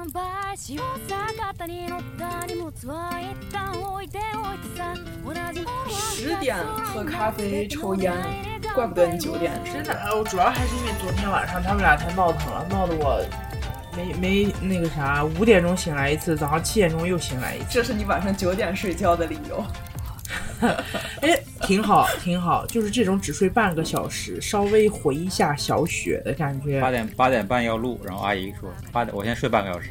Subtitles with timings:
[0.00, 8.10] 販売しようさ肩に乗った荷物は一旦置いておいてさ同じものは十点喝咖啡抽烟，
[8.74, 13.22] 怪不得你九点真的，我主要还是因为昨天晚上他们俩太闹腾了，闹得我
[13.94, 17.66] 没没那个啥，五点钟醒来一次，早上七点钟又醒来一次。
[17.68, 19.62] 这是你晚上九点睡觉的理由。
[21.20, 21.38] 哎，
[21.71, 26.81] 挺好，挺好，就是这种只睡半个小时，稍微回一下小雪的感觉。
[26.81, 29.89] 八点八点半要录，然后阿姨说八点，我先睡半个小时，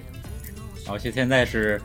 [0.85, 1.81] 然后现现在是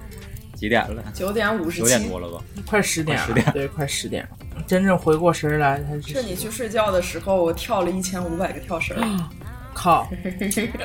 [0.54, 1.02] 几点了？
[1.14, 2.44] 九点五十九，点多了吧？
[2.66, 4.64] 快十点了，10点对，快十点了。
[4.68, 8.98] 真正回过神来，他是是你去睡觉的时候，我跳了一千五百个跳绳。
[9.74, 10.10] 靠，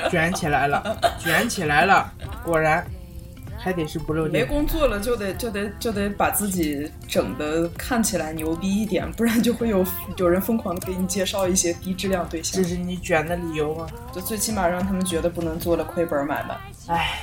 [0.09, 2.09] 卷起来了，卷起来了，
[2.45, 2.85] 果然
[3.61, 4.45] 还得是不露脸没。
[4.45, 9.85] 工作了就得就得就得把自己整的看起来牛逼一点，不然就会有
[10.17, 13.87] 有人疯狂的给你介绍一些低质量对象这，是你卷的理由吗？
[14.11, 16.57] 就最起码让他们觉得不能做了亏本买卖。
[16.87, 17.19] 唉，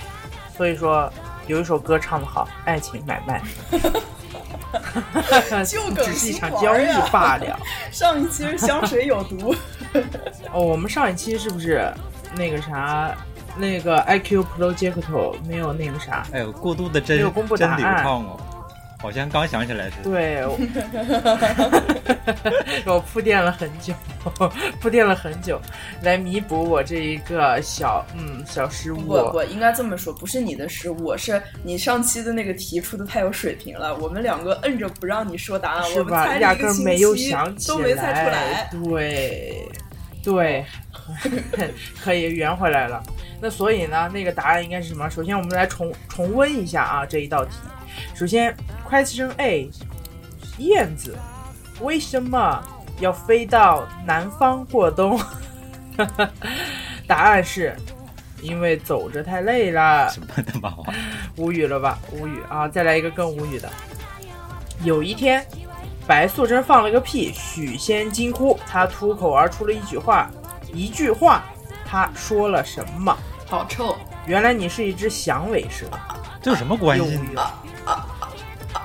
[0.57, 1.13] 所以说
[1.47, 3.43] 有一首歌唱得好，爱情买卖，
[5.65, 7.59] 就梗只是一场交易罢了。
[7.91, 9.55] 上一期是香水有毒，
[10.53, 11.93] 哦，我们上一期是不是
[12.37, 13.17] 那个啥，
[13.59, 16.27] 那个 IQ Project 没有那个啥？
[16.33, 18.41] 哎呦，过度的真没有公布真流答案畅哦，
[19.01, 20.11] 好像刚想起来似的。
[20.11, 20.59] 对，我
[22.95, 23.93] 我铺垫了很久，
[24.81, 25.61] 铺垫了很久，
[26.03, 29.01] 来弥补我这一个小嗯小失误。
[29.07, 36.13] 我我应该这么说，不是你的失误，是你上期的那个题出的太有水平了，我们两个摁着不让你说答案，我们？
[36.15, 38.69] 猜了压一个星根没有期想起都没猜出来。
[38.85, 39.69] 对，
[40.25, 40.65] 对，
[42.03, 43.03] 可以圆回来了。
[43.41, 45.09] 那所以呢，那个答案应该是什么？
[45.09, 47.53] 首先我们来重重温一下啊这一道题。
[48.15, 48.55] 首先
[48.89, 49.71] ，Question A，
[50.59, 51.17] 燕子
[51.81, 52.63] 为什么
[53.01, 55.21] 要飞到南方过冬？
[57.07, 57.77] 答案是。
[58.41, 60.95] 因为走着太累了，什么他妈话？
[61.37, 61.99] 无语了吧？
[62.13, 62.69] 无语啊！
[62.69, 63.69] 再来一个更无语的。
[64.85, 65.45] 有一天，
[66.07, 70.31] 白素贞放了个屁，许仙惊呼，他脱口而出了一句话，
[70.73, 71.47] 一句话，
[71.85, 73.19] 他说了什么？
[73.49, 73.97] 好臭！
[74.27, 75.87] 原来你是一只响尾蛇，
[76.43, 77.19] 这有什么关系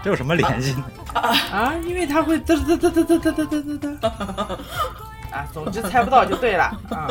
[0.02, 0.84] 这有什么联系呢？
[1.14, 1.74] 啊！
[1.86, 4.58] 因为它会嘚嘚嘚嘚嘚嘚嘚嘚嘚嘚。
[5.32, 7.08] 啊，总之猜不到就对了啊！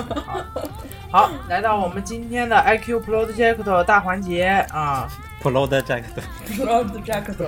[1.10, 5.08] 好，好，来到我们今天的 IQ Project 大环节啊
[5.42, 7.44] ！Pro 的 Jack 的不知道的 Jack 不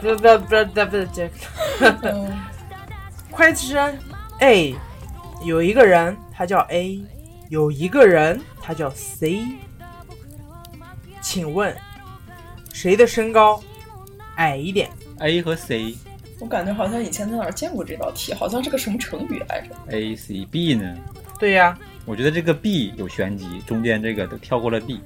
[0.00, 3.36] 不不不不不不。
[3.36, 3.94] Question
[4.40, 4.74] A，
[5.44, 7.00] 有一个人他叫 A，
[7.50, 9.42] 有一个人他叫 C，
[11.20, 11.76] 请问
[12.72, 13.60] 谁的身高
[14.36, 14.88] 矮一点
[15.18, 15.96] ？A 和 C
[16.38, 20.96] 我感觉好像以前在哪儿见过这道题，好像是个什么成语来着？A C B 呢？
[21.40, 25.00] 对呀，我觉得这个 B 有玄机，中间这个都跳过了 B。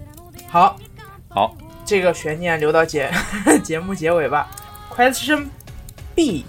[0.47, 0.79] 好，
[1.31, 3.11] 好，这个悬念留到节
[3.65, 4.51] 节目结尾吧。
[4.95, 5.47] Question
[6.15, 6.45] B，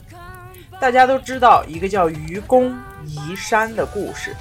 [0.78, 4.36] 大家都知道一个叫愚公移山的故事，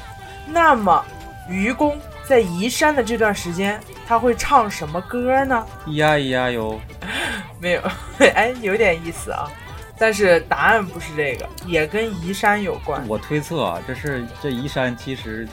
[0.49, 1.05] 那么
[1.49, 5.67] 愚公在移山的这段时间，他会唱什么歌呢？
[5.87, 6.81] 咿呀咿呀哟，
[7.61, 7.83] 没有，
[8.35, 9.51] 哎，有点意思啊。
[9.97, 13.07] 但是答案不是这个，也跟移山有关。
[13.07, 15.47] 我推测啊，这是这移山其实，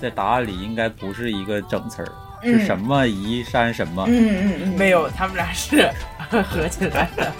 [0.00, 2.08] 在答案里应该不是一个整词儿，
[2.42, 4.04] 是什么移山什么。
[4.08, 5.90] 嗯嗯嗯，没有，他们俩是
[6.48, 7.32] 合起来的。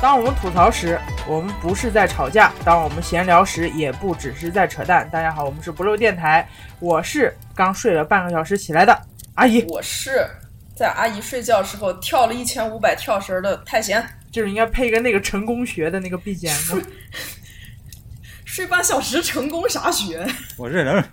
[0.00, 5.06] 当我们吐槽时，我们不是在吵架；当我们闲聊时，也不只是在扯淡。
[5.10, 8.98] 大家好，我们是不漏电台，我是刚睡了半个小时起来的
[9.34, 10.26] 阿姨，我是
[10.74, 14.02] 在阿姨睡觉时候跳了一千五百跳绳的太闲，
[14.32, 16.82] 就是应该配一个那个成功学的那个 BGM。
[18.46, 20.26] 睡半小时成功啥学？
[20.56, 21.04] 我是人，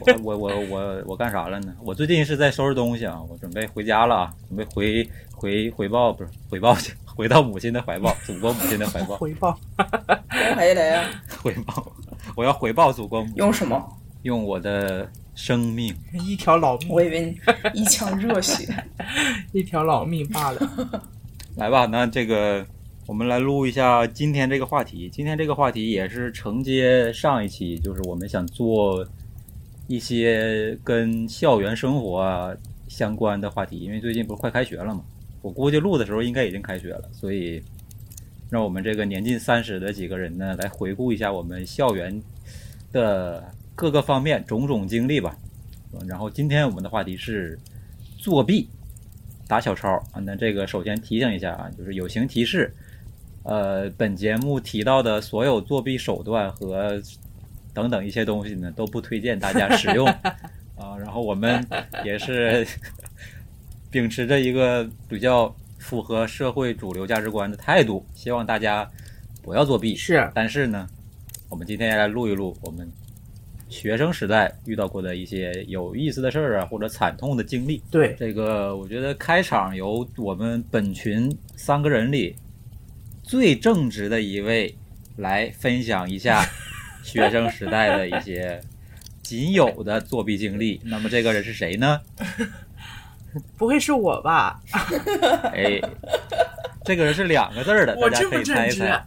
[0.00, 1.74] 我我我我我干啥了呢？
[1.82, 11.10] 我最近是在收拾东西啊，我准备回家了啊，准备回回回报不是回报去，回到母亲的怀抱，祖国母亲的怀抱， 回报，用回来啊？
[11.42, 11.92] 回报，
[12.36, 13.98] 我要回报祖国母亲，用什么？
[14.22, 15.92] 用我的生命。
[16.12, 17.36] 一条老命，我以为
[17.74, 18.72] 你一腔热血。
[19.50, 21.02] 一条老命罢了。
[21.58, 22.64] 来吧，那这个
[23.08, 25.10] 我们来录一下今天这个话题。
[25.12, 29.04] 今天这个话题也是承接上一期，就是我们想做
[29.88, 32.54] 一些跟校园生活啊
[32.86, 35.02] 相关的话题，因为最近不是快开学了嘛，
[35.42, 37.62] 我估计录的时候应该已经开学了，所以
[38.50, 42.22] 让我们这个年近三十的几个人呢，来回顾一下我们校园
[42.92, 45.36] 的各个方面种种经历吧。
[46.06, 47.58] 然后今天我们的话题是
[48.18, 48.68] 作弊。
[49.46, 52.70] 打小抄啊，那这个首先提醒一下啊，就是友情提示，
[53.44, 57.00] 呃，本节目提到的所有作弊手段和
[57.72, 60.06] 等等一些东西呢，都不推荐大家使用
[60.76, 60.98] 啊。
[60.98, 61.66] 然后我们
[62.04, 62.66] 也是
[63.90, 68.88] 秉持着一个比较符合社会主流价值观的态度，希望大家
[69.42, 69.96] 不要作弊。
[69.96, 70.88] 是，但是呢，
[71.48, 72.90] 我们今天来录一录我们
[73.68, 77.82] 学生时代遇到过的一些有意思的事儿啊，或者惨痛的经历。
[77.90, 82.34] 对，这个我觉得开场由我们本群三个人里
[83.22, 84.74] 最正直的一位
[85.16, 86.44] 来分享一下
[87.02, 88.60] 学生时代的一些
[89.22, 90.80] 仅有的作弊经历。
[90.84, 92.00] 那么这个人是谁呢？
[93.56, 94.58] 不会是我吧？
[95.52, 95.80] 哎，
[96.84, 99.04] 这个人是两个字儿的，我大家可以这么正直，猜一猜。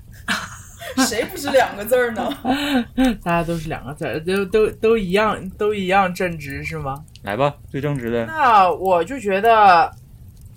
[1.07, 2.29] 谁不是两个字儿呢？
[3.23, 7.01] 大家都是两个字儿，都都都一样，都一样正直是吗？
[7.23, 9.89] 来吧，最正直的，那我就觉得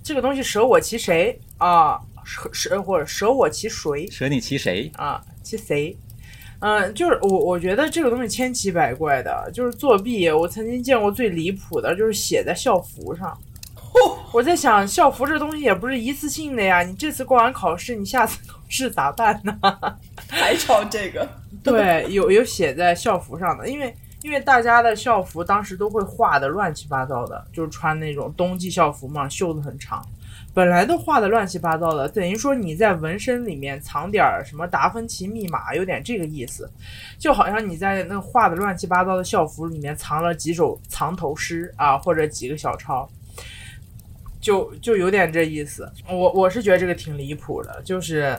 [0.03, 4.91] 这个东西舍我其谁啊，舍舍或者舍我其谁舍你其谁？
[4.95, 5.95] 啊，其谁？
[6.59, 10.29] 嗯，就是我我觉得这个东西千奇百怪的，就是作弊。
[10.29, 13.37] 我曾经见过最离谱的，就是写在校服上。
[14.31, 19.57] 我在想，校服这东西也不是一次性的呀，你这次过完考试，你下次考试咋办呢？
[20.27, 21.27] 还抄这个？
[21.63, 30.05] 对，有有写在校服上的，因为因为大家的校服当时都会画的乱七八糟的，就是穿那种冬季校服嘛，袖子很长，
[30.53, 36.69] 本来都画的乱七八糟的，等于说你在纹身里面藏点儿什么达芬奇密码，有点这个意思，
[37.17, 43.09] 就好像你在那画的乱七八糟的校服里面藏了几首藏头诗啊，或者几个小抄。
[44.45, 48.37] 就就有点这意思，我我是觉得这个挺离谱的，就是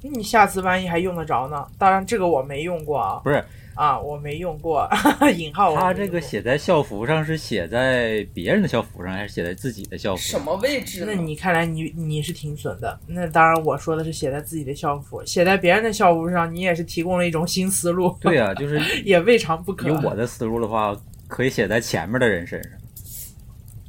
[0.00, 1.66] 你下次万一还用得着呢？
[1.76, 3.44] 当然这个我没用过啊，不是
[3.74, 4.88] 啊，我没用过，
[5.36, 10.40] 引号我没他这个写在校服上是写在别人的校服上，还是写在自己的校服上？
[10.40, 11.04] 什么位置？
[11.06, 12.98] 那你看来你你是挺损的。
[13.06, 18.16] 那当然，我说的是写在自己的校服，写在别人的校服上，你也是提供了一种新思路。
[18.22, 19.90] 对呀、就是 也未尝不可。
[19.90, 20.96] 以我的思路的话，
[21.28, 22.72] 可以写在前面的人身上。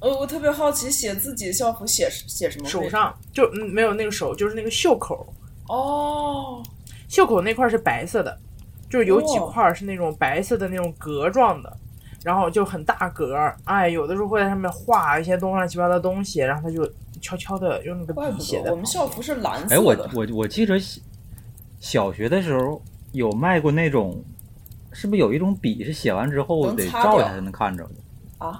[0.03, 2.67] 呃，我特别好奇，写自己的校服写写什么？
[2.67, 5.25] 手上就嗯没有那个手，就是那个袖口，
[5.69, 6.61] 哦，
[7.07, 8.37] 袖口那块是白色的，
[8.89, 11.77] 就是有几哦块是那种白色的那种格状的，
[12.21, 13.55] 然后就很大格儿。
[13.63, 16.85] 哎，有的时候会在上面画一些东乱七八糟的东西，然后他就
[17.21, 20.09] 悄悄的用那个笔写的我们校服是蓝哎，我色的。
[20.13, 20.99] 我我我记着小
[21.79, 22.81] 小学的时候
[23.13, 24.21] 有卖过那种，
[24.91, 28.45] 是不是有一种笔是写完之后得照一下才能看着的？
[28.45, 28.59] 啊，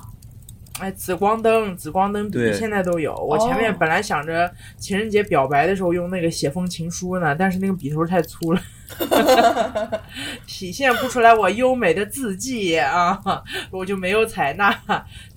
[0.80, 3.16] 哎，紫光灯，紫光灯笔现在都有。
[3.16, 8.62] 我前面哦本来想着情人节表白的时候用那个写封情书呢，但是那个笔头太粗了，
[10.48, 13.22] 体现不出来我优美的字迹啊，
[13.70, 14.76] 我就没有采纳。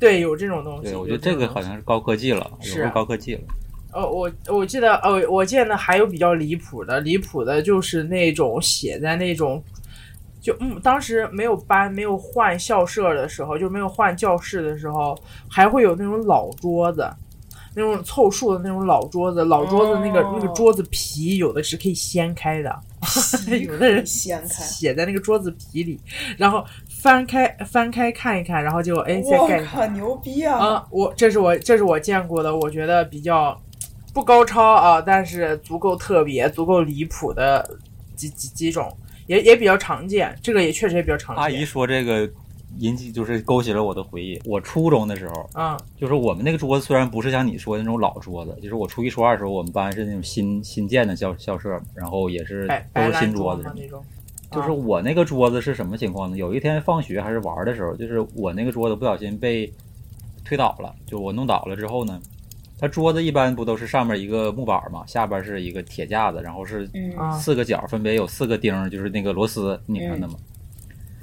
[0.00, 0.85] 对，有这种东西。
[0.91, 3.41] 对，我觉得这个好像是高科技了，是高科技了。
[3.93, 9.62] 哦，我我记得哦，我见的还有比较离谱的，离谱的就是那种写在那种，
[10.47, 15.19] 就嗯，当时没有搬没有换校舍的时候，就没有换教室的时候，
[15.51, 17.05] 还会有那种老桌子，
[17.75, 22.79] 那种凑数的那种老桌子，老桌子那个、哦那个桌子皮有的是可以掀开的，
[23.61, 26.01] 有的人掀开，写在那个桌子皮里，
[26.39, 29.67] 然后翻开翻开看一看，然后就哎再我盖上。
[29.67, 30.57] 靠，牛逼啊！
[30.57, 33.61] 啊，我这是我这是我见过的，我觉得比较
[34.15, 37.69] 不高超啊，但是足够特别、足够离谱的
[38.15, 40.37] 几几几种，也也比较常见。
[40.42, 41.42] 这个也确实也比较常见。
[41.42, 42.28] 阿姨说这个
[42.78, 44.40] 引起就是勾起了我的回忆。
[44.45, 53.62] 我初中的时候，嗯就是我们那个桌子虽然不是像你说的那种老桌子，就是我初一初二的时候，我们班是那种新新建的校校舍，然后也是都是新桌子。
[53.75, 54.04] 那种，
[54.50, 56.37] 就是我那个桌子是什么情况呢？
[56.37, 59.73] 有一天放学还是玩的时候，就是我那个桌子不小心被
[60.45, 62.21] 推倒了，就我弄倒了之后呢，
[62.78, 66.88] 它桌子一般不都是上面一个木板嘛，下边是一个铁架子，然后是
[67.40, 70.35] 四个角，分别有四个钉，就是那个螺丝拧上的嘛。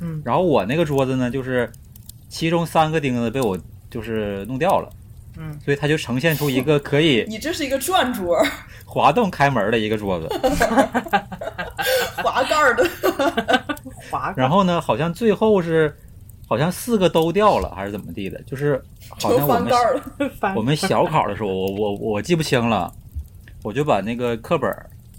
[0.01, 1.71] 嗯然后我那个桌子呢，就是
[2.27, 3.57] 其中三个钉子被我
[3.89, 4.89] 就是弄掉了，
[5.37, 8.37] 嗯，所以它就呈现出一个可以 你这是一个转桌，
[8.85, 10.27] 滑动开门的一个桌子。
[12.23, 12.89] 滑盖儿的。
[14.09, 15.95] 滑然后呢，好像最后是
[16.53, 18.39] 好像四个都掉了，还是怎么地的？
[18.43, 18.79] 就是
[19.09, 22.93] 好像我们翻盖儿了， 翻我们小考的时候，我我我记不清了，
[23.63, 24.71] 我就把那个课本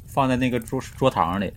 [0.06, 1.52] 放在那个桌桌堂里，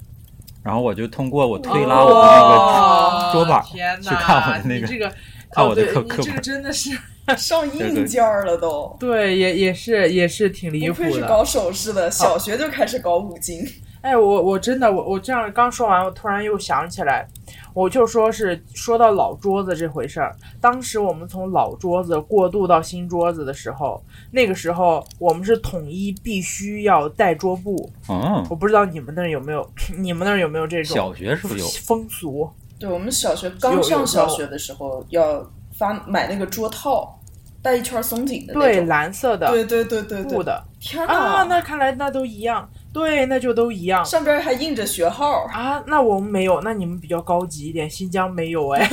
[0.64, 3.64] 然后我就通过我推拉我的那个哦桌板
[4.02, 5.14] 去看我的那个你这个
[5.52, 6.98] 看我的哦对你这个课课本真的是
[7.38, 8.98] 上硬件儿了都。
[9.00, 11.10] 对，也也是也是挺离不谱的。
[11.12, 13.64] 愧是搞首饰的，小学就开始搞五金。
[14.02, 17.28] 哎，我我真的我我这样刚说完，我突然又想起来，
[17.74, 20.36] 我就说是说到老桌子这回事儿。
[20.62, 24.02] 当时我们从老桌子过渡到新桌子的时候，
[24.32, 27.90] 那个时候我们是统一必须要带桌布。
[28.08, 31.68] 嗯，我不知道你们那儿有没有，你们那儿有没有这种小学是不是有？
[31.68, 32.50] 风俗？
[32.80, 35.44] 对我们小学刚上小学的时候要
[35.76, 37.20] 发买那个桌套，
[37.62, 41.14] 带一圈松紧的对，蓝色的对对对对对，布的天哪！
[41.14, 42.70] 啊，那看来那都一样。
[42.98, 45.46] 对，那就都一样上边还印着学号。
[45.54, 45.84] 啊。
[45.86, 47.88] 那我们没有，那你们比较高级一点。
[47.88, 48.90] 新疆没有哎，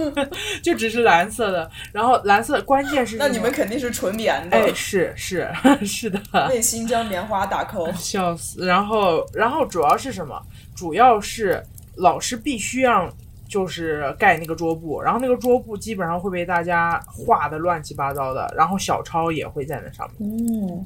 [0.62, 1.70] 就只是蓝色的。
[1.90, 5.48] 然后蓝色，关键是那你们肯定是纯棉的，哎，是是
[5.86, 6.20] 是的，
[6.50, 7.90] 为新疆棉花打 call。
[7.96, 8.66] 笑死。
[8.66, 10.38] 然后然后主要是什么？
[10.76, 11.62] 主要是
[11.96, 13.10] 老师必须让。
[13.48, 20.28] 就是盖那个桌布，然后那个桌布基本上会被大家画的乱七八糟的，然后小抄也会在那上面。
[20.28, 20.84] 嗯，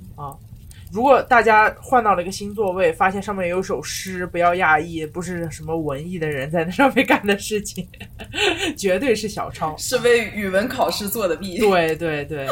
[0.92, 7.87] 如果大家换到了一个新座位，发现上面有首诗，不要讶异，不是什么文艺的人在那上面干的事情，
[8.76, 9.76] 绝对是小抄。
[9.76, 11.59] 是为语文考试做的弊。
[11.59, 12.49] 对对对，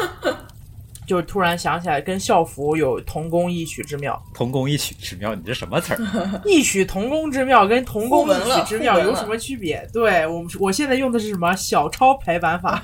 [1.05, 4.21] 就突然想起来，跟校服有同工异曲之妙。
[4.33, 5.99] 同工异曲之妙，你这什么词儿？
[6.45, 9.85] 异曲同工之妙跟同工异曲之妙 有什么区别？
[9.91, 12.81] 对我们，我现在用的是什么小抄排版法，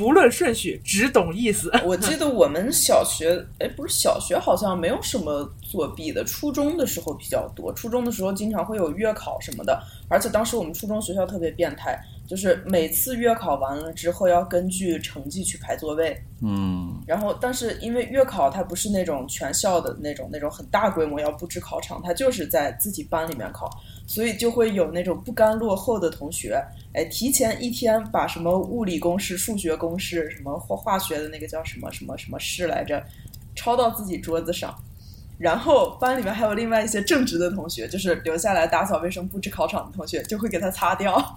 [0.00, 1.70] 不论顺序，只懂意思。
[1.84, 6.24] 我记得我们小学，哎，不是小学，好像没有什么作弊的。
[6.24, 9.78] 初中的时候比较多，初中的时候经常会有月考什么的，
[10.08, 16.16] 而且当时我们初中学校特别变态，就是每次月考完了之后要根据成绩去排座位。
[16.40, 23.68] 嗯，然后，但是因为月考它不是那种全校的那种那种很大规模要布置考场，它就是在自己班里面考，
[24.06, 33.04] 所以就会有那种不甘落后的同学，哎，提前一天把什么物理公式、数学公式、什么化化学的那个叫什么什么什么式来着，
[33.56, 34.72] 抄到自己桌子上。
[35.40, 41.16] 然后班里面还有另外一些正直的同学，就是留下来打扫卫生、布置考场的同学，就会给他擦掉。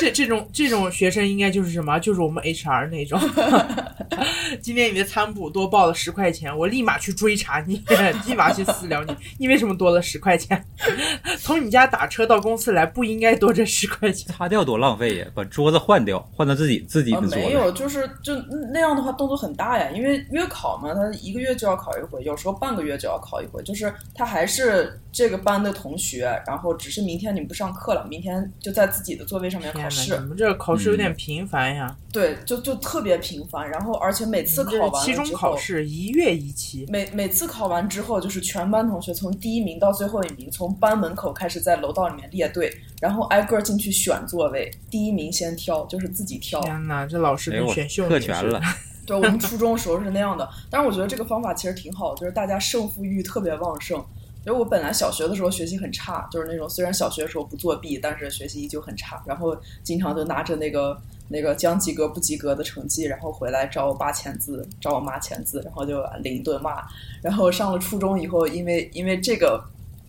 [0.00, 1.98] 这这种这种学生应该就是什么？
[1.98, 3.20] 就是我们 HR 那种。
[4.62, 7.82] 今天你的餐补多报了十块钱，我立马去追查你，
[8.26, 10.64] 立马去私聊你，你为什么多了十块钱？
[11.38, 14.32] 从你家打车到公司来不应该多这十块钱？
[14.34, 15.26] 擦掉多浪费呀！
[15.34, 17.36] 把桌子换掉，换到自己自己啊，的桌子。
[17.36, 18.34] 没有，就是就
[18.72, 31.96] 那样的话动作很大呀，因为月考嘛，他一个月就要考一回，有时候半个月就要考一回，就是他还是这个班的同学，然后只是明天你不上课了，明天就在自己的座位上面考天哪，试你，们这个考试有点频繁呀！
[32.12, 35.52] 对，就就特别频繁，然后而且每次考完期中了之后。
[35.52, 42.70] 考试一月一期，每每次考完之后，就是全班同学从第一名到最后一名，从班门口开始在楼道里面列队，
[43.00, 46.60] 然后挨个进去选座位，第一名先挑，就是自己挑。
[46.60, 48.60] 天哪，这老师跟选秀特权了。
[49.06, 54.04] 对，我们初中的时候是那样的，但是我觉得这个方法其实挺好的，就是大家胜负欲特别旺盛。
[54.46, 60.96] 因为我本来小学的时候学习很差，就是那种虽然小学的时候不作弊，但是学习依旧很差，然后经常就拿着那个
[61.28, 66.84] 那个将及格不及格的成绩，然后回来找我爸签字，找我妈签字，然后就领一顿骂。
[67.20, 69.60] 然后上了初中以后，因为因为这个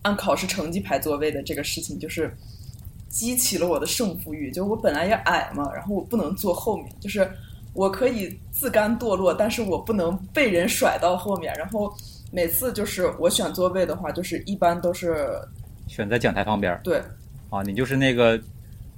[0.02, 2.32] 按考试成绩排座位的这个事情，就是
[3.08, 4.52] 激起了我的胜负欲。
[4.52, 7.28] 就我本来也矮嘛，然后我不能坐后面，就是
[7.74, 11.52] 我可以自甘堕落，但是我不能被人甩到后面。
[11.56, 11.92] 然后
[12.30, 15.26] 每次就是我选座位的话，就是一般都是
[15.86, 16.98] 选在讲台旁边儿对
[17.50, 18.38] 啊，你就是那个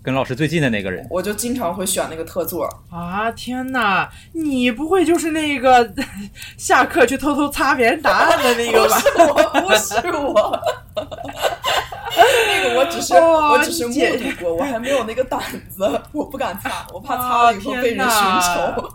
[0.03, 1.07] 跟老师最近的那个人。
[1.11, 2.67] 我就经常会选那个特座。
[2.91, 4.11] 啊天哪！
[4.33, 5.93] 你不会就是那个
[6.59, 8.97] 下课去偷偷擦别人答案的那个吧？
[9.55, 10.61] 我不是我，
[10.97, 18.91] 那个我只是、哦我只是目姐睹过，我还没有那个胆子，我不敢擦，我怕擦了以后被人寻仇。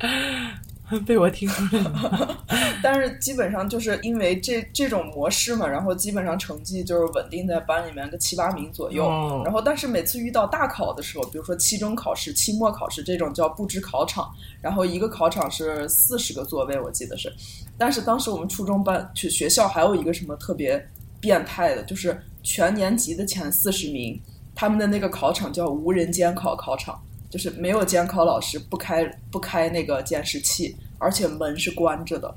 [1.06, 2.44] 被我听出来了。
[2.82, 9.06] 但是基本上就是因为这这种模式嘛，然后基本上成绩就是稳定在班里面个七八名左右。
[9.06, 17.32] 哦然后但是每次遇到大考的时候，比如说期中考试、期末考试这种叫布置考场，然后一个考场是四十个座位，我记得是。
[17.78, 20.86] 但是当时我们初中班去学校还有一个什么特别
[21.20, 24.20] 变态的，就是全年级的前四十名，
[24.54, 27.00] 他们的那个考场叫无人监考考场。
[27.34, 32.32] 就是没有监考老师，不开不开那个监视器，而且门是关着的，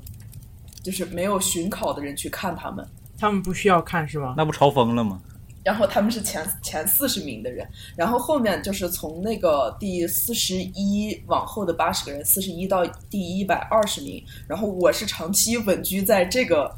[0.82, 2.84] 就是没有巡考的人去看他们。
[3.16, 4.34] 他们不需要看是吗？
[4.36, 5.22] 那不嘲疯了吗？
[5.62, 7.64] 然后他们是前前四十名的人，
[7.94, 16.76] 然后后面就是从那个第四十一往后的八十个人，四十一到第一百二十名，然后我是长期稳居在这个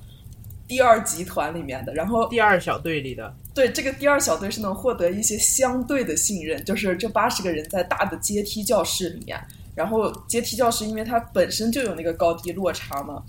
[0.68, 9.38] 第二集团里面的，然后第二小队里的对这个第二小队是能获得一些相对的信任，就是这八十个人在大的阶梯教室里面，
[9.74, 13.22] 然后阶梯教室因为它本身就有那个高低落差嘛，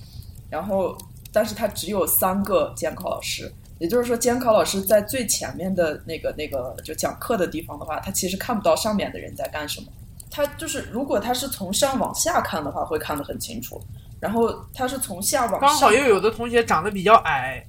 [0.50, 0.98] 然后
[1.34, 9.88] 但是它只有三个监考老师，也就是说监考老师在最前面的那个那个就讲课的地方的话，他其实看不到上面的人在干什么，
[10.30, 13.82] 他就是如果他是从上往下看的话，会看得很清楚。
[14.20, 17.66] 然后他是从下往上，刚好又有的同学长得比较矮，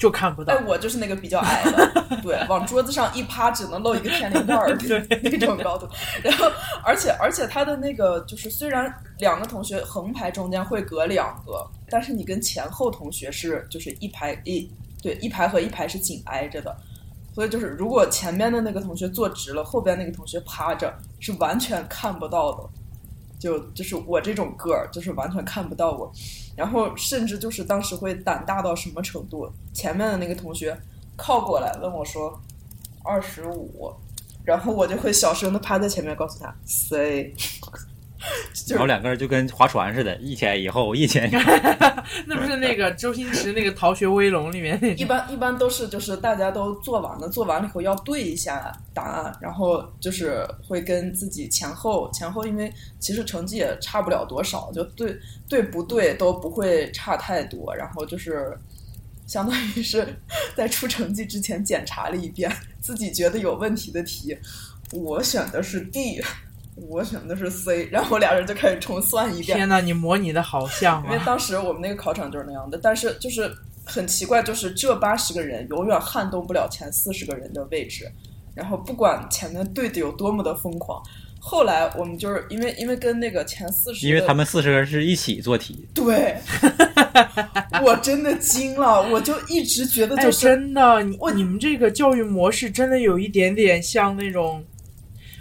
[0.00, 0.64] 就看不到哎，。
[0.66, 5.86] 我就是那个比较矮的， 对，往桌子上一趴，只能露一个天灵盖儿 的那种高度。
[6.24, 6.50] 然后，
[6.82, 14.66] 而且而且他的那个就是，虽然两个同学横排中间会隔两个，但是你跟前后同学是就是一排一
[15.02, 16.74] 对一排和一排是紧挨着的。
[17.34, 22.68] 所以就是，如果前面的那个同学坐直了，后边那个同学趴着，是完全看不到的。
[23.40, 26.12] 就就是我这种个儿，就是完全看不到我。
[26.54, 29.50] 然后甚至就是当时会胆大到什么程度？
[29.72, 30.78] 前面的那个同学
[31.16, 32.38] 靠过来问我说
[33.02, 33.90] 二十五，
[34.44, 37.34] 然后我就会小声的趴在前面告诉他 say，
[38.68, 41.52] 然后两个人就跟划船似的，一前一后，一前一后。
[42.26, 45.04] 那不是那个周星驰那个《逃学威龙》里面那一？
[45.04, 55.16] 般一般都是就是大家都做完了，做完了以后要对一下答案，然后就是会跟自己前后前后，因为其实成绩也差不了多少，就对
[55.48, 58.54] 对不对都不会差太多，然后就是
[59.26, 60.06] 相当于是
[60.54, 62.50] 在出成绩之前检查了一遍
[62.80, 64.36] 自己觉得有问题的题，
[64.92, 66.20] 我选的是 D。
[66.88, 69.56] 我选的是 C，然后俩人就开始重算一遍。
[69.56, 71.22] 天哪，你模拟的好像因为啊！
[71.26, 73.50] 当时我们那个考场就是那样的，但是就是
[73.84, 78.10] 很奇怪，就是这八十个人永远撼动不了前四十个人的位置，
[78.54, 81.02] 然后不管前面对的有多么的疯狂，
[81.38, 86.36] 后来我们就是因为因为跟那个前四十，因为他们四十个人是一起做题，对，
[87.82, 94.62] 我真的惊了，我就一直觉得哎，就是、真的，你你们这个教育模式真的有一点点像那种，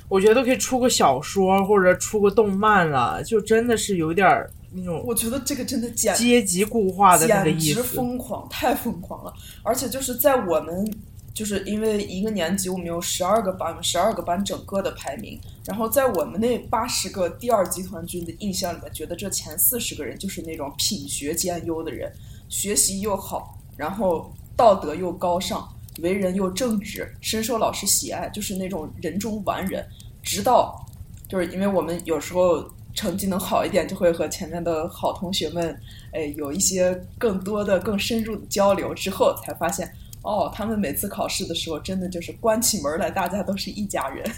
[0.10, 7.84] 我觉得都可以出个小说或者出个动漫了，就真的是有点儿那种我觉得这个真的简阶级固化的那个简直意思。
[7.84, 9.34] 疯狂，太疯狂了！
[9.64, 10.92] 而且就是在我们，
[11.34, 22.12] 就是因为一个年级我们有十二个班，十二个班整个的排名，然后在我们那八十个第二集团军的印象里面，觉得这前四十个人就是那种品学兼优的人，
[22.48, 25.68] 学习又好，然后道德又高尚，
[26.02, 29.86] 为人又正直，深受老师喜爱，就是那种人中完人。
[30.22, 30.76] 直到
[31.28, 35.80] 就是因为我们有时候成绩能好一点，就会和前面的好同学们，
[36.12, 39.90] 哎，有一些更多的、更深入的交流之后，才发现，
[40.24, 44.30] 哦，他们每次考试的时候，真的就是关起门来，大家都是一家人，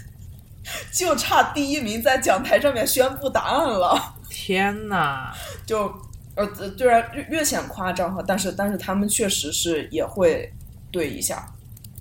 [0.93, 4.15] 就差第一名在讲台上面宣布答案了。
[4.29, 5.33] 天哪！
[5.65, 5.91] 就
[6.35, 6.47] 呃，
[6.77, 10.49] 虽然略略显夸张哈，但是但是他们确实是也会
[10.91, 11.51] 对一下，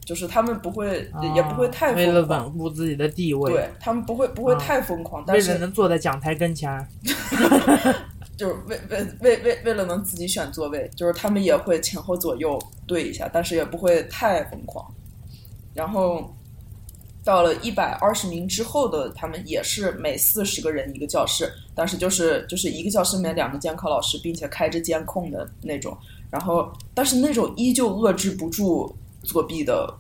[0.05, 6.87] 就是他们不会、也不会太啊为了稳，固自己的地位，对他们不会不会啊太疯狂，但为是了能坐在讲台跟前儿。
[8.37, 14.85] 就是为为为为为了能自己选座位，就是他们也会前后左右对一下，但是也不会太疯狂。
[15.75, 16.35] 然后
[17.23, 25.95] 到了一百二十名之后的，他们也是每四十个人一个教室，但是就是就是一个教室里面两个监考老师，并且开着监控的那种。
[26.31, 29.93] 然后，但是那种依旧遏制不住作弊的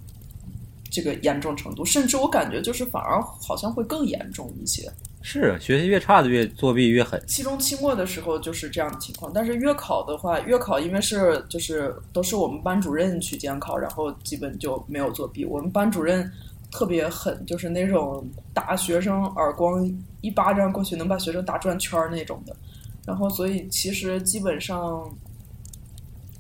[0.91, 4.91] 这个严重程度，甚至我感觉就是反而好像会更严重一些。
[5.23, 7.23] 是学习越差的越作弊越狠。
[7.27, 15.45] 期中、期末的时候就是这样的情况，但是月考的话，月考因为是就是都是我们班主任去监考，然后基本就没有作弊。
[15.45, 16.31] 我们班主任
[16.71, 19.87] 特别狠，就是那种打学生耳光
[20.23, 22.57] 一巴掌过去能把学生打转圈儿那种的。
[23.05, 25.07] 然后所以其实基本上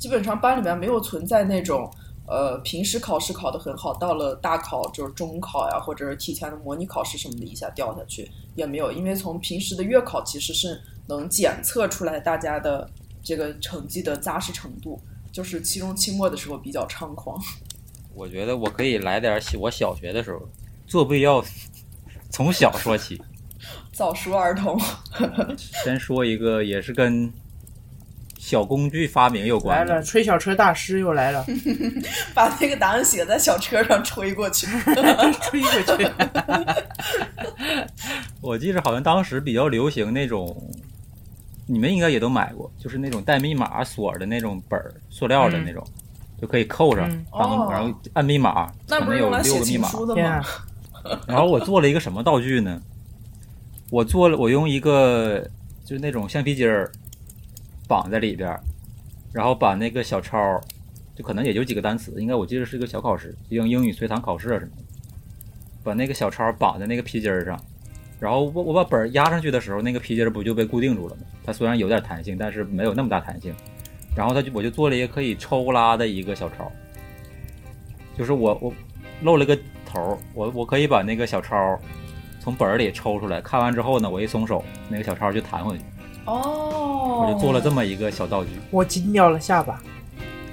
[0.00, 1.88] 基本上班里面没有存在那种。
[2.26, 12.88] 呃，平时考试考得很好，到了大考就是中考呀，或者是提前的模拟考试什么的，一下掉下去也没有，因为从平时的月考其实是能检测出来大家的
[13.20, 14.96] 这个成绩的扎实程度，
[15.32, 17.36] 就是期中、期末的时候比较猖狂。
[18.14, 20.40] 我觉得我可以来点我小学的时候
[20.86, 21.44] 作弊要
[22.30, 23.20] 从小说起。
[23.92, 24.80] 早熟儿童，
[25.82, 27.28] 先说一个也是跟
[28.42, 31.44] 小工具发明有来关的了，，吹小车大师又来了，
[32.33, 34.66] 把那个答案写在小车上吹过去。
[35.42, 36.11] 吹过去。
[38.40, 40.57] 我记着好像当时比较流行那种，
[41.66, 45.87] 你们应该也都买过，就是那种带密码锁的那种本儿，塑料的那种，
[46.40, 49.88] 就可以扣上嗯当，哦然后按密码，那不是可能有用来写六个密码。
[49.90, 50.22] 情书的吗
[51.05, 51.20] 啊？！
[51.29, 52.81] 然后我做了一个什么道具呢？
[53.90, 55.46] 我做了，我用一个
[55.85, 56.90] 就是那种橡皮筋儿
[57.90, 58.57] 绑在里边，
[59.33, 60.38] 然后把那个小抄，
[61.16, 64.83] 就可能也就几个单词，应该我记得是个小考试，就像英语随堂考试啊什么的，
[65.83, 67.61] 把那个小抄绑在那个皮筋儿上，
[68.20, 71.22] 然后我我把本儿压上去的时候，那个皮筋儿不就被固定住了吗？
[71.44, 73.53] 它虽然有点弹性，但是没有那么大弹性。
[74.16, 76.70] 然后它就我就做了一个可以抽拉的一个小抄，
[78.16, 78.72] 就是我我
[79.22, 81.76] 露了个头，我我可以把那个小抄
[82.40, 85.85] 从本儿里抽出来，看完之后呢，我一松手，那个小抄就弹回去。
[86.24, 88.50] 哦，我就做了这么一个小道具。
[88.70, 89.80] 我惊掉了下巴。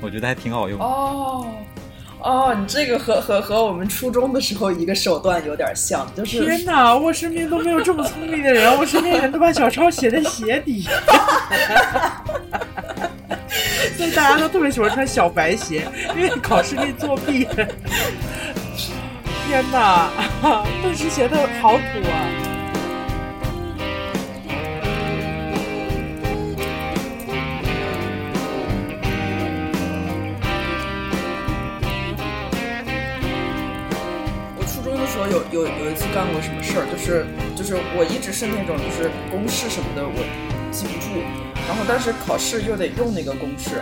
[0.01, 0.80] 我觉得还挺好用。
[0.80, 1.45] 哦
[2.19, 10.82] 哦，你这个和和和我们初中的时候一个手段有点像，就是天哪，我身边都没有这么聪明的人， 我身边人都把小抄写在鞋底，
[13.95, 17.47] 所以大家都特别喜欢穿小白鞋，因为考试可以作弊。
[19.47, 20.10] 天哪，
[20.82, 22.27] 顿时觉得好土啊！
[35.57, 40.21] 有有一次干过什么事儿，就是就是我一直是那种就是公式什么的我
[40.71, 41.17] 记不住，
[41.67, 43.81] 然后但是考试又得用那个公式，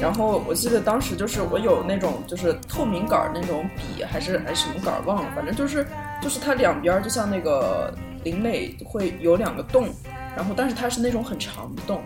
[0.00, 5.84] 然后我记得当时就是我有那种就是透明杆那种笔还是还什么杆忘了，反正就是
[6.22, 9.88] 就是它两边就像那个林磊会有两个洞，
[10.36, 12.00] 然后但是它是那种很长的洞，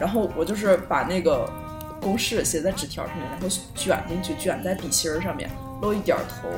[0.00, 1.48] 然后我就是把那个
[2.00, 5.48] 公式写在纸条上面，然后卷进去，卷在笔芯儿上面，
[5.80, 6.48] 露一点头。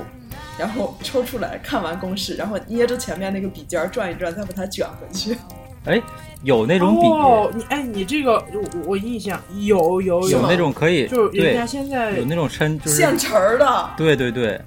[0.59, 5.37] 然后抽出来看完公式，然后捏着前面那个笔尖儿转一转，再把它卷回去。
[5.85, 6.03] 哎，
[6.43, 14.61] 有那种笔，哦，你哎，你这个我我印象有有有那种可以，就是人家现在有那种抻，就是现成儿的，对对对，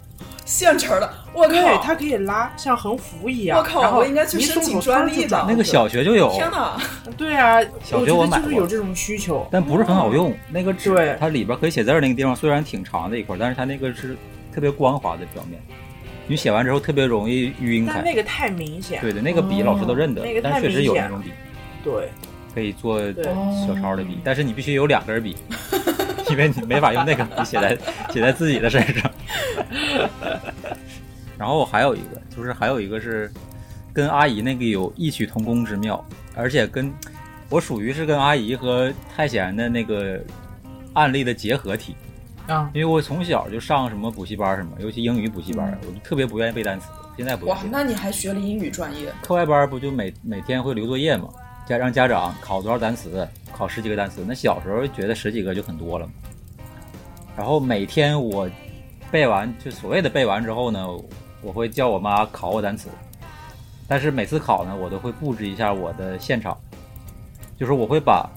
[0.45, 1.77] 现成儿的，我，靠！
[1.83, 3.59] 它可以拉，像横幅一样。
[3.59, 6.81] 我靠然后我应该去申请专利的那个小学就有，天哪！
[7.15, 9.45] 对啊，小学我买就是有这种需求。
[9.51, 10.33] 但不是很好用。
[10.49, 14.17] 那个纸对，它里边可以写字儿那个地方虽然挺长的一块儿，但是它那个是
[14.51, 15.61] 特别光滑的表面，
[16.31, 17.95] 你写完之后特别容易晕开。
[17.95, 19.01] 但那个太明显。
[19.01, 21.29] 对的，那个笔老师都认得，哦那个但确实有那种笔
[21.83, 22.07] 对
[22.55, 23.01] 可以做
[23.67, 25.35] 小抄的笔，但是你必须有两根笔，
[26.31, 27.77] 因为你没法用那个笔写在
[28.13, 29.11] 写在自己的身上。
[31.37, 33.29] 然后还有一个，就是还有一个是
[33.91, 36.01] 跟阿姨那个有异曲同工之妙，
[36.33, 36.89] 而且跟
[37.49, 40.17] 我属于是跟阿姨和太闲的那个
[40.93, 41.93] 案例的结合体，
[42.47, 47.45] 啊，因为我从小就上什么补习班什么，尤其英语补习班，我就特别不愿意背单词，现在不。
[47.45, 49.11] 哇那你还学了英语专业？
[49.21, 51.29] 课外班不就每每天会留作业吗？
[51.67, 54.25] 家让家长考多少单词，考十几个单词。
[54.27, 56.13] 那小时候觉得十几个就很多了嘛。
[57.37, 58.49] 然后每天我
[59.09, 60.85] 背完，就所谓的背完之后呢，
[61.41, 62.89] 我会叫我妈考我单词。
[63.87, 66.57] 但是每次考呢，我都会布置一下我的现场，
[67.57, 68.29] 就是我会把，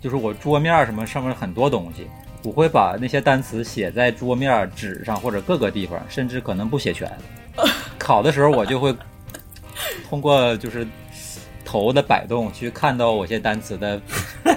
[0.00, 2.08] 就是我桌面什么上面很多东西，
[2.46, 7.10] 我会把那些单词写在桌面、纸上或者各个地方，甚至可能不写全。
[7.98, 8.94] 考的时候我就会
[10.08, 10.86] 通过就是
[11.64, 14.00] 头的摆动去看到我些单词的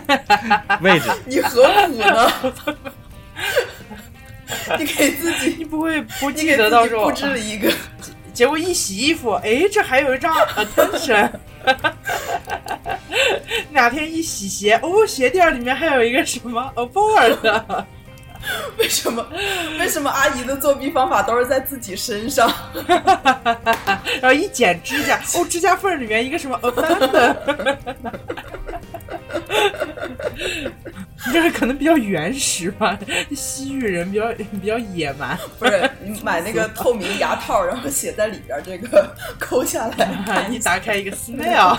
[0.82, 1.10] 位置。
[1.26, 2.32] 你何苦呢？
[4.78, 7.72] 你给自己，你不会不你记给得到时候布置了一个，
[8.40, 11.30] 结果一洗衣服，哎，这还有一张 attention。
[13.72, 17.84] 哪 天一洗鞋，哦，鞋垫里面还有一个什么 aboard。
[18.78, 19.26] 为什么？
[19.80, 22.52] 为什么阿姨的作弊方法都是在自己身上？
[24.22, 26.60] 然后一剪指甲，哦，指甲缝里面一个什么
[31.34, 32.98] 这个可能比较原始吧，
[33.36, 35.38] 西域人比较比较野蛮。
[35.60, 41.78] 不是，你买那个透明牙套，然后写在里边，这个抠下来，一打开一个 smell，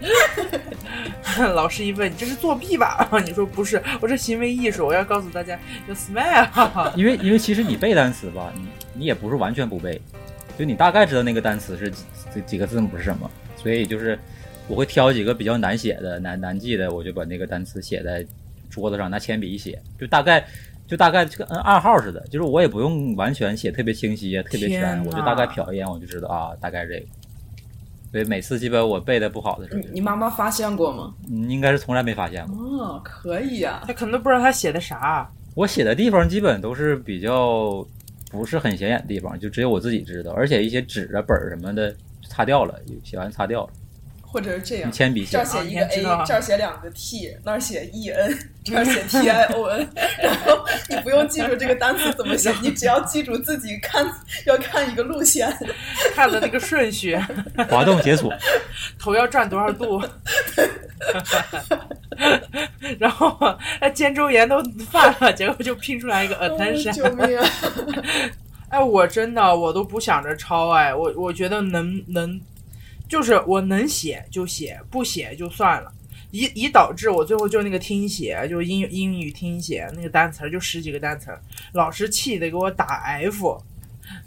[1.54, 3.08] 老师一问你这是作弊吧？
[3.24, 6.92] 你说不是，我这行为艺术，我要告诉大家有 smell。
[6.96, 10.00] 因为因为其实你背单词吧，你你也不是完全不背，
[10.58, 12.04] 就你大概知道那个单词是几
[12.34, 14.18] 几几个字母是什么，所以就是
[14.68, 18.24] 我会挑几个比较难写的、难难记的，我就把那个单词写在
[18.70, 20.44] 桌子上，拿铅笔一写，就大概
[20.86, 27.06] 就大概就跟按暗号似的，就是我也不用完全写特别清晰、特别全，我就大概瞟一眼我就知道啊，大概这个。
[28.16, 31.12] 所以每次基本我背的不好的时候你，你妈妈发现过吗？
[31.30, 32.56] 嗯，应该是从来没发现过。
[32.56, 35.30] 哦，可以呀、他可能都不知道他写的啥。
[35.54, 37.86] 我写的地方基本都是比较
[38.30, 41.94] 不是很显眼的地方，就只有我自己知道，而且一些纸啊本儿什么的
[42.26, 43.70] 擦掉了，写完擦掉了，
[44.36, 45.44] 或者是这样用，铅笔写这儿。
[45.46, 49.88] 写一个 A，这儿写两个 T，那儿写 E N，这儿写 T I O N，
[50.22, 54.06] 然后你不用记住这个单词怎么写，你只要记住自己看
[54.44, 55.50] 要看一个路线。
[56.14, 57.16] 看的那个顺序，
[57.70, 58.30] 滑动解锁，
[58.98, 60.02] 头要转多少度，
[63.00, 63.34] 然后
[63.80, 66.92] 哎肩周炎都犯了，结果就拼出来一个哦 attention。
[66.92, 67.48] 救命啊！
[68.68, 72.38] 哎，我真的我都不想着抄，哎，我我觉得能能，
[73.08, 75.92] 就是我能写就写，不写就算了。
[76.32, 81.40] 以以导致我最后就那个听写，就英英语听写那个单词儿就十几个单词儿，
[81.72, 83.62] 老师气得给我打 F，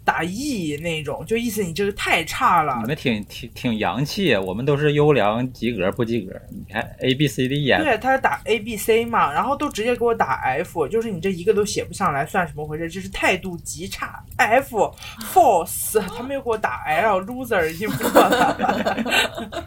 [0.03, 2.87] 打 E 那种，就意思你这个太差了你。
[2.87, 6.33] 们挺挺挺洋气，我们都是优良及格不及格。
[6.49, 12.89] 你看 A B C D E 对他打 A B C 嘛，然后都直接给我打 F，就是你这一个都写不上来，算什么回事？
[12.89, 14.23] 就是态度极差。
[14.37, 14.93] F
[15.33, 18.97] false，他们又给我打 L loser，已经不错了。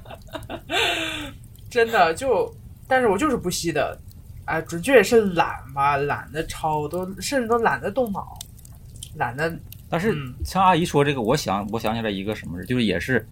[1.70, 2.54] 真的就，
[2.86, 3.98] 但是我就是不吸的，
[4.44, 8.38] 哎，准确也是懒吧，懒得抄，都甚至都懒得动脑，
[9.16, 9.50] 懒得
[9.92, 13.28] 但是嗯像阿姨说这个，我想我想起来一个什么事，就是也是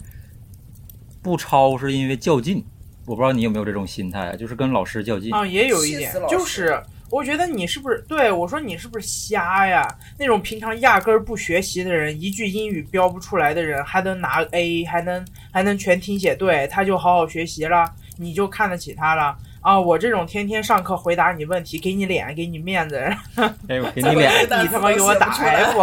[1.23, 2.63] 不抄是因为较劲。
[3.07, 5.33] 我不知道你有没有这种心态，就是跟老师较劲。
[5.33, 9.89] 啊，也有一点就是我觉得你是不是对我说你是不是瞎呀？
[10.19, 19.35] 那种平常压根儿不学习的人，一句英语标不出来的人，还能拿 A，还能还能全听写对，他就好好学习了，你就看得起他了。
[19.61, 22.97] 啊，我这种天天上课回答你问题，给你脸，给你面子，
[23.69, 25.79] 哎，我给你脸，你他妈给我打 F，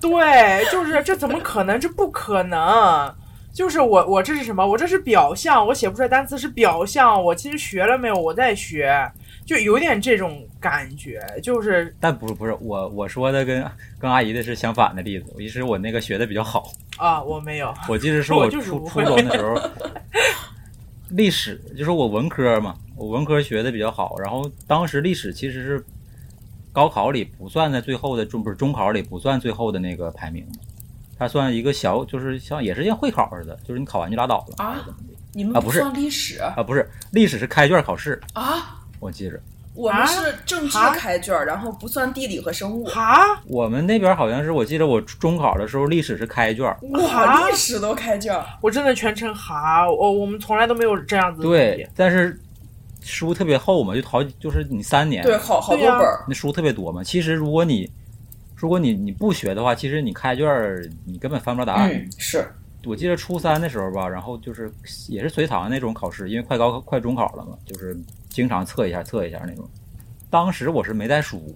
[0.00, 1.78] 对，就是这怎么可能？
[1.78, 3.14] 这不可能。
[3.52, 4.64] 就是我，我这是什么？
[4.64, 7.20] 我这是表象，我写不出来单词是表象。
[7.22, 8.14] 我其实学了没有？
[8.14, 8.96] 我在学，
[9.44, 11.20] 就有点这种感觉。
[11.42, 15.34] 就是但不是不是我我说的跟跟阿姨的是相反的例子。
[15.36, 17.74] 其实我那个学的比较好，啊，我没有。
[17.88, 19.60] 我记得 是我我初初中的时候，
[21.10, 24.18] 历史就是我文科嘛，我文科学的比较好。
[24.18, 25.84] 然后当时历史其实是
[26.72, 30.46] 高考里不算在最后的中，不是中考里不算最后的那个排名，
[31.18, 38.82] 它算一个小，就是像也是像会考似的，就是你考完就拉倒了啊怎么的你们啊不是算历史啊，不是历史是开卷考试，啊？
[38.98, 39.40] 我记着。
[39.74, 42.84] 我们是政治啊开卷，然后不算地理和生物。
[42.84, 52.38] 哈，我们那边好像是，我记得我中考的时候，历史是开卷，哇，历史都开卷，我真的全程哈，我我们从来都没有这样子对，但是
[53.00, 56.24] 书特别厚嘛，就好就是你三年，对，好好多本儿。
[56.28, 57.02] 那书特别多嘛。
[57.02, 57.90] 其实如果你
[58.56, 61.90] 如果你你不学的话，其实你开卷儿你根本翻不着答案。
[61.90, 62.44] 嗯，是。
[62.86, 64.70] 我记得初三的时候吧，然后就是
[65.08, 67.96] 也是随堂那种考试，因为快高快中考了嘛，就是
[68.30, 69.68] 经常测一下测一下那种。
[70.30, 71.54] 当时我是没带书，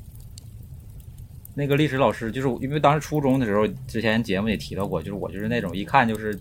[1.55, 6.39] 那个历史老师就是因为当时初中的时候，之前节目也提到过，就是我就是那种一看就是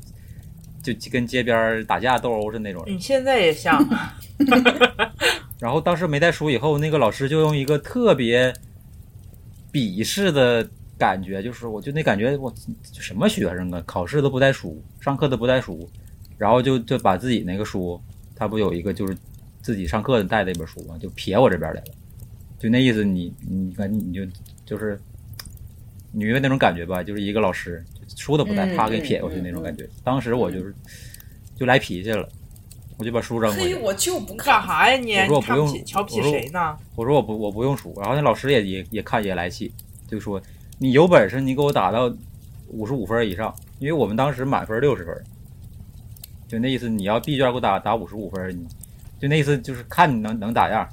[0.82, 2.96] 就跟街边打架斗殴是那种人。
[2.96, 3.80] 你现在也像，
[5.62, 8.52] 然后当时没带书以后，那个老师就用一个特别
[9.72, 10.68] 鄙视的
[10.98, 12.52] 感觉，就是我就那感觉，我
[12.92, 15.88] 什么学生啊，考试都不带书，上课都不带书，
[16.38, 18.02] 然后就就把自己那个书，
[18.36, 19.16] 他不有一个就是
[19.64, 21.88] 自己上课带的一本书嘛，就撇我这边来了，
[22.60, 24.22] 就那意思你，你感觉你就
[24.66, 25.00] 就是
[26.12, 27.02] 你明白那种感觉吧？
[27.02, 27.84] 就是一个老师
[28.16, 29.90] 书都不带，嗯啪给你撇过去那种感觉。
[30.04, 30.76] 当时我就是
[31.56, 32.28] 就来脾气了，
[32.98, 33.82] 我就把书扔过去嘿，。
[33.82, 34.60] 我就不看。
[34.60, 35.16] 干啥呀你？
[35.18, 36.78] 我说我不用瞧不起我说谁呢？
[36.96, 39.72] 我说我不我不用书，然后那老师也也也看也来气，
[40.08, 40.42] 就说
[40.78, 42.14] 你有本事你给我打到
[42.68, 45.24] 五十五分以上，因为我们当时满分六十分，
[46.48, 48.66] 就那意思你要 B 卷给我打打五十五分，你
[49.24, 50.86] 就那意思就是看你能能咋样，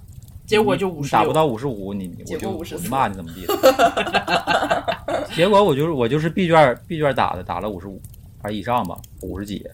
[0.46, 5.26] 结果就五打不到五十五，你我结果54就我就骂你怎么地的。
[5.34, 8.00] 结果我就是我就是 B 卷 B 卷打的，打了五十五
[8.40, 9.68] 还是以上吧，五十几。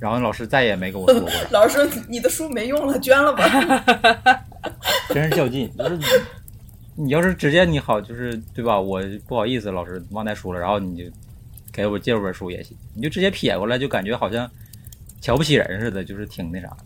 [0.00, 3.48] 然后老师再也没跟我说过， 老师说你的书没用了，捐了吧。
[5.14, 5.72] 真是较劲。
[5.78, 6.04] 就是你
[6.96, 8.80] 你要是直接你好，就是对吧？
[8.80, 11.04] 我不好意思，老师忘带书了，然后你就
[11.72, 14.50] 给我借我本书也行，你就直接撇过来，就感觉好像
[15.20, 16.78] 瞧不起人似的，就是挺那啥的。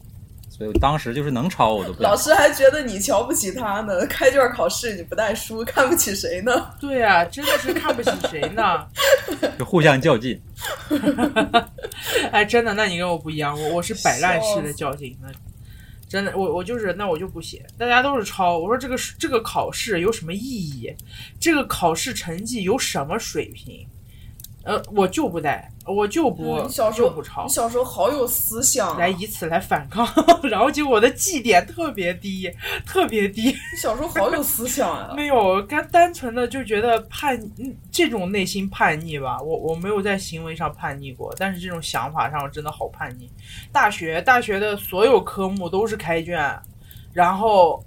[0.61, 6.53] 所以我当时就是能抄我都不老师还觉得你瞧不起他呢，开卷考试你不带书，看不起谁呢？
[6.79, 8.87] 对啊，真的是看不起谁呢？
[9.59, 10.39] 就互相较劲。
[12.31, 15.31] 哎，真的，那你跟我不一样，我我是摆烂式的较劲，那
[16.07, 18.59] 真的，我我就是那我就不写，大家都是抄。
[18.59, 20.95] 我说这个这个考试有什么意义？
[21.41, 23.89] 这个考试成绩有什么水平？
[24.63, 30.07] 呃，我就不带，我就不、嗯你小时候就不抄你，小时候好有思想、啊，来以此来反抗，
[30.45, 32.51] 然后结果我的绩点特别低，
[32.85, 33.45] 特别低。
[33.45, 43.31] 你小时候好有思想啊、没有，单单纯的就觉得叛嗯这种内心叛逆吧，我我没有在行为上叛逆过，但是这种想法上真的好叛逆。
[43.73, 46.55] 大学大学的所有科目都是开卷，
[47.15, 47.83] 然后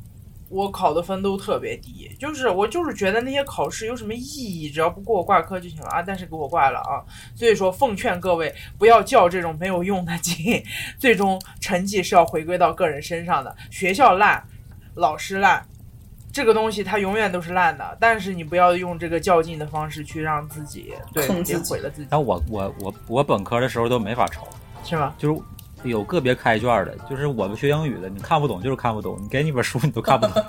[0.53, 7.01] 我考的分都特别低，就是我就是觉得那些考试有什么意义，只要不给我挂科就行了啊，但是给我挂了啊，
[7.35, 10.63] 所以说奉劝各位不要较这种没有用的劲，
[10.99, 14.43] 最终成绩是要回归到个人身上的，学校烂，
[14.93, 15.65] 老师烂。
[16.31, 24.47] 这个东西它永远都是烂的，但是你不要用这个较劲的方式去让自己对坑自己毁了自己，但我我我我本科的时候都没法抄，
[24.83, 25.13] 是吧？
[25.17, 25.41] 就是
[25.83, 30.43] 有个别开卷的，就是我们学英语的，你看不懂就是看不懂，你给你本书你都看不懂，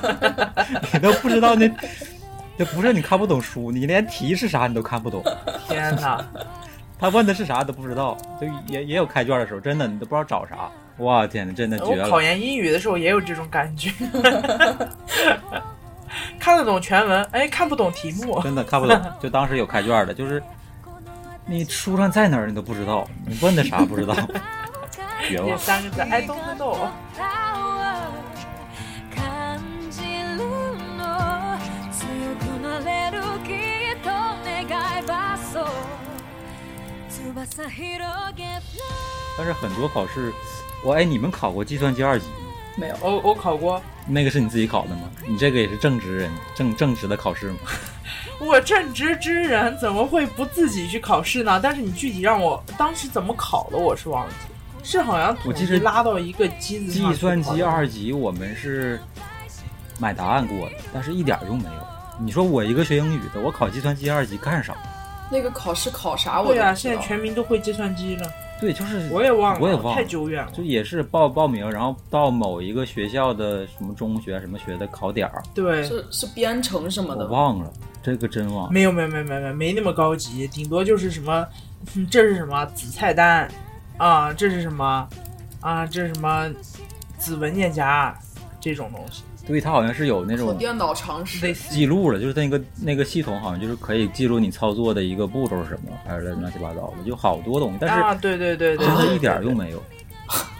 [0.92, 1.70] 你都不知道那
[2.58, 5.22] 这不是你看不懂书，你连题是啥你都看不懂。
[5.68, 6.24] 天哪！
[6.98, 10.70] 他问的是啥都不知道，就也也有开卷的时候，真的你都不知道找啥。
[10.98, 12.04] 哇天呐，真的绝了！
[12.04, 13.90] 我考研英语的时候也有这种感觉，
[16.40, 18.98] 看得懂全文，哎，看不懂题目，真的看不懂。
[19.20, 20.42] 就当时有开卷的，就是
[21.45, 24.15] 你书上在哪儿你都不知道，你问的啥不知道，
[25.27, 25.57] 绝这了。
[25.57, 26.77] 三个字，I don't know。
[29.13, 30.37] 感じる
[30.97, 31.57] の
[31.91, 33.53] 強くなれるき
[33.93, 34.09] っと
[34.43, 34.63] 願
[34.99, 35.65] いばそう
[37.09, 38.61] 翼広げて
[39.37, 40.31] 但是很多考试，
[40.83, 42.33] 我哎，你们考过计算机二级吗？
[42.77, 42.95] 没有。
[43.01, 45.09] 我我考过，那个是你自己考的吗？
[45.27, 47.57] 你这个也是正职人正正职的考试吗？
[48.38, 51.58] 我正直之人怎么会不自己去考试呢？
[51.62, 54.56] 但是你具体让我当时怎么考的，我是忘记了。
[54.82, 59.00] 是好像统计我记得拉到一个机子上计算机二级我们是
[59.98, 61.86] 买答案过的，但是一点用没有。
[62.20, 64.74] 你说我一个学英语的，我考计算机二级干啥？
[65.28, 70.50] 那个考试考啥我对啊，现在全民都会计算机了，对，就是我也忘了，我也忘了太久远了。
[70.52, 77.26] 就也是报报名，然后到某一个学校的什么中学什么学的考点儿，对，是是编程什么我的。
[77.26, 77.70] 忘了，
[78.02, 78.70] 这个真忘了。
[78.72, 81.46] 没有没有没有没有没有没那么高级，顶多就是什么，
[81.94, 83.46] 嗯这是什么子菜单
[83.98, 85.06] 啊，这是什么
[85.60, 86.50] 啊，这是什么
[87.18, 88.16] 子文件夹
[88.58, 99.82] 这种东西，对，它好像是有那考种电脑常识，记录了，就是那个那个系统好像就是可以记录你操作的一个步骤是什么，还是乱七八糟的，就好多东西，但是啊，对对对对，真的一点用没有，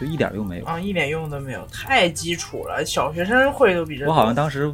[0.00, 0.64] 就一点用没有。
[0.64, 4.06] 啊，一点用都没有，太基础了，小学生会都比这。
[4.06, 4.72] 我好像当时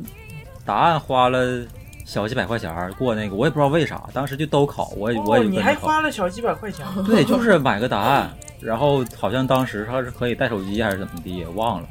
[0.65, 1.65] 答案花了
[2.05, 5.75] 小几百块钱过那个，我也不知道为啥，当时就都考，我也我哦，也就你还。
[5.75, 11.89] 花了小几百块钱，对，就是买个答案，然后好像当时他是可以带手机还是怎么的，也忘了，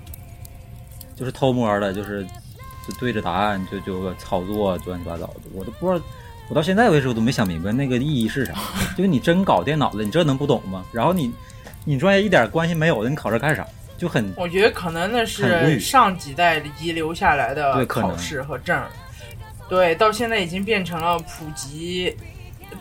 [1.22, 2.26] 就是偷摸的，就是
[2.88, 6.04] 就对着答案就就操作乱七八糟的，我都不知道，
[6.50, 8.54] 我到现在为止我都没想明白那个意义是啥。
[8.98, 10.84] 就是你真搞电脑的，你这能不懂吗？
[10.92, 11.32] 然后你
[11.86, 13.64] 你专业一点关系没有的，你考这干啥？
[14.00, 18.84] 就很我觉得可能那是上几代遗留下来的考试和证，
[19.70, 22.18] 对，到现在已经变成了普及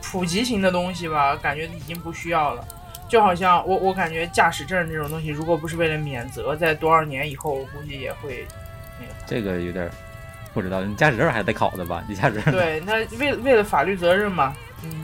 [0.00, 2.66] 普及型的东西吧，感觉已经不需要了。
[3.10, 8.46] 就好像我我感觉驾驶证这种东西，如果不是为了免责，在多少年以后，我估计也会
[9.00, 9.12] 那个。
[9.26, 9.90] 这个有点儿
[10.54, 12.04] 不知道，你驾驶证还得考的吧？
[12.08, 14.54] 你驾驶证对，那为为了法律责任嘛，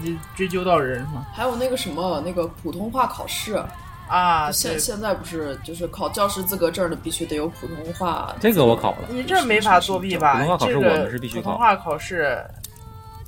[0.03, 1.27] 你追究到人嘛。
[1.35, 3.61] 还有那个什么那个普通话考试，
[4.09, 8.35] 啊，现现在不是就是考教师资格证的必须得有普通话。
[8.41, 10.35] 这个我考了，你这没法作弊吧？
[10.35, 12.45] 普通话考试这个我们是必须考普通话考试，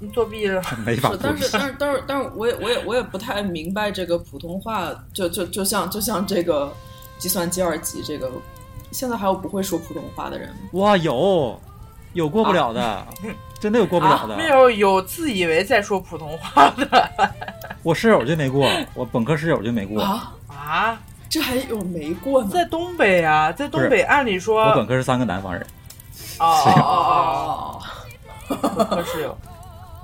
[0.01, 0.63] 你作弊了。
[0.85, 1.49] 没法但是。
[1.53, 6.73] 但是但是但是我也我也我也不太明白这个普通话，就就就像就像这个
[7.19, 8.31] 计算机二级这个，
[8.91, 10.57] 现在还有不会说普通话的人吗？
[10.73, 11.59] 哇，有
[12.13, 13.07] 有过不了的，
[13.61, 14.37] 真的有过不了的。
[14.37, 17.33] 没有有自以为在说普通话的
[17.83, 20.01] 我室友就没过，我本科室友就没过。
[20.03, 22.51] 啊，啊，这还有没过呢？
[22.53, 25.67] 在东北啊，在东北，按理说我本科是三个南方人，
[26.39, 27.81] 哦哦哦，
[28.49, 29.37] 哦哦，本科室友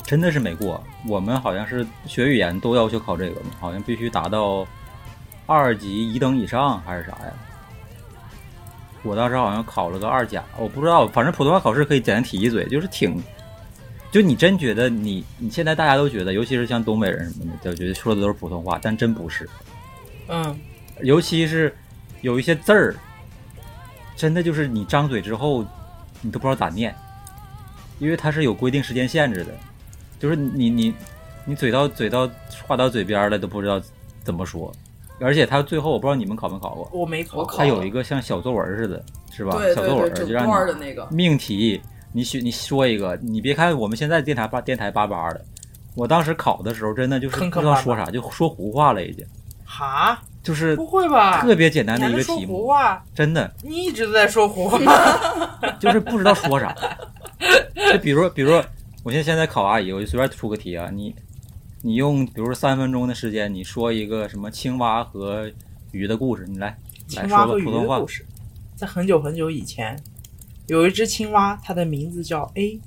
[0.04, 0.82] 真的是没过。
[1.06, 4.66] 我们好像是学语言都要求考这个，好像必须达到
[5.46, 7.32] 二级乙等以上还是啥呀？
[9.02, 13.22] 我当时好像考了个二甲，我不知道，反正普通话考试可以简单提一嘴，就是挺，
[14.10, 19.46] 就你真觉得你你现在大家都觉得，尤其是像东北人什么的，就觉得说的都是普通话，但真不是。
[20.28, 20.58] 嗯，
[21.02, 21.76] 尤其是
[22.22, 22.94] 有一些字儿，
[24.16, 25.62] 真的就是你张嘴之后，
[26.22, 26.94] 你都不知道咋念，
[27.98, 29.52] 因为它是有规定时间限制的，
[30.18, 30.94] 就是你你
[31.44, 32.28] 你嘴到嘴到
[32.66, 33.80] 话到嘴边儿了都不知道
[34.22, 34.72] 怎么说，
[35.20, 39.52] 而且他最后我不知道你们考没考过，我没考过，我考它有一个像小作文似的，是吧？
[39.56, 41.80] 对对对，小作文整就让你的那个，命题，
[42.12, 45.44] 你选你说一个，你别看我们现在电台八电台叭叭的，
[45.94, 49.26] 我当时考的时候真的就是不知道说啥，就说胡话了已经，
[49.64, 51.42] 哈，就是不会吧？
[51.42, 53.04] 特别简单的一个题目，胡话？
[53.14, 53.52] 真的。
[53.62, 54.78] 你一直都在说胡话。
[55.80, 56.74] 就是不知道说啥。
[57.92, 58.62] 就比如，比如，
[59.04, 61.14] 我现在现在考阿姨，我就随便出个题啊，你
[61.82, 65.52] 你用比如说三分钟的时间，你说一个什么青蛙和
[65.92, 66.74] 鱼的故事，你来
[67.16, 68.00] 来说个普通话
[68.74, 69.94] 在很久很久以前，
[70.68, 72.80] 有一只青蛙，它的名字叫 A；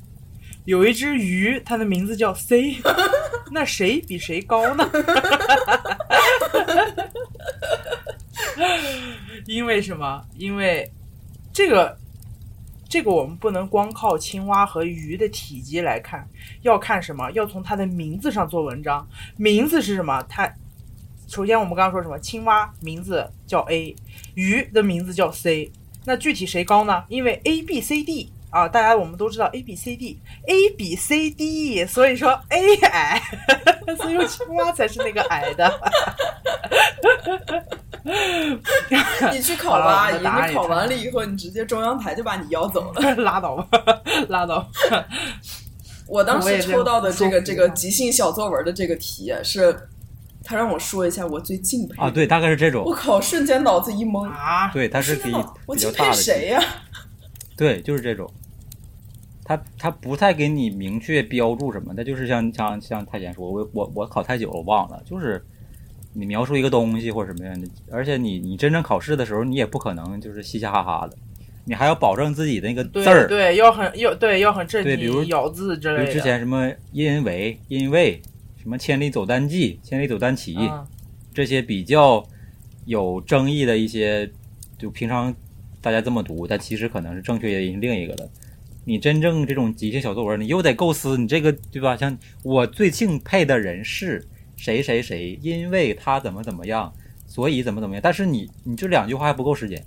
[0.65, 2.78] 有一只鱼，它的名字叫 C。
[3.53, 4.89] 那谁比谁高呢？
[9.45, 10.26] 因为什么？
[10.36, 10.91] 因为
[11.53, 11.95] 这个，
[12.89, 16.27] 这个我们不能光靠青蛙和鱼的体积来看，
[16.61, 17.29] 要看什么？
[17.31, 19.07] 要从它的名字上做文章。
[19.35, 20.23] 名字是什么？
[20.29, 20.51] 它
[21.27, 22.17] 首先我们刚刚说什么？
[22.19, 23.93] 青蛙名字叫 A，
[24.35, 25.71] 鱼的名字叫 C。
[26.05, 27.03] 那具体谁高呢？
[27.09, 33.21] 因为 A、B、C、D 啊，大家我们都知道 A B C D，A B C D，所以说 A 矮，
[33.99, 35.69] 所以说青蛙才是那个矮的。
[39.34, 43.16] 你去考吧，阿姨，你考完了以后，你直接中央台就把你邀走了。
[43.24, 43.68] 拉倒吧，
[44.30, 44.68] 拉倒。
[46.08, 49.78] 我当时抽到的这个这个即兴小作文的这个题是，
[50.43, 52.84] 他让我说一下我最敬佩啊，对，大概是这种。
[52.86, 54.72] 我靠，瞬间脑子一懵啊！
[54.72, 55.34] 对，他是比
[55.66, 56.62] 我敬佩谁呀？
[57.58, 58.32] 对，就是这种。
[59.43, 65.45] 他他不太给你明确标注什么，他就是像像像太监说，我我我考太久了，我忘了，就是
[66.14, 71.18] 你描述一个东西或者什么样的，而且你你真正考试的时候，你也不可能就是嘻嘻哈哈的。
[71.70, 76.03] 你还要保证自己的那个字儿，对，要很要对，要很正经，比如咬字之类的。
[76.05, 78.22] 比如之前什么因为因为
[78.55, 80.58] 什么千里走单骑，千里走单骑，
[81.34, 82.26] 这些比较
[82.86, 84.32] 有争议的一些，
[84.78, 85.36] 就平常
[85.82, 88.30] 大家这么读，但其实可能是正确原因另一个的。
[88.86, 91.97] 你真正这种即兴小作文，你又得构思你这个对吧？
[91.97, 94.26] 像我最敬佩的人是
[94.58, 96.91] 谁谁谁，因为他怎么怎么样，
[97.26, 98.01] 所以怎么怎么样。
[98.03, 99.82] 但是你你这两句话还不够时间。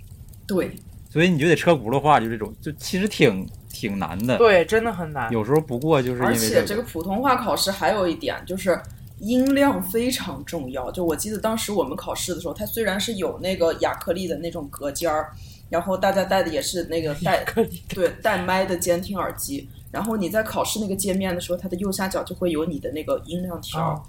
[0.47, 0.71] 对。
[1.09, 4.37] 所以你就得车轱辘话，就这种，就其实挺挺难的。
[4.37, 5.29] 对，真的很难。
[5.29, 6.31] 有时候不过就是因为。
[6.31, 8.79] 而且这个普通话考试还有一点就是
[9.19, 10.89] 音量非常重要。
[10.89, 15.29] 就我记得当时我们考试的时候，它虽然是有那个亚克力的那种隔间儿，
[15.69, 17.43] 然后大家戴的也是那个带
[17.89, 24.01] 对带麦的监听耳机，然后你在考试那个界面的时候，它的右下角就会有你的那个音量条。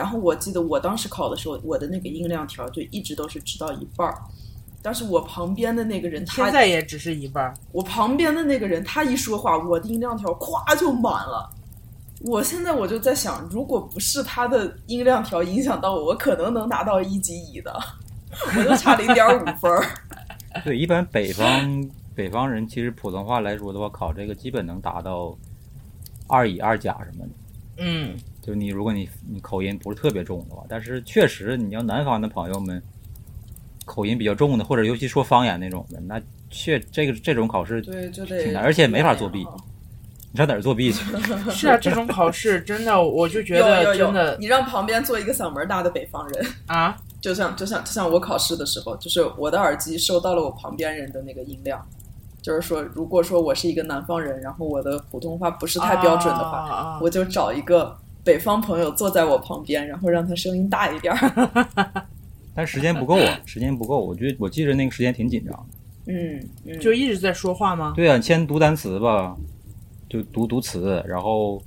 [0.00, 4.16] 然后我记得我当时考的时候，我的那个音量条就一直都是直到一半儿。
[4.80, 7.52] 但是我旁边的那个人，他现在也只是一半。
[7.70, 11.50] 我旁边的那个人，他一说话，我的音量条咵就满了。
[12.22, 17.78] 我现在我就在想，如果不是他的音量条影响到我，我可能能拿到一级乙的，
[18.56, 19.70] 我就差零点五分。
[20.64, 25.36] 对，一般北方北方人其实普通话来说的话，考这个基本能达到
[26.26, 27.30] 二乙、二甲什么的。
[27.82, 32.82] 嗯，就你如果你你口音不是特别重的话，但是确实你要南方的朋友们。
[33.86, 39.44] 口音比较重的，或者尤其说方言那种的，那确这个这种考试对就得挺难，而且没法作弊。
[40.30, 41.04] 你上哪儿作弊去？
[41.50, 44.36] 是啊，这种考试真的，我就觉得真的。
[44.38, 51.84] 你让旁边坐一个嗓门大的北方人啊，就像就像就像我考试的时候，就是我的耳机收到了我旁边人的那个音量，
[52.40, 61.14] 就是说，如果说我是一个南方人，然后我的普通话不是太标准的话，我就找一个北方朋友坐在我旁边，然后让他声音大一点。
[62.54, 64.04] 但时间不够啊， 时间不够。
[64.04, 66.12] 我觉得我记着那个时间挺紧张的。
[66.12, 67.92] 嗯，就一直在说话吗？
[67.94, 69.36] 对啊，先读单词吧，
[70.08, 71.62] 就读读词，然后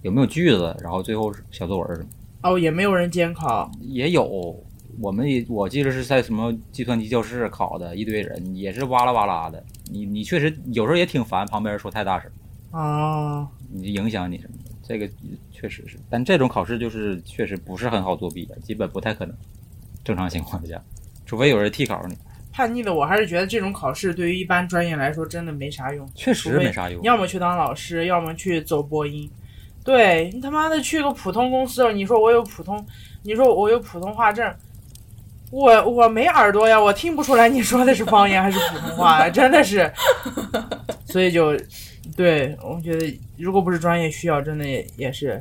[0.00, 2.08] 有没有句子，然后最后小作文什么。
[2.42, 3.70] 哦，也没有人监考。
[3.82, 4.56] 也有，
[5.00, 9.62] 我们也我记得是在什么计算机教室考的，一堆人也是哇啦哇啦的。
[9.90, 12.30] 你你确实有时候也挺烦，旁边人说太大声。
[12.70, 13.46] 啊。
[13.70, 15.06] 你影响你什么的，这个
[15.62, 15.96] 确实是。
[16.10, 19.34] 但这种考试就是确实不是很好作弊的，基本不太可能。
[20.02, 20.82] 正常情况下，
[21.24, 22.18] 除非有人替考你。
[22.50, 26.06] 叛逆的我还是觉得这种考试对于一般专业来说真的没啥用。
[26.16, 27.00] 确实没啥用。
[27.04, 29.30] 要么去当老师，要么去走播音。
[29.84, 32.84] 对你他妈的去个普通公司，你说我有普通，
[33.22, 34.52] 你说我有普通话证，
[35.52, 39.88] 我我没耳朵呀，我听不出来你说的是方言还是普通话，真的是。
[41.06, 41.56] 所以就，
[42.16, 45.40] 对我觉得如果不是专业需要，真的也也是。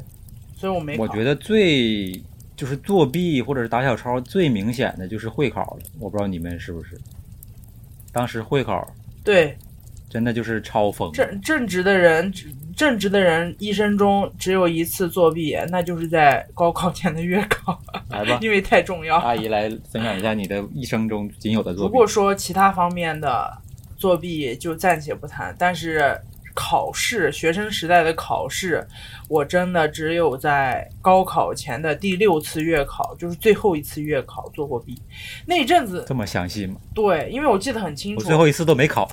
[0.62, 0.97] 所以我没。
[0.97, 2.22] 我觉得最。
[2.53, 6.95] 就是作弊或者是打小抄最明显的就是会考了，我不知道你们是不是。
[8.12, 8.88] 当时会考，
[9.24, 9.57] 对，
[10.07, 11.12] 真的就是超疯。
[11.12, 12.32] 正正直的人，
[12.78, 17.82] 正直的人一生中只有一次作弊，那就是在高考前的月考。
[18.09, 19.18] 来吧， 因为太重要。
[19.18, 21.91] 阿姨来分享一下你的一生中仅有的作弊。
[21.91, 23.51] 如果说其他方面的
[23.97, 26.16] 作弊就暂且不谈，但是。
[26.54, 28.86] 考试，学生时代的考试，
[29.28, 35.02] 我真的只有在高考前的第六次月考，就是最后一次月考做过弊。
[35.45, 36.76] 那阵子这么详细吗？
[36.93, 38.22] 对，因为我记得很清楚。
[38.22, 39.08] 我最后一次都没考。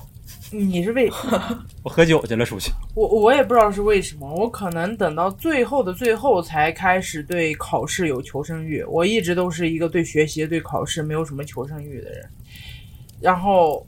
[0.51, 1.11] 你是为？
[1.85, 2.73] 我喝酒去了，出去。
[2.95, 8.83] 我我也不知道是为什么，我可能等到最后的最后才开始对考试有求生欲。
[8.85, 12.27] 我一直都是一个对学习、对考试没有什么求生欲的人。
[13.21, 13.87] 然后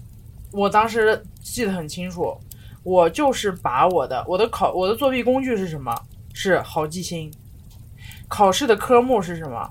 [0.51, 2.37] 我当时记得很清楚。
[2.83, 5.95] 我就是把我的我的考我的作弊工具是什么？
[6.33, 7.31] 是好记星。
[8.29, 9.69] 考试的科目是什么？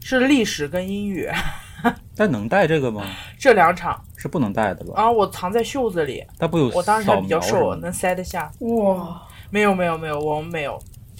[0.00, 1.28] 是历史跟英语。
[2.16, 3.02] 但能带这个吗？
[3.38, 4.94] 这两场是不能带的吧？
[4.96, 6.24] 啊，我藏在袖子里。
[6.38, 6.68] 它不有？
[6.74, 8.50] 我当时还比较瘦，能塞得下。
[8.60, 10.78] 哇，没有没有没有，我们没有。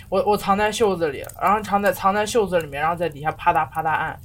[0.09, 4.19] 我我藏在袖子里，然后藏在藏在袖子里面，然后在底下啪嗒啪嗒按。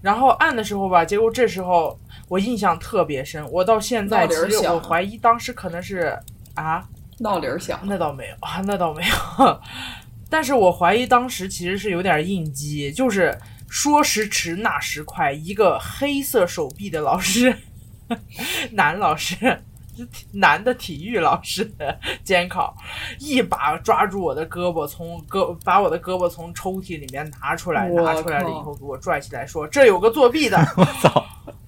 [0.00, 1.98] 然后按的时候吧，结果这时候。
[2.32, 6.18] 我印象特别深，我到现在其实我怀疑当时可能是
[6.54, 6.82] 啊，
[7.18, 9.60] 闹铃儿响，那倒没有啊，那倒没有。
[10.30, 17.54] 但是我怀疑当时其实是有点应激，就是说时迟那时快，一个黑色手臂的老师，
[18.72, 19.36] 男老师，
[20.32, 21.70] 男的体育老师
[22.24, 22.74] 监考，
[23.18, 30.56] 一把抓住我的胳膊，从胳把我的胳膊从抽屉里面拿出来，拿出来了以后给我拽起来说：“这有个作弊的。
[30.78, 31.22] 我操，”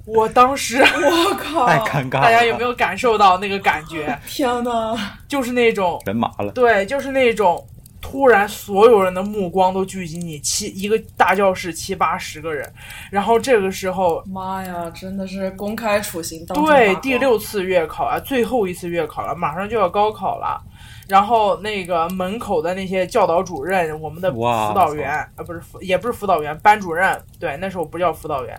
[0.07, 1.67] 我当时 我靠！
[1.67, 2.23] 太尴尬了。
[2.23, 4.19] 大家有没有感受到那个感觉？
[4.27, 4.95] 天哪！
[5.27, 6.53] 就是那种人麻了？
[6.53, 7.67] 对，就是那种
[8.03, 12.71] 突然所有人的目光都聚集你七一个大教室七八十个人，
[13.11, 14.23] 然后这个时候。
[14.27, 20.63] 妈呀，真的是公开处刑，当对，第六次月考啊，最后一次月考了，马上就要高考了。
[21.09, 24.43] 然后那个门口的那些教导主任，我们的辅
[24.75, 28.59] 导员啊，不是辅，也不是辅导员，班主任，对，那时候不叫辅导员，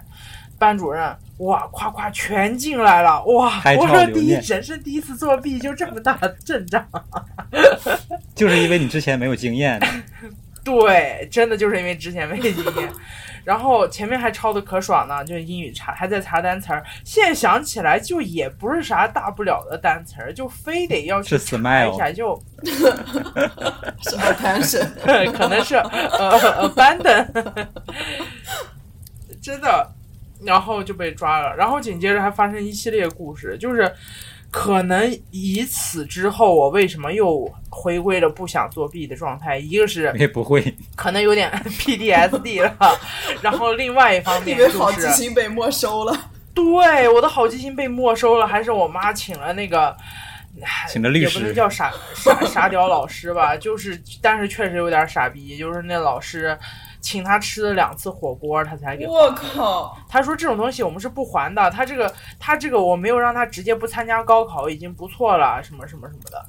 [0.60, 3.62] 班主任，哇，夸夸全进来了，哇！
[3.78, 6.88] 我说第一人生第一次作弊就这么大的阵仗，
[8.34, 9.80] 就是因为你之前没有经验，
[10.64, 12.90] 对，真的就是因为之前没经验，
[13.44, 16.84] 然后前面还抄的可爽呢，就是英语查还在查单词儿。
[17.04, 27.28] 现在想起来，就也不是啥大不了的单词儿，就非得要去是查一下，就是 attention，可能是呃 abandon，
[29.42, 29.92] 真的，
[30.46, 33.92] 然后就被抓了，然后紧接着还发生一系列故事，就是
[34.52, 39.58] 可能以此之后，我为什么又回归了不想作弊的状态？
[39.58, 40.76] 一个是也不会。
[40.96, 42.76] 可能有点 P D S D 了，
[43.42, 46.30] 然后另外一方面就因为好记是，性被没收了。
[46.54, 49.96] 对我的好记性被没收了，还是我妈请了那个。
[50.88, 56.58] 请了律也不能，叫傻傻 傻屌老师吧，就是，但是确实有点傻逼，就是那老师
[57.06, 59.96] 请他吃了两次火锅，他才给我靠！
[60.10, 66.44] 他说这种东西我们是不还的，他这个他这个我没有让他直接不参加高考已经不错了，什么什么什么的。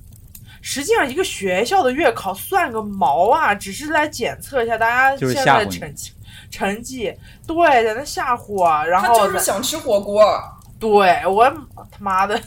[0.63, 6.13] 实际上，一个学校的月考算个毛啊，只是来检测一下大家现在的成绩
[6.51, 7.15] 成绩，
[7.47, 10.25] 对，在那吓唬啊，然后他就是想吃火锅。
[10.81, 11.45] 对我
[11.75, 12.41] 他妈的，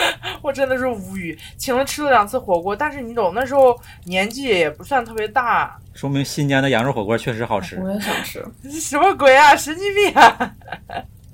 [0.42, 7.80] 我真的是无语，请了吃了两次火锅，但是你懂那时候年纪也不算特别大，说明新疆的羊肉火锅确实好吃。
[7.80, 8.44] 我也想吃。
[8.70, 10.54] 什么鬼啊，神经病啊！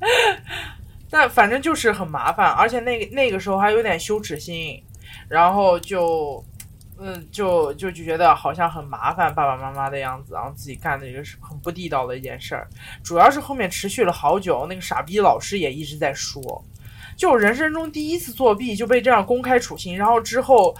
[1.10, 4.82] 但反正就是很麻烦，而且那个那个时候还有点羞耻心，
[5.28, 6.44] 然后就，
[6.98, 12.66] 嗯，就就就觉得好像很麻烦爸爸妈妈的样子，然后自己干的一个是很不地道的一件事儿。
[13.04, 16.42] 主要是后面持续了好久，那个傻逼老师也一直在说，
[17.16, 20.74] 就人生中第一次作弊就被这样公开处刑，然后之后，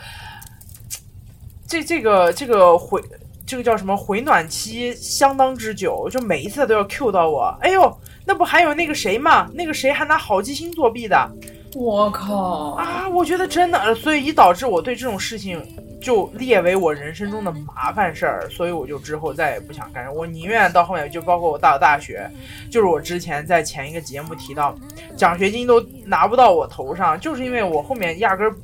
[1.66, 3.00] 这这个这个回
[3.46, 7.56] 这个叫什么回暖期相当之久，就每一次都要 Q 到我。
[7.60, 9.48] 哎呦，那不还有那个谁嘛？
[9.54, 11.30] 那个谁还拿好记星作弊的
[11.74, 12.70] 我靠！
[12.78, 13.08] 啊！
[13.08, 15.60] 我觉得真的，呃所以以导致我对这种事情
[16.04, 20.14] 就列为我人生中的麻烦事儿，所以我就之后再也不想干。
[20.14, 22.30] 我宁愿到后面，就包括我到大学，
[22.70, 24.76] 就是我之前在前一个节目提到，
[25.16, 28.54] 奖学金都拿不到我头上，就是因为我后面压根儿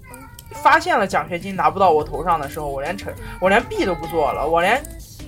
[0.52, 3.10] 发现了奖学金拿不到我头上的时候，我连成
[3.40, 4.82] 我连 B 都不做了，我连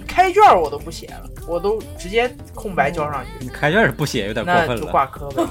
[0.07, 3.31] 开卷儿我都不写了，我都直接空白交上去。
[3.41, 4.93] 你开卷是不写有点过那就分了。
[4.93, 5.43] 挂科呗。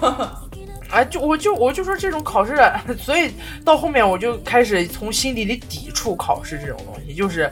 [0.92, 2.56] 哎，就我就我就说这种考试，
[3.00, 3.32] 所以
[3.64, 7.50] 到后面我就开始从心底里抵触考试这种东西，就是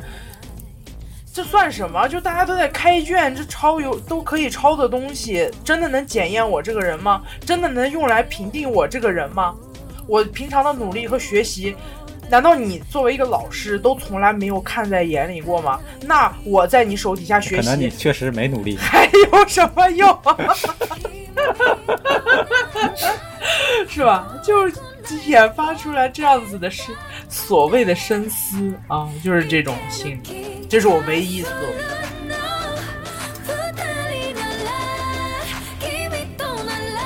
[1.34, 2.08] 这算什么？
[2.08, 7.22] 就大家都在开卷，这抄有都可以抄的东西，真的能检验我这个人吗？
[7.46, 9.56] 真的能用来评定我这个人吗？
[10.06, 11.76] 我平常的努力和学习，
[12.30, 15.80] 难道你作为一个老师都从来没有看在眼里过吗？
[16.04, 18.76] 那我在你手底下学习可能你确实没努力。
[18.76, 20.10] 还有什么用？
[23.99, 24.27] 是吧？
[24.43, 24.69] 就
[25.27, 26.93] 研发出来这样子的是
[27.29, 31.85] 所谓的深思啊，就是这种心理，这是我唯一一次作弊。
[33.77, 34.69] 二人なら
[35.79, 35.85] 君
[36.39, 36.99] となら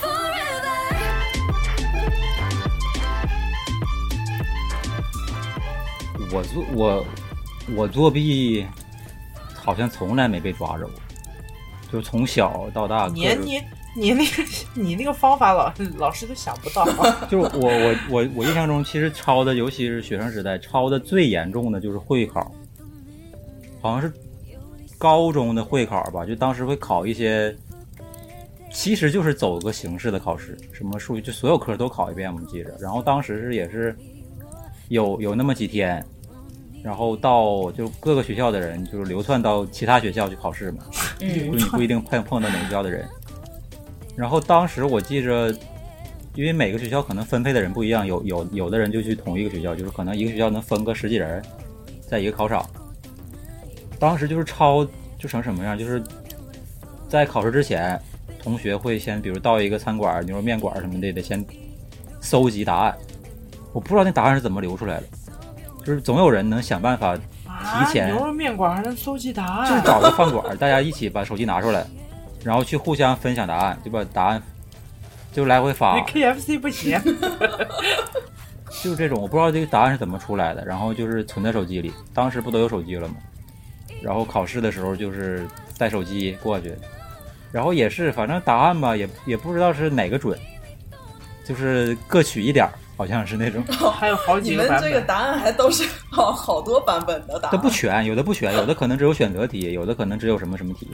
[0.00, 0.74] forever
[6.32, 7.06] 我作我
[7.76, 8.66] 我作弊，
[9.54, 10.92] 好像从来没被抓着过，
[11.92, 13.46] 就从小到大各种。
[13.95, 16.85] 你那个 你那个方法老老师都想不到。
[17.29, 22.51] 就是我我我我印象中，其实抄的，尤其是学生时代，抄的最严重的就是会考，
[23.81, 24.11] 好像是
[24.97, 27.55] 高中的会考吧，就当时会考一些，
[28.71, 32.75] 其实就是走个形式的考试，什么数学就所有科都考一遍，我们记着。
[32.79, 33.95] 然后当时是也是
[34.89, 36.05] 有有那么几天，
[36.83, 40.83] 然后到就各个学校的人就是流窜到其他学校去考试嘛，
[41.21, 43.07] 嗯就你不一定碰碰到哪个学校的人。
[44.19, 45.49] 然后当时我记着
[46.35, 51.41] 因为每个学校可能分配的人不一样，有有有的人就去同一个学校，就是可能一个学校能分个十几人，
[52.05, 52.65] 在一个考场。
[53.97, 54.85] 当时就是抄
[55.17, 56.03] 就成什么样，就是
[57.07, 57.97] 在考试之前，
[58.43, 61.45] 同学会先比如到一个餐馆、牛肉面馆什么的，得先
[62.19, 62.97] 搜集答案。
[63.71, 65.03] 我不知道那答案是怎么流出来的，
[65.85, 69.69] 就是总有人能想办法啊提前牛肉面馆还能搜集答案？
[69.69, 71.85] 就是找个饭馆，大家一起把手机拿出来，
[72.43, 74.41] 然后去互相分享答案，就把答案
[75.31, 76.99] 就来回发那，KFC 不行。
[78.81, 81.91] 就是这种，我不知道这个答案是怎么出来的，然后就是存在手机里。
[82.13, 83.15] 当时不都有手机了吗？
[84.01, 85.45] 然后考试的时候就是
[85.77, 86.73] 带手机过去，
[87.51, 90.39] 然后也是，反正答案吧，也也不知道是哪个准，
[91.43, 93.61] 就是各取一点儿，好像是那种，
[93.91, 94.83] 还有好几你个版本。
[94.83, 100.87] 们这个答案还都是好好多版本的答它案，不全，有的不全，有的可能只有选择题，有的可能只有什么什么题，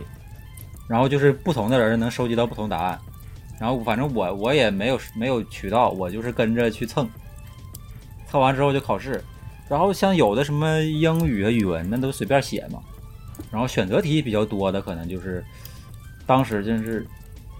[0.88, 2.99] 然后就是不同的人能收集到不同答案，
[3.59, 7.09] 然后反正我我也没有没有渠道，我就是跟着去蹭，
[8.27, 9.23] 蹭完之后就考试，
[9.67, 12.79] 然后像有的什么英语啊、语文那都随便写嘛，
[13.51, 15.43] 然后选择题比较多的可能就是
[16.25, 17.07] 当时真是，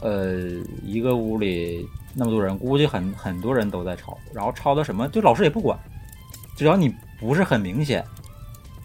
[0.02, 0.36] 呃，
[0.84, 5.80] 一个屋里那么多人，估计很很多人都在抄，然后抄的什么，就老师也不管，
[6.56, 8.06] 只要你不是很明显。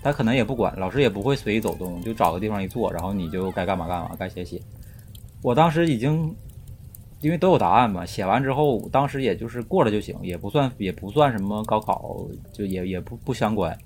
[0.03, 4.61] 他可能也不管，老师也不会随意走动，就找个地方一坐，然后你就该干嘛干嘛，该写写。
[5.43, 6.35] 我当时已经，
[7.21, 12.17] 因为都有答案嘛，写完之后，当时也就是过了就行，也不算也不算什么高考，
[12.53, 13.77] 就也也不不相关，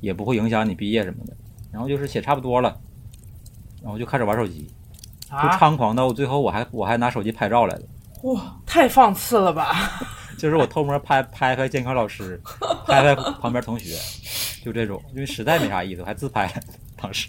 [0.00, 1.34] 也不会影响你毕业什么的。
[1.72, 2.78] 然后就是写差不多了，
[3.82, 4.70] 然后就开始玩手机，
[5.28, 7.82] 就啊，猖狂到最后我还我还拿手机拍照来了，
[8.22, 9.74] 哇，太放肆了吧！
[10.38, 12.40] 就是我偷摸拍拍拍监考老师，
[12.86, 13.96] 拍拍旁边同学，
[14.64, 16.52] 就这种，因为实在没啥意思，我还自拍了
[16.96, 17.28] 当时，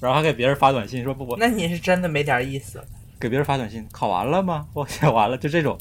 [0.00, 2.80] 然后还给别人发短信说不我那你是真的没点意思
[3.18, 4.68] 给别人发短信，考完了吗？
[4.72, 5.76] 我写完了，就这种，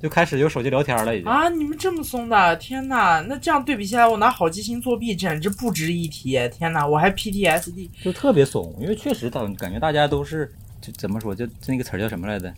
[0.00, 1.30] 就开始用手机聊天了，已经。
[1.30, 1.48] 啊！
[1.48, 3.20] 你们这么松的，天哪！
[3.28, 6.36] 那这样对比下来，我拿好记星作弊简直不值一提！
[6.48, 7.90] 天哪，我还 PTSD。
[8.02, 12.52] 就特别怂，因为确实大感觉大家都是就怎么说，就那个词儿叫什么来着？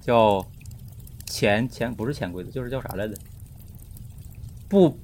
[0.00, 0.44] 叫
[1.26, 3.14] 潜潜不是潜规则，就是叫啥来着？
[4.68, 4.98] 不，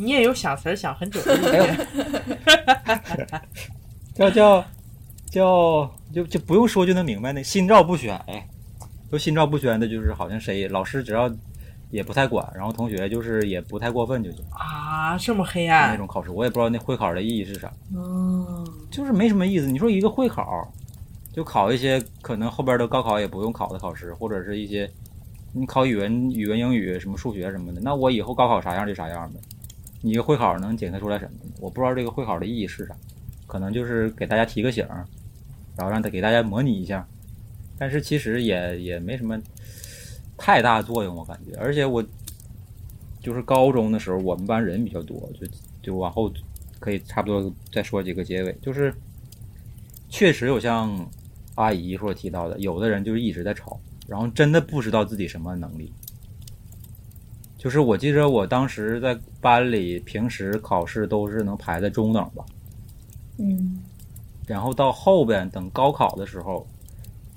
[0.00, 3.06] 你也有想词儿想很久的一哎呦天，
[4.14, 4.64] 叫叫
[5.30, 8.48] 叫就就不用说就能明白那心照不宣，哎，
[9.12, 11.30] 就心照不宣的，就是好像谁老师只要
[11.90, 14.44] 也不太管，然后同学就是也不太过分就行。
[14.50, 17.70] 啊，这么黑暗那，种考试，我也不知道那会考的意义是啥。
[17.94, 19.66] 嗯，就是没什么意思。
[19.66, 20.72] 你说一个会考，
[21.32, 24.88] 就考一些可能后边的高考也不用考的考试，或者是一些
[25.52, 29.40] 你考语文、语文、英语、什么数学什么的，那我以后高考啥样就啥样呗。
[30.02, 31.38] 你一个会考能检测出来什么？
[31.60, 32.96] 我不知道这个会考的意义是啥，
[33.46, 34.86] 可能就是给大家提个醒，
[35.76, 37.06] 然后让他给大家模拟一下。
[37.78, 39.40] 但是其实也也没什么
[40.36, 41.56] 太大作用，我感觉。
[41.58, 42.04] 而且我
[43.20, 45.46] 就是高中的时候，我们班人比较多，就
[45.82, 46.32] 就往后
[46.78, 48.94] 可以差不多再说几个结尾，就是
[50.08, 51.08] 确实有像
[51.54, 55.92] 阿姨说提到的，有的人就是一直在抄，然后真的不知道自己什么能力。
[57.60, 62.42] 就是我记着我当时在班里，平时考试都是能排在中等吧，
[63.36, 63.82] 嗯，
[64.46, 66.66] 然后到后边等高考的时候，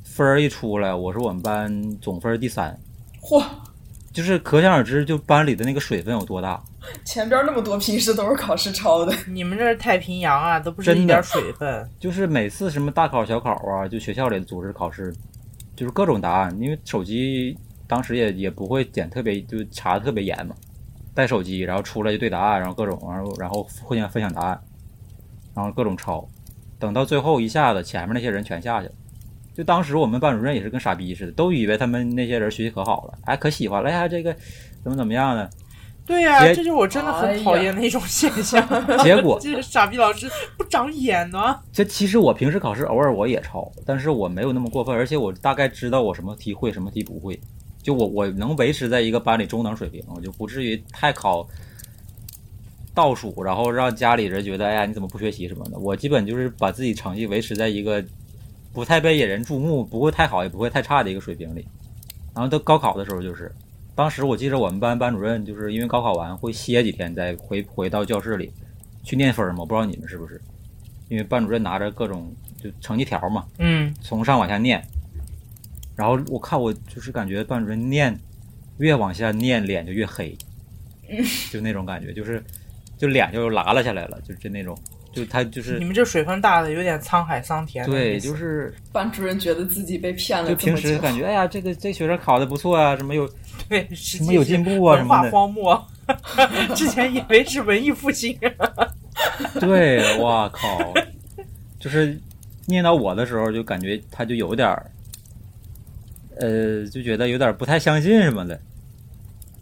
[0.05, 2.79] 分儿一出来，我是我们班总分第三，
[3.21, 3.43] 嚯，
[4.13, 6.63] 就是可想而知，就班里的那个水分有多大。
[7.03, 11.85] 前边那么多平时都是考试抄的，你们这是太平洋啊，都不是真一点水分。
[11.99, 15.13] 就是每次什么大考小考啊，就学校里组织考试，
[15.75, 17.57] 就是各种答案，因为手机
[17.87, 20.55] 当时也也不会检特别，就查的特别严嘛，
[21.13, 24.59] 带手机，然后出来就对答案，然后各种，然后然后互相分享答案，
[25.53, 26.27] 然后各种抄，
[26.79, 28.93] 等到最后一下子前面那些人全下去了。
[29.53, 34.35] 就当时我们班主任也是跟傻逼似的，都以为他们那些人学习可好了，哎，可喜欢了呀，这个
[34.83, 35.47] 怎么怎么样呢，
[36.05, 38.67] 对呀、结这就是我真的很讨厌的一种现象。
[39.03, 40.27] 结果这个傻逼老师
[40.57, 41.59] 不长眼呢。
[41.71, 47.39] 这其实我平时考试偶尔我也抄，但是我没有那么过分，而且我大概知道我什么题会，什么题不会。
[47.83, 51.45] 就我我能维持在一个班里中等水平，我就不至于太考
[52.95, 55.77] 倒数，然后让家里人觉得哎呀你怎么不学习什么的。
[55.77, 58.03] 我基本就是把自己成绩维持在一个
[58.71, 61.67] 不太被引人注目，不会太好也不会太差的一个水平里。
[62.33, 63.53] 然后到高考的时候就是，
[63.93, 68.51] 当时我记得我们班班主任就是因为高考完会歇几天，再回回到教室里
[69.03, 69.57] 去念分嘛。
[69.59, 70.41] 我不知道你们是不是，
[71.09, 74.81] 因为班主任拿着各种就成绩条嘛，嗯，从上往下念。
[75.95, 78.17] 然后我看我就是感觉班主任念，
[78.77, 80.35] 越往下念脸就越黑，
[81.51, 82.43] 就那种感觉，就是
[82.97, 84.77] 就脸就拉了下来了，就是那种。
[85.13, 93.29] 就他就是你们这水分大的有点沧海桑田对，就是班主任觉得自己被骗了就平时感觉哎呀，这个这学生考的不错啊，什么有
[93.69, 95.87] 对，什么有进步啊文化什么的荒漠。
[96.75, 98.35] 之前以为是文艺复兴，
[99.59, 100.91] 对，我靠，
[101.79, 102.19] 就是
[102.65, 104.83] 念到我的时候，就感觉他就有点儿，
[106.39, 108.59] 呃，就觉得有点不太相信什么的。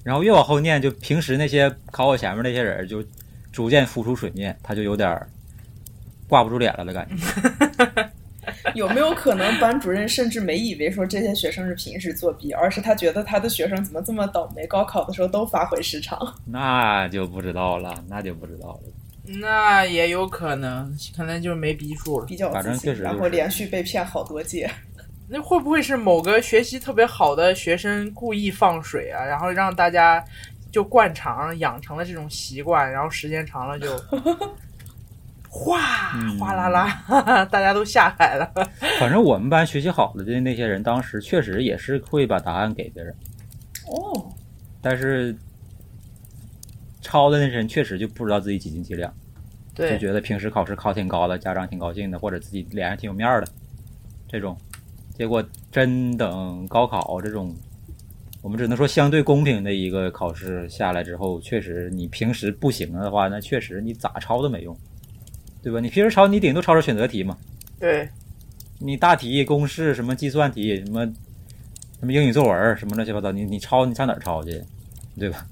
[0.03, 3.03] 然后越往后念，就平时那些考我前面那些人，就
[3.51, 5.19] 逐渐浮出水面，他就有点
[6.27, 8.11] 挂不住脸了的感觉。
[8.73, 16.17] 有没有可能班主任甚至没以为说这些学生是平时作弊，而是他觉得他的学生怎么这么倒霉，高考的时候都发挥失常？
[16.45, 18.91] 那就不知道了，那就不知道了。
[19.39, 22.25] 那也有可能，可能就是没逼数了。
[22.25, 24.69] 比较反正自信，确实就是然后连续被骗好多届。
[25.33, 30.21] 那会不会是某个学习特别好的学生故意放水啊，然后让大家
[30.69, 33.97] 就惯常养成了这种习惯，然后时间长了就
[35.47, 35.79] 哗
[36.15, 38.51] 嗯哗啦啦， 大家都下海了。
[38.99, 43.15] 反正我们班学习好的那些人，当时确实也是会把答案给别人，
[43.87, 44.29] 哦，
[44.81, 45.33] 但是
[47.01, 49.13] 抄的那些人确实就不知道自己几斤几两。
[49.73, 53.47] 就，觉得平时考试考挺高的，家长挺高兴的，或者自己脸上挺有面儿的，
[54.27, 54.57] 这种，
[55.21, 57.55] 结果真等高考这种，
[58.41, 64.75] 我们只能说相对公平的一个考试下来之后，确实你平时不行的话，那确实你咋抄都没用，
[65.61, 65.79] 对吧？
[65.79, 67.37] 你平时抄你顶多抄抄选择题嘛，
[67.79, 68.09] 对，
[68.79, 71.05] 你大题、公式、什么计算题、什么
[71.99, 74.59] 什么英语作文什么乱七八糟，你你抄你上哪儿抄去，
[75.19, 75.45] 对吧？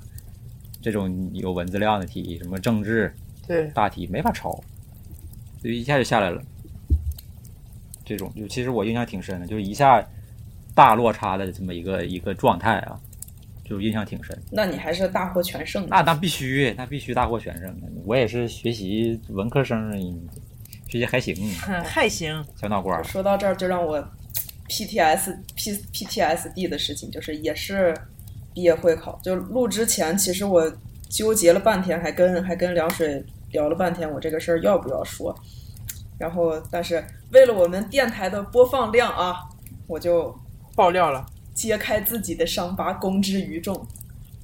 [0.82, 3.14] 这种有文字量的题，什么政治，
[3.48, 4.60] 对，大题没法抄，
[5.64, 6.42] 就一下就下来了。
[8.10, 10.04] 这种就其实我印象挺深的，就是一下
[10.74, 13.00] 大落差的这么一个一个状态啊，
[13.64, 14.36] 就印象挺深。
[14.50, 15.90] 那你还是大获全胜的。
[15.92, 17.88] 那那必须，那必须大获全胜的。
[18.06, 19.92] 我也是学习文科生，
[20.88, 21.36] 学习还行，
[21.86, 22.44] 还行。
[22.60, 23.04] 小脑瓜儿。
[23.04, 24.04] 说到这儿，就让我
[24.68, 27.96] PTS P PTSD 的事情，就是也是
[28.56, 30.68] 毕业会考，就录之前，其实我
[31.10, 35.36] 纠结了半天，还跟还跟凉水聊了半天，我这个事儿要不要说。
[36.20, 39.50] 然后，但是为了我们电台的播放量啊，
[39.88, 40.38] 我就
[40.76, 43.76] 爆料了，揭开自己的伤疤，公之于众。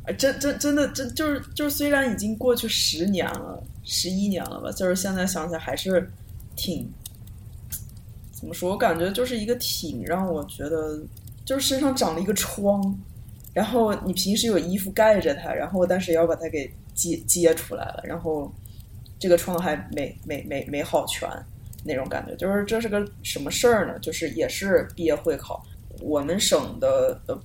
[0.08, 6.12] 啊，真真真的真就是就是，虽然已经过去十年了，十一年了吧，就是现在想起来还是
[6.56, 6.90] 挺
[8.32, 8.70] 怎么说？
[8.70, 11.02] 我感觉就是一个挺让我觉得，
[11.44, 12.98] 就是身上长了一个疮，
[13.52, 18.54] 然后你平时有衣服盖着它，然后但是也要把它给揭揭出来了，然后
[19.18, 21.28] 这个疮还没没没没好全
[21.86, 22.36] 那种感觉。
[22.36, 23.98] 就是这是个什么事儿呢？
[24.00, 25.66] 就是也是毕业会考，
[26.02, 27.40] 我们省的呃。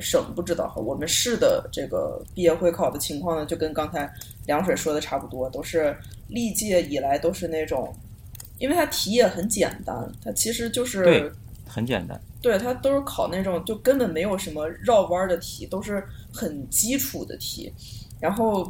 [0.00, 4.12] 省不知道哈，我们市的这个毕业会考的情况呢，就跟刚才
[4.44, 5.96] 凉水说的差不多，都是
[6.26, 7.94] 历届以来都是那种，
[8.58, 11.32] 因为它题也很简单，它其实就是
[11.64, 17.72] 很简单，对，它都是考那种就根本没有什么绕弯儿的题，都是很基础的题。
[18.18, 18.68] 然后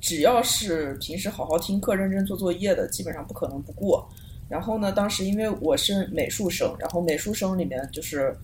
[0.00, 4.08] 只要是平时好好听课、认真做作业的，基本上不可能不过。
[4.52, 8.36] 然后呢，当时因为我是美术生，然后美术生里面就是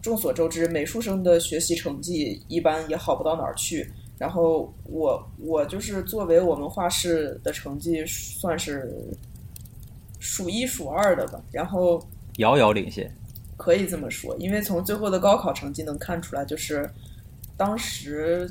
[0.00, 3.86] 众所周知，美术生的学习成绩一般也好不到哪儿去。
[4.16, 8.90] 然后我我就是作为我们画室的成绩算是
[10.18, 11.38] 数一数二的吧。
[11.52, 12.02] 然后
[12.38, 13.14] 遥遥领先。
[13.58, 16.88] 可以这么说，因为从最后的高考成绩能看出来，就是
[17.58, 18.50] 当时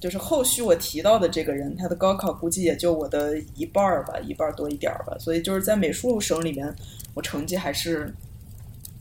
[0.00, 5.16] 就是后续我提到的这个人，他的高考估计也就我的一半儿吧，一半儿多一点儿吧。
[5.18, 6.74] 所以就是在美术生里面，
[7.14, 8.14] 我成绩还是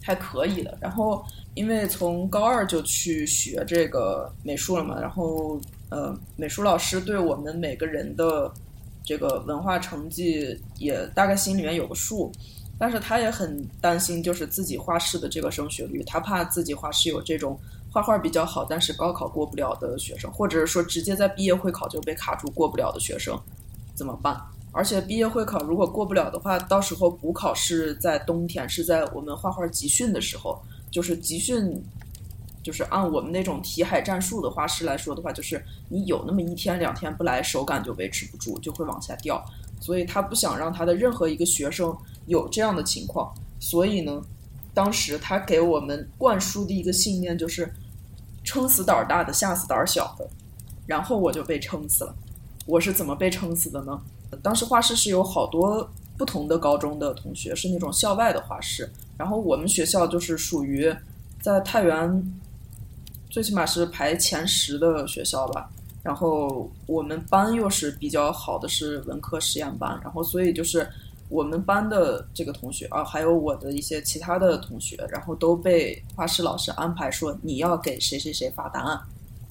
[0.01, 0.77] 还可以的。
[0.81, 1.23] 然后
[1.53, 8.51] 因为从高二就去学这个美术了嘛，然后呃，美术老师对我们每个人的
[9.03, 12.31] 这个文化成绩也大概心里面有个数。
[12.79, 17.59] 但是他也很担心，就是自己画室的这个升学率，他怕自己画室有这种
[17.91, 23.39] 画画比较好，但是高考过不了的学生，或者是说直接在毕业会考就被卡住过不了的学生，
[23.95, 24.39] 怎么办？
[24.73, 30.61] 而且毕业会考如果过不了的话，到时候补考是在冬天，是在我们画画集训的时候，
[30.91, 31.81] 就是集训，
[32.61, 39.43] 就是按我们那种题海战术的画师来说的话，就是你有那么一天两天不来，手感就维持不住，就会往下掉。
[39.79, 44.21] 所以他不想让他的任何一个学生有这样的情况，所以呢，
[44.77, 47.67] 当时他给我们灌输的一个信念就是
[48.45, 50.29] “撑死胆儿大的，吓死胆儿小的”，
[50.85, 52.15] 然后我就被撑死了。
[52.67, 53.99] 我是怎么被撑死的呢？
[54.43, 60.95] 当时画室是有好多不同的高中的同学，是那种校外的画室，然后我们学校就是属于
[61.41, 62.31] 在太原，
[63.31, 65.67] 最起码是排前十的学校吧。
[66.03, 70.87] 然后我们班又是比较好的是文科实验班，然后所以就是
[71.29, 78.99] 我们班的这个同学啊，还有我的一些其他的同学，然后都被画室老师安排说你要给谁谁谁发答案。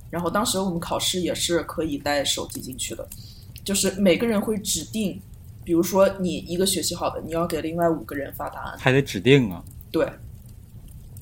[0.08, 3.06] 然后当时我们考试也是可以带手机进去的，
[3.64, 5.20] 就是每个人会指定，
[5.64, 8.78] 比如说你一个学习好的，你要给另外五个人发答案。
[8.78, 9.62] 还得指定啊。
[9.90, 10.08] 对，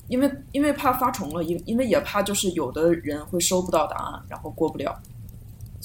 [0.07, 4.97] 因为因为怕发重了，因因为也怕就是有的人会收不到答案，然后过不了，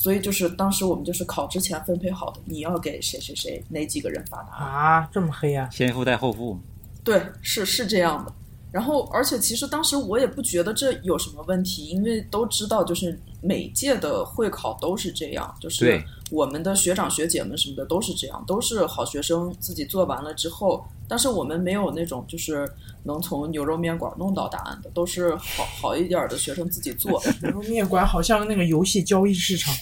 [0.00, 4.66] 所以就是当时我们就是考之前分配好的，你要给谁谁谁哪几个人发答案。
[4.66, 6.60] 啊，这么黑呀、先付带后付嘛。
[7.04, 8.32] 对，是是这样的。
[8.72, 22.66] 然后，而且其实当时我也不觉得这有什么问题，因为都知道，就是每届的会考都是这样，就是我们的学长学姐们什么的都是这样，都是好学生自己做完了之后，但是我们没有那种就是
[23.02, 29.74] 能从牛肉面馆弄到答案的，都是好好一点的学生自己做，牛肉面馆好像那个游戏交易市场，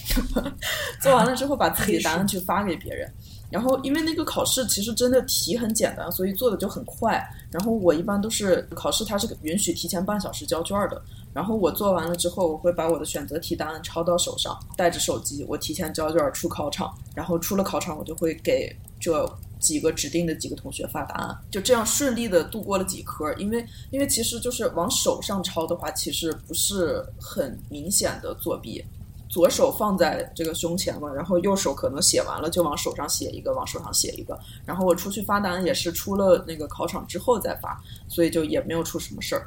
[0.99, 3.07] 做完了之后把自己的答案去发给别人。
[3.51, 7.19] 然后因为那个考试其实真的题很简单，所以做的就很快。
[7.49, 11.01] 然后我一般都是考试，它是允许提前半小时交卷的。
[11.33, 16.93] 然后我做完了之后，我会把我的选择题答案抄到手上，带着手机，我提前交卷出考场。
[17.15, 19.27] 然后出了考场，我就会给这
[19.59, 23.31] 几个指定的几个同学发答案，就这样顺利的度过了几科。
[23.33, 28.83] 因为因为其实就是往手上抄的话，其实不是很明显的作弊。
[29.27, 34.39] 左手放在这个胸前嘛，然后右手可能写完了就往手上写一个，往手上写一个。
[34.65, 39.45] 然后我出去发答案也是出了那个考场之后再发，所以就也没有出什么事儿。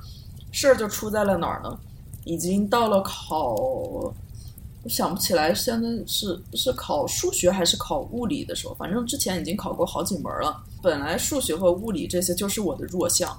[0.53, 1.77] 事儿就出在了哪儿呢？
[2.25, 4.15] 已经到了考，
[4.85, 10.61] 我想不起来现在是是考数学还是考物理的时候，反正之前已经考过好几门了。
[10.83, 13.39] 本来数学和物理这些就是我的弱项，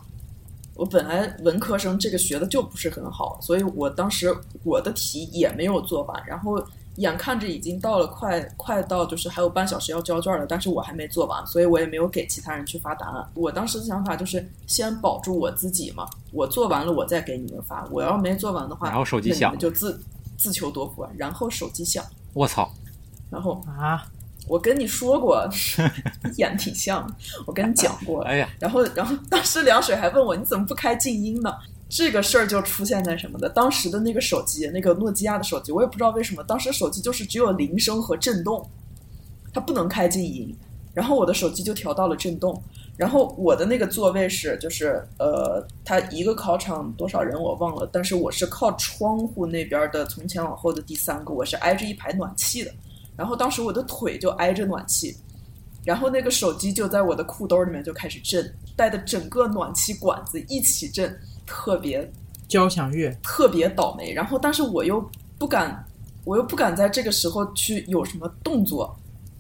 [0.76, 4.34] 我本来文科生这个学的就不是很好，所以我当时
[4.64, 6.64] 我的题也没有做完，然后
[6.96, 13.30] 眼看着已经到了快快到就是还有半小时要交卷了，但是我还没做完，所以我也没有给其他人去发答案。
[13.34, 20.02] 我当时的想法就是先保住我自己嘛，我做完了我再给你们发，我要没做完的话，然后手机响们就自
[20.38, 21.10] 自求多福啊。
[21.18, 22.04] 然后手机响，
[22.34, 22.72] 我操！
[23.30, 24.06] 然后啊，
[24.48, 25.48] 我跟你说过，
[26.24, 27.10] 你演挺像，
[27.46, 31.52] 我跟你讲过，哎呀，然后，然后当时凉水还问我你怎么不开静音呢？
[31.90, 33.48] 这个事儿就出现在什么的？
[33.50, 38.68] 当时的那个手机，那个诺基亚的手机，我也不知道为什么，当时手机就是只有铃声和震动，
[39.54, 40.56] 它不能开静音。
[40.94, 42.62] 然后我的手机就调到了震动。
[42.96, 52.72] 然后我的那个座位是就是呃，它一个考场多少人我忘了，但是我是靠窗户那边的从前往后的第三个，我是挨着一排暖气的。
[53.16, 55.16] 然后当时我的腿就挨着暖气，
[55.84, 62.12] 然后那个手机就在我的裤兜里面就开始震，带的整个暖气管子一起震，特别
[62.48, 64.14] 交响乐，特别倒霉。
[64.14, 65.04] 然后但是我又
[65.38, 65.84] 不敢，
[66.26, 68.96] 我又不敢在这个时候去有什么动作。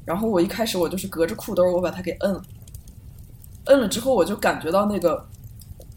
[0.05, 2.43] 然后我一开始我就是隔着裤兜，我把它给摁了，
[3.65, 5.25] 摁了之后我就感觉到那个，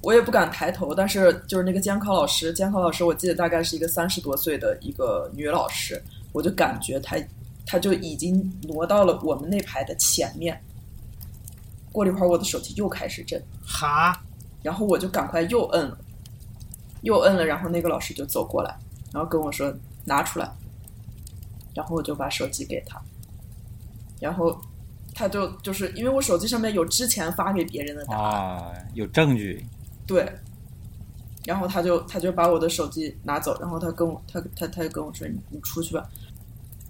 [0.02, 6.02] 我也不敢抬头，但是就是那个监考老师，监考老师我记得大概是一个三十多岁的一个女老师，
[6.32, 7.16] 我就感觉她
[7.66, 10.60] 她就已经挪到了我们那排的前面。
[11.90, 14.20] 过了一会儿，我的手机又开始震，哈，
[14.62, 15.98] 然后我就赶快又摁了，
[17.00, 18.76] 又摁了，然后那个老师就走过来，
[19.12, 20.46] 然后跟我说拿出来，
[21.74, 23.00] 然后我就把手机给他，
[24.20, 24.60] 然后
[25.18, 29.64] 他就就是因为我手机上面有之前发给别人的答案，啊，有证据，
[30.06, 30.30] 对，
[31.46, 36.06] 然后他就他就把我的手机拿走，然后他跟我他他他就跟我说你你出去吧。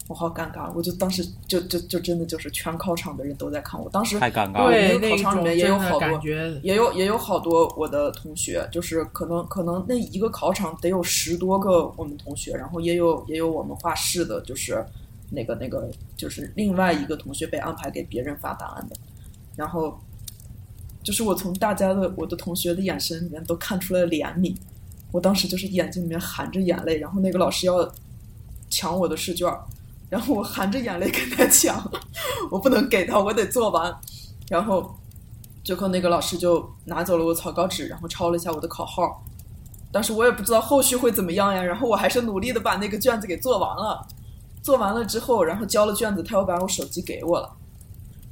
[0.08, 4.70] 我好尴尬，我就当时就就就真的就是全考场的人都在看我，当时太尴尬了。
[4.70, 6.20] 对，那个考场里面也有好多，
[6.62, 14.84] 也有也有好多我的同学，就是可能可能那一个考场得有十多个我们同学，然后也有也有我们画室的，就是
[15.30, 18.96] 那个那个就是另外一个同学被安排给别人发答案的，
[19.56, 19.98] 然后
[21.02, 24.56] 就是我从大家的我的同学的眼神里面都看出了怜悯，
[25.12, 27.92] 我当时就是眼睛里面含着眼泪，然后那个老师要
[28.68, 29.48] 抢我的试卷。
[30.08, 31.82] 然后我含着眼泪跟他抢，
[32.48, 33.92] 我不能给他，我得做完。
[34.48, 34.96] 然后
[35.64, 39.24] 最后那个老师就拿走了我草稿纸，然后抄了一下我的考号。
[39.90, 41.60] 但是我也不知道后续会怎么样呀。
[41.60, 44.06] 然后我还是努力的把那个卷子给做完了。
[44.66, 47.48] 做完了之后，然后交了卷子，他又把我手机给我了。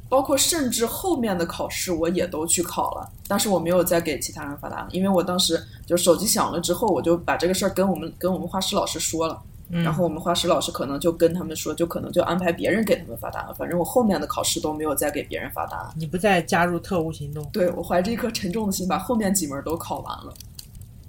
[0.08, 9.40] 包括甚至后面的考试我也都去考了，但是我没有再给其他人发答案，因为我当时就手机响了之后，我就把这个事儿跟我们跟我们画室老师说了。
[9.70, 13.54] 然后我们画室老师可能就跟他们说，就可能就安排别人给他们发答案。
[13.54, 15.94] 反正我后面的考试都没有再给别人发答案。
[15.96, 20.34] 你不再加入特务行动，对我怀着一颗沉重的心，把后面几门都考完了。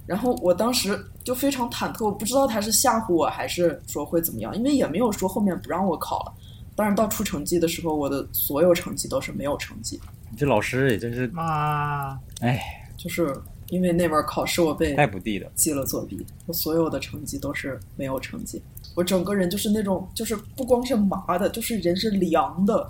[0.05, 6.33] 然后我当时就非常忐忑，我不知道他是吓唬我还是说会怎么样，因为也没有说后面不让我考了。
[6.75, 9.99] 但是到出成绩的时候，我的所有成绩都是没有成绩。
[10.37, 12.59] 这老师也真是，妈，哎，
[12.97, 13.33] 就是
[13.69, 15.47] 因为那门考试我被太不地道。
[15.55, 18.61] 记了作弊，我所有的成绩都是没有成绩。
[18.93, 22.89] 我整个人就是那种，就是不光是麻的，就是人是凉的，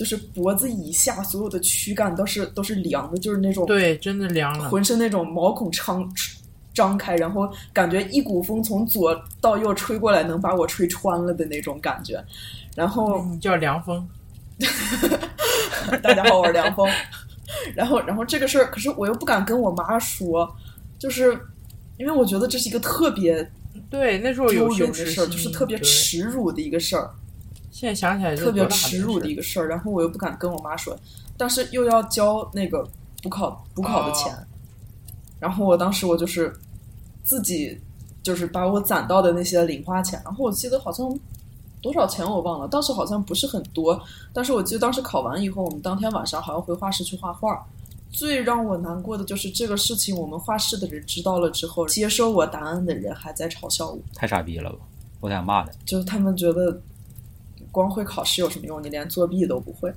[0.00, 4.70] 就是脖子以下所有的躯干都是都是凉的，就是那种对，真的凉了。
[4.70, 6.10] 浑身那种毛孔张
[6.72, 12.18] 张开，然后感觉一股风从左到右吹过来，能把我吹穿了的那种感觉。
[12.74, 14.08] 然后你叫凉风，
[16.02, 16.88] 大家好，我是凉风。
[17.74, 20.50] 然后，然后这个事儿，可是我又不敢跟我妈说，
[20.98, 21.38] 就是
[21.98, 23.52] 因为我觉得这是一个特别
[23.90, 27.10] 对那时候丢有人的事儿，就是特别耻辱的一个事儿，
[27.70, 29.68] 现在想起来特别耻辱的一个事儿。
[29.68, 30.98] 然后我又不敢跟我妈说，
[31.36, 32.86] 但是又要交那个
[33.22, 34.32] 补考补考的钱。
[35.38, 36.54] 然后我当时我就是
[37.22, 37.78] 自己
[38.22, 41.18] 就是把我攒到的那些零花钱，然后我记得好像。
[41.82, 43.98] 多少钱我忘了，当时好像不是很多，
[44.34, 47.66] 但是我记得当时考完以后，我们当天晚上好像回画室去画画。
[48.10, 54.80] 最让我难过的就是这个事情，我们画室的人知道了之后，接收我答案的人还在嘲笑我，太傻逼了吧！
[55.20, 56.78] 我想骂他，就是他们觉得
[57.70, 58.82] 光会考试有什么用？
[58.82, 59.92] 你连作弊都不会。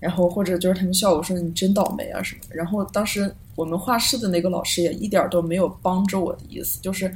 [0.00, 2.40] 然后或者就是他们笑我说你真倒霉啊什么。
[2.50, 7.12] 然后当时我们画室的那个老师也一点都没有帮着我的意思，就是。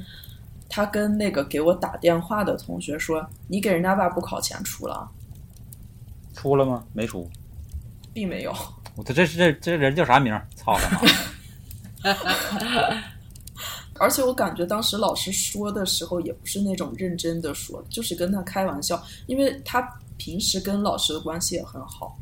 [0.69, 5.09] 他跟那个给我打电话的同学说：“你给人家把补考钱出了，
[6.35, 6.85] 出了吗？
[6.93, 7.31] 没出，
[8.13, 8.53] 并没有。
[8.97, 10.35] 我这这这这人叫啥名？
[10.57, 10.91] 操他
[12.03, 12.11] 妈！
[13.99, 19.81] 而且我感觉当时老师说的时候也不是那种认真的说，就是跟他开玩笑，因为他
[20.17, 22.17] 平时跟老师的关系也很好，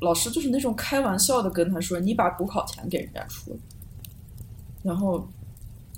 [0.00, 3.56] 老师就是那种开玩笑的跟他说：‘你把补考钱给人家出了。’
[4.82, 5.26] 然后。”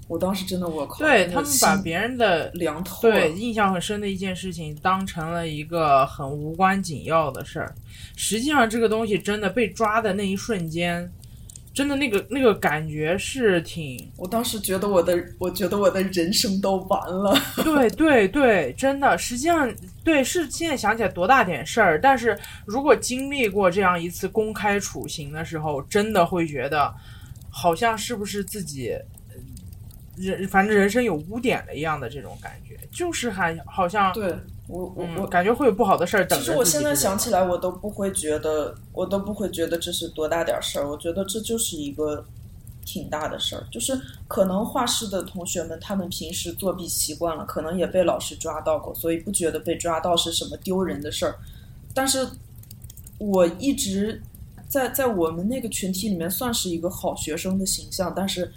[0.07, 7.75] 我当时真的我靠，对他们把别人的凉透，对印象很深的一件事情当成了一个很无关紧要的事儿。
[8.15, 11.11] 实际上，这个东西真的被抓的那一瞬间，
[11.75, 17.37] 真的那个那个感觉是挺 我当时觉得我的，我觉得我的人生都完了。
[17.65, 19.71] 对 对 对，真的，实际上
[20.05, 26.95] 对是现在想起来多大点事儿，但是如果经历过这样一次公开处刑的时候，真的会觉得
[27.51, 28.97] 好像是不是自己。
[30.17, 34.33] 人反正人生有污点了一样的这种感觉，就是还好像对
[34.67, 36.45] 我我我感觉会有不好的事儿等着。
[36.45, 40.89] 其实我现在想起来，我都不会觉得，我都不会觉得这是多大点事儿。
[40.89, 42.25] 我觉得这就是一个
[42.85, 43.67] 挺大的事儿。
[43.71, 51.37] 就是可能画室的同学们，他们平时作弊习惯了，可能也被老师抓到过，所以不觉得被抓到是什么丢人的事儿。
[51.93, 52.27] 但是
[53.19, 54.23] 我一直
[54.67, 58.51] 在在我们那个群体里面算是一个好学生的形象，但是。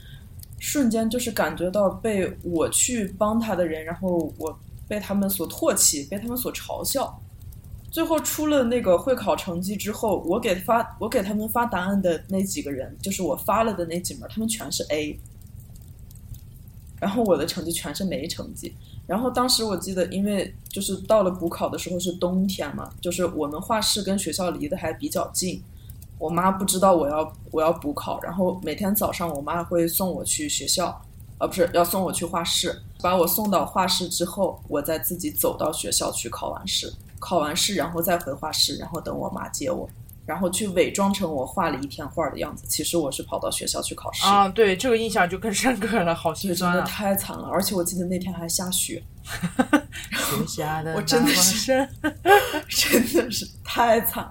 [0.60, 7.22] 瞬间就是感觉到被我去帮他的人，然后我被他们所唾弃，被他们所嘲笑。
[7.90, 15.18] 最后出了那个会考成绩之后，我给发我给他们发答案的那几个人，就是我发了的那几门，他们全是 A。
[17.00, 18.74] 然后我的成绩全是没成绩。
[19.06, 25.62] 然后当时我记得，因为就是到了补考的时候是冬天嘛，就是我们画室跟学校离得还比较近。
[26.20, 31.00] 我妈不知道我要我要补考，然后每天早上我妈会送我去学校，
[31.38, 39.88] 呃，不是要送我去画室，把我送到画室之后，我再自己走到学校去考完试，考完试然后再回画室，然后等我妈接我，
[40.26, 44.26] 然后去伪装成我画了一天画的样子，其实我是跑到学校去考试。
[44.26, 46.76] 啊，对，这个印象就更深刻了，好心酸啊！
[46.76, 49.04] 真的太惨了，而且我记得那天还下雪，
[50.48, 51.88] 下的 我真的是，
[52.68, 54.30] 真的是太惨。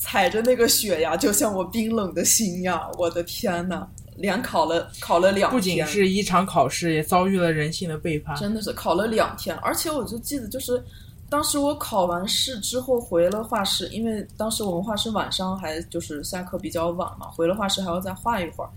[0.00, 2.88] 踩着那个雪呀，就像我冰冷的心呀！
[2.96, 3.86] 我的天呐，
[4.18, 8.36] 连考了考了两天，不仅是一场考试，也遭遇了人性的背叛。
[8.36, 10.82] 真的是考了两天，而且我就记得，就是
[11.30, 18.70] 当时我考完试之后回了画室，因为当时我们画室晚上还就是下课比较晚嘛，回了画室还要再画一会儿。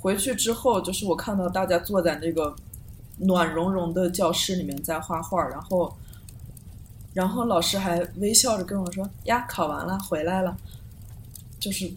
[0.00, 2.54] 回去之后，就是我看到大家坐在那个
[3.18, 5.92] 暖融融的教室里面在画画，然后，
[7.12, 10.56] 然后老师还微笑着跟我说：“呀，考完了，回来了。”
[11.58, 11.90] 就是，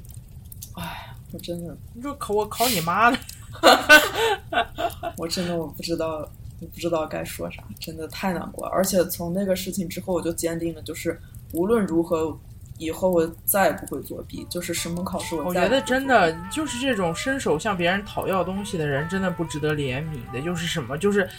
[0.74, 3.18] 哎，我真的，你说考我考你妈的，
[5.18, 6.28] 我真的我不知道，
[6.60, 8.68] 我不知道该说啥，真的太难过。
[8.68, 11.18] 而且从那个事情之后，我就坚定了，就是
[11.54, 12.38] 无论如何，
[12.78, 14.46] 以后我再也不会作弊。
[14.50, 20.42] 就是什么考试，我我觉得真的就是这种伸手向别人讨要东西的人，真的不值得怜悯的。
[20.42, 21.30] 就是什么，就是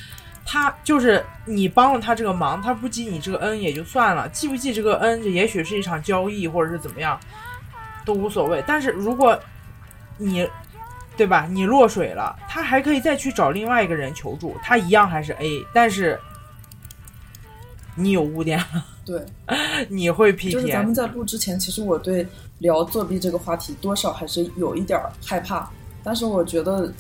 [0.47, 7.21] 他就是你帮了他这个忙，他不记你这个恩也就算了，记不记这个恩，这也许是一场交易，或者是怎么样。
[8.05, 9.41] 都无所谓，但是如果
[10.19, 10.49] 你
[11.17, 11.47] 对吧？
[11.51, 16.19] 你落水了，他还可以再去找另外一个人求助，他一样还是 A，但是
[17.95, 19.23] 你有污点了，对，
[19.91, 22.27] 你会 P 就是咱们在录之前，其实我对
[22.59, 25.71] 聊作弊这个话题多少还是有一点儿害怕，
[26.03, 26.91] 但是我觉得，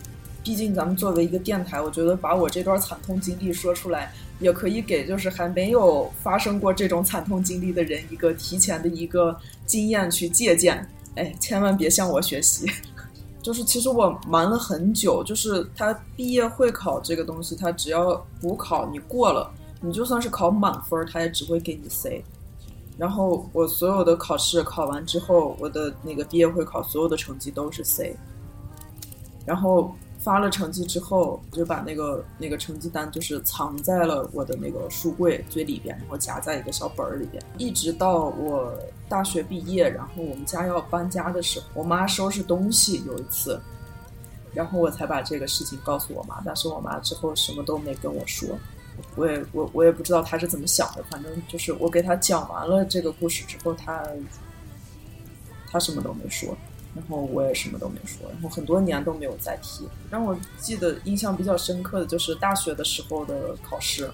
[0.45, 9.35] 毕竟咱们作为一个电台，我觉得把我这段惨痛经历说出来，也可以给就是还没有发生过这种惨痛经历的人一个提前的一个
[9.65, 10.87] 经验去借鉴。
[11.15, 12.67] 哎，千万别向我学习。
[13.43, 22.25] 就是其实我瞒了很久，就是他毕业会考这个东西，他只要补考你过了，你就算是考满分，他也只会给你 C。
[22.97, 28.17] 然后我所有的考试考完之后，我的那个毕业会考所有的成绩都是 C。
[29.45, 38.73] 然后发了成绩之后，我就把那个那个成绩单就是藏在了我的那个书柜最里边，然后夹在一个小本儿里边，一直到我
[39.09, 43.61] 大学毕业，然后我们家要搬家的时候，我妈收拾东西有一次，
[44.55, 48.49] 然后我才把这个事情告诉我妈，但是我妈之后什么都没跟我说。
[49.17, 54.05] 我也我我也不知道她是怎么想的，反正就是我给她讲完了这个故事之后，她
[55.71, 56.57] 她什么都没说，
[56.95, 59.89] 然后我也什么都没说，然后很多年都没有再提。
[60.11, 64.11] 让我记得印象比较深刻的就是大学的时候的考试。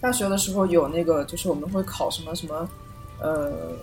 [0.00, 2.68] 大学的时候有那个，就是我们会考什么什么，
[3.20, 3.76] 呃，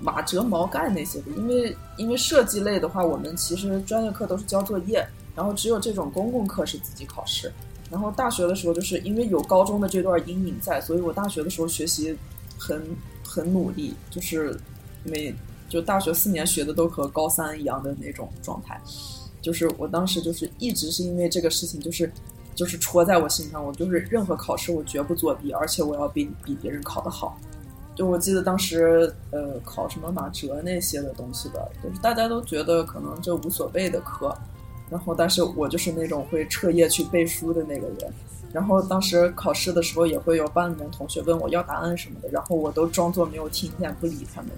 [0.00, 1.30] 马哲毛概那些的。
[1.36, 7.52] 因为因为设计类的话，我们其实专业课都是交作业，然后只有这种公共课是自己考试。
[7.90, 12.16] 然后大学的时候，就是因为有高中的这段阴影在，所以我大学的时候学习
[12.58, 12.84] 很
[13.24, 14.58] 很努力，就是
[15.04, 15.32] 每
[15.68, 18.80] 就大学四年学的都和高三一样的那种状态。
[19.42, 22.10] 就是我当时就是一直是因为这个事情，就是
[22.54, 27.38] 就是戳在我心上，我就是任何考试我绝不作弊，而且我要比比别人考得好。
[27.94, 34.36] 就我记得当时呃考什么马哲那些的东西的，就是大家都觉得可能这无所谓的课。
[34.90, 38.12] 然后，但是我就是那种会彻夜去背书的那个人。
[38.52, 44.50] 然后当时考试的时候，也会有班里面同学问我要答案什么的，然后我都装作没有听见，不理他们。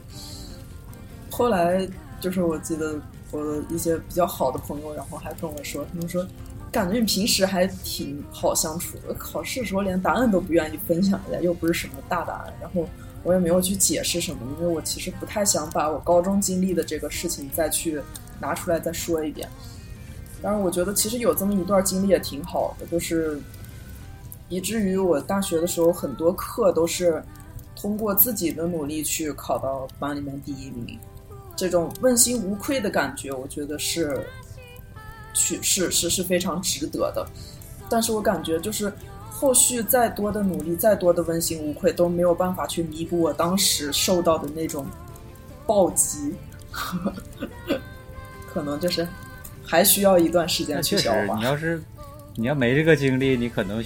[1.36, 1.86] 后来
[2.18, 2.98] 就是我记得
[3.30, 6.26] 我的一些比较好的朋友，然后还跟我说，他们说
[6.72, 12.54] 感觉你平时还挺好相处的，考试的时候连答案都不愿意分享一下，又不是什么大答案。
[12.58, 12.88] 然后
[13.22, 18.00] 我也没有去解释什么，因为我其实不太想把我高中经历的这个事情再去
[18.40, 19.46] 拿出来再说一遍。
[20.40, 23.38] 但是，我觉得其实有这么一段经历也挺好的，就是
[24.48, 27.22] 以至于我大学的时候很多课都是
[27.74, 30.98] 通过自己的努力去考到班里面第一名，
[31.56, 34.20] 这种问心无愧的感觉，我觉得是
[35.32, 37.26] 去是是是非常值得的。
[37.88, 38.92] 但是我感觉就是
[39.30, 44.86] 后续再多的努力，再多的问心无愧，都没有办法去弥补我当时受到的那种
[45.66, 46.34] 暴击，
[48.52, 49.06] 可能就是。
[49.68, 51.42] 还需要一段时间去消化你。
[51.42, 51.82] 要是
[52.36, 53.84] 你要没这个经历，你可能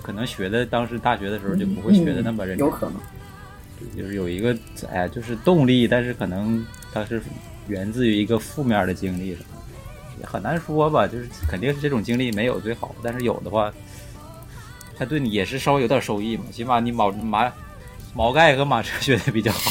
[0.00, 2.66] 可能学的当时大学的时候就不会学的那么认真。
[2.66, 2.94] 有可能，
[3.94, 4.56] 就是有一个
[4.90, 7.22] 哎，就是动力，但是可能它是
[7.68, 9.38] 源自于一个负面的经历的，
[10.20, 11.06] 也很难说吧。
[11.06, 13.72] 就是肯定是这种经历没有最好，但是有的话，
[14.98, 16.44] 它对你也是稍微有点收益嘛。
[16.52, 17.52] 起码你毛马
[18.14, 19.70] 毛概和马哲学的比较好。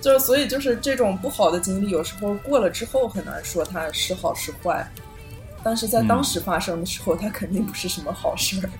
[0.00, 4.88] 就是所以就是这种不好的经历，有时候过了之后很难说它是好是坏，
[5.64, 8.70] 但是在当时发生的时候，它肯定不是什么好事儿。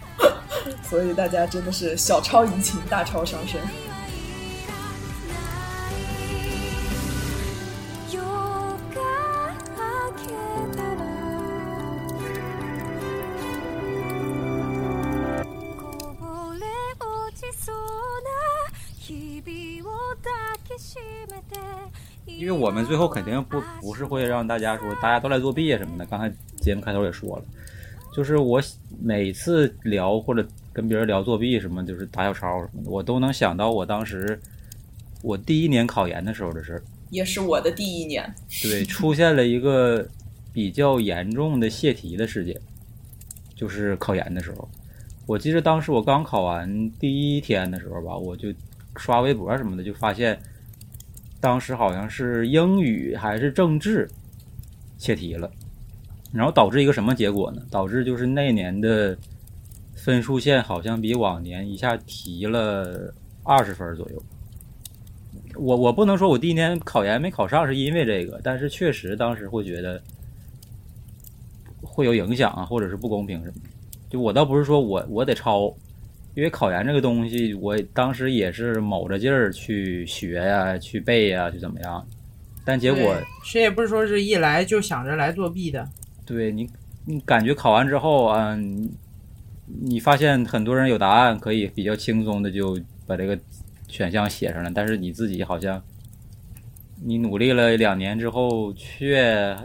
[0.88, 3.60] 所以大家真的是小超怡情，大超伤身。
[22.26, 26.04] 因为我们最后肯定不不是会让大家说大家都来作弊啊什么的。
[26.06, 27.44] 刚才节目开头也说了，
[28.14, 28.60] 就是我
[29.00, 34.38] 每次聊或者跟别人聊作弊什么，就是打小抄什么的，我都能想到我当时
[35.22, 36.82] 我第一年考研的时候的事儿。
[37.10, 40.04] 也是我的第一年，对，出现了一个
[40.52, 42.60] 比较严重的泄题的事件，
[43.54, 44.68] 就是考研的时候。
[45.24, 48.52] 我记得当时我刚考完第一天的时候吧，我就
[48.96, 50.36] 刷微博什么的，就发现
[51.46, 54.10] 当时好像是英语还是政治
[54.98, 55.48] 泄题了，
[56.32, 57.62] 然后导致一个什么结果呢？
[57.70, 59.16] 导致就是那年的
[59.94, 63.14] 分数线好像比往年一下提了
[63.44, 64.20] 二十分左右。
[65.54, 70.02] 我我不能说我第一年考研没考上是因为这个，但是确实当时会觉得
[71.80, 73.70] 会有影响啊，或者是不公平什么的。
[74.10, 75.72] 就我倒不是说我我得抄，
[76.36, 82.06] 因为考研这个东西，我当时也是卯着劲儿去学呀、去背呀、去怎么样。
[82.62, 85.88] 但结果谁也不是说是一来就想着来作弊的。
[86.26, 86.68] 对你，
[87.06, 88.90] 你感觉考完之后啊，你
[89.82, 93.38] 你发现很多人有答案，可以比较轻松的就把这个
[93.88, 95.82] 选项写上了，但是你自己好像
[97.02, 99.56] 你努力了两年之后，却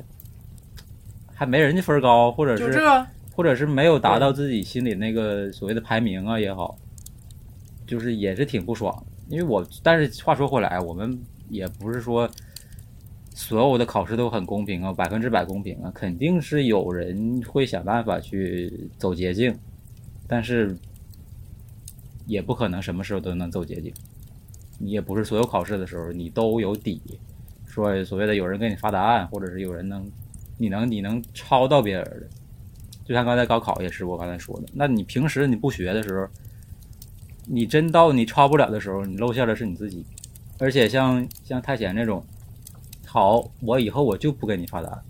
[1.34, 6.78] 还没人家分高，或者就是这，或者是没有达到自己心里那个所谓的排名啊也好，
[7.88, 9.36] 就是也是挺不爽的。
[9.36, 11.18] 因为我，但是话说回来，我们
[11.50, 12.30] 也不是说
[13.34, 19.58] 所有的考试都很公平啊，百分之百公平啊，肯定是有人会想办法去走捷径，
[20.28, 20.76] 但是
[22.28, 23.94] 也不可能什么时候都能走捷径。
[24.78, 27.02] 你也不是所有考试的时候你都有底，
[27.66, 30.06] 说所谓的有人给你发答案，或者是有人能
[30.58, 32.28] 你能你能抄到别人的。
[33.06, 36.28] 就像刚才高考也是我刚才说的，那你平时你不学的时候，
[37.48, 40.06] 你真到你抄不了的时候，你露馅的是你自己。
[40.60, 42.24] 而且像像太贤这种，
[43.06, 45.04] 好，我以后我就不给你发答案，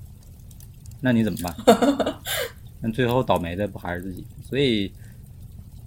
[1.01, 2.18] 那你怎么办？
[2.80, 4.26] 那最后倒霉的不还是自己？
[4.43, 4.91] 所以，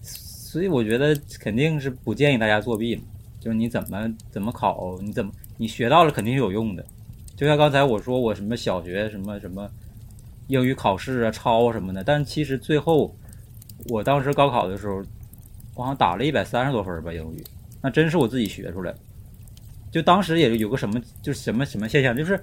[0.03, 3.03] 所以我觉得肯定是不建议大家作弊嘛。
[3.41, 6.85] 就是你怎么怎么考，你怎么你学到了肯定是有用的。
[7.37, 9.69] 就像刚才我说我什么小学什么什么
[10.49, 13.17] 英语考试啊抄什么的，但其实最后
[13.89, 15.03] 我当时高考的时候，
[15.75, 17.43] 我好像打了一百三十多分吧英语，
[17.83, 18.99] 那真是我自己学出来的。
[19.91, 22.39] 就当时也有个什么，就是什么什么现象，就是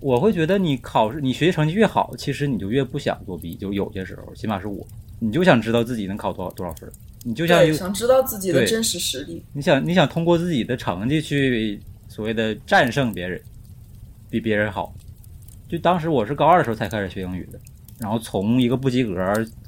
[0.00, 3.54] 我会觉得你考试你学习成绩越好，其实你就越不想作弊。
[3.54, 4.86] 就有些时候，起码是我，
[5.18, 6.90] 你就想知道自己能考多少多少分，
[7.22, 9.42] 你就像对，有想知道自己的真实实力。
[9.52, 13.40] 你想你想通过自己的成绩去所谓的战胜别人，
[14.28, 14.92] 比别人好。
[15.70, 17.60] 就当时我是高二的时候才开始学英语的，
[17.96, 19.14] 然后从一个不及格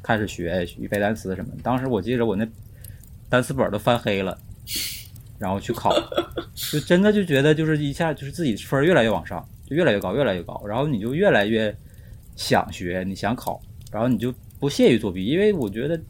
[0.02, 1.62] 开始学语背单词什么的。
[1.62, 2.44] 当时我记得我那
[3.28, 4.36] 单词本都翻黑了，
[5.38, 5.94] 然后去考，
[6.72, 11.72] 就真的就觉得就是一下就是自己分儿越来越往上，就越来越高，越来越高，然后你就越来越
[12.34, 13.60] 想学，你想考，
[13.92, 16.00] 然后你就不屑于作弊，因为我觉得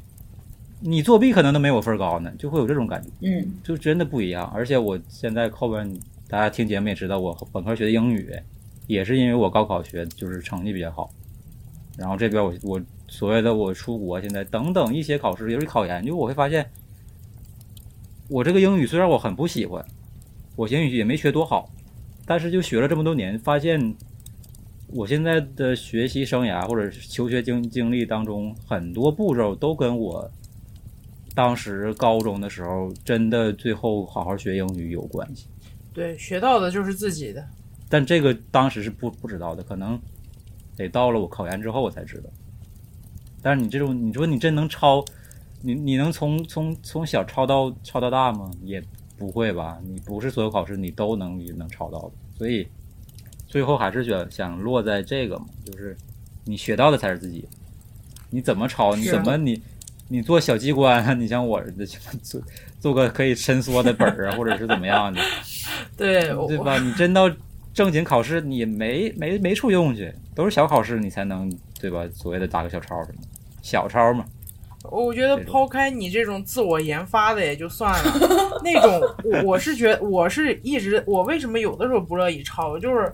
[0.81, 3.11] 你作弊可能都没我分儿高呢，就会有这种感觉。
[3.21, 4.51] 嗯，就真的不一样。
[4.55, 5.97] 而且我现在后边
[6.29, 8.35] 大家听节目也知道，我本科学的英语，
[8.87, 11.11] 也是因为我高考学就是成绩比较好。
[11.97, 16.71] 然后这边我我所谓的我出国现在等等一些考试，尤其考研，就我会发现，
[18.29, 19.85] 我这个英语虽然我很不喜欢，
[20.57, 21.71] 我英语也没学多好，
[22.25, 23.95] 但是就学了这么多年，发现
[24.89, 30.31] 我现在的学习生涯或者求学经经历当中，很多步骤都跟我
[31.35, 35.47] 当时高中的时候真的最后好好学英语有关系。
[35.93, 37.47] 对，学到的就是自己的。
[37.93, 40.01] 但这个当时是不不知道的，可能
[40.75, 42.31] 得到了我考研之后我才知道。
[43.43, 45.05] 但是你这种，你说你真能抄，
[45.61, 48.51] 你你能从从从小抄到抄到大吗？
[48.63, 48.83] 也
[49.19, 49.79] 不会吧。
[49.85, 52.67] 你不是所有考试你都能能抄到的，所以
[53.47, 55.95] 最后还是想想落在这个嘛，就是
[56.47, 57.47] 你学到的才是自己。
[58.31, 58.97] 你怎么抄？
[58.97, 59.63] 你怎么你
[60.09, 61.13] 你做小机关啊？
[61.15, 61.85] 你像我似的
[62.23, 62.41] 做
[62.81, 65.21] 做个可以伸缩的本儿啊，或者是怎么样的？
[65.95, 66.79] 对，对吧？
[66.79, 67.31] 你真到
[67.75, 71.51] 正经考试，你没没没处用去，都是小考试你才能
[71.81, 72.05] 对吧？
[72.13, 73.19] 所谓的打个小抄什么，
[73.63, 74.25] 小抄嘛。
[74.91, 78.13] 我觉得抛开你这种自我研发的也就算了，
[78.65, 83.13] 那种我我是觉我是一直我为什么有的时候不乐意抄，就是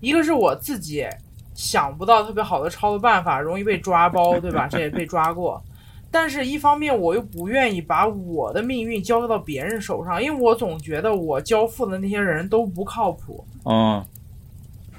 [0.00, 1.06] 一个是我自己
[1.54, 4.68] 想不到特别好的抄的办法，容易被抓包，对吧？
[4.70, 5.62] 这也被抓过。
[6.10, 13.44] 但是，一方面我又不愿意把我的命运交到别人手上，因为我总觉得我交付的那些人都不靠谱。
[13.64, 14.04] 嗯，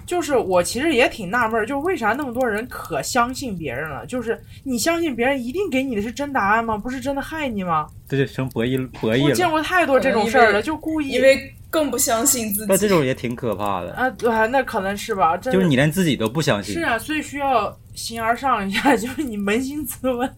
[0.06, 4.06] 就是我其实也挺纳闷儿，就是为啥那么多人可相信别人了？
[4.06, 6.78] 就是你相信别人一定给你的是真答案吗？
[6.78, 7.88] 不是真的害你吗？
[8.08, 9.26] 这就成博弈博弈了。
[9.26, 12.88] 我见过太多这种事儿了，就故意因为更不相信自己那这。
[12.88, 16.82] 种也挺可怕的，啊，对，那可能是吧，真就是你连自己都不相信是。
[16.82, 20.34] 啊，所以需要形而上一下， 就是你扪心自问，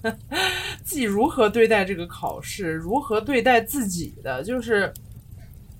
[0.83, 4.91] 自己如何对待这个考试，如何对待自己的，就是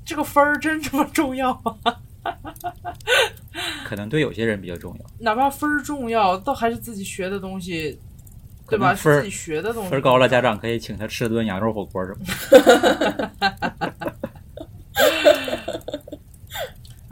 [0.06, 1.76] 这个分儿真这么重要吗？
[3.86, 8.00] 可能对有些人比较重要，哪怕分儿重要，都还是自己学的东西，
[8.70, 8.94] 对吧？
[8.95, 12.20] 分儿是自己学的东西，分儿高了，家长可以请他吃顿羊肉火锅什么
[12.52, 13.93] 的。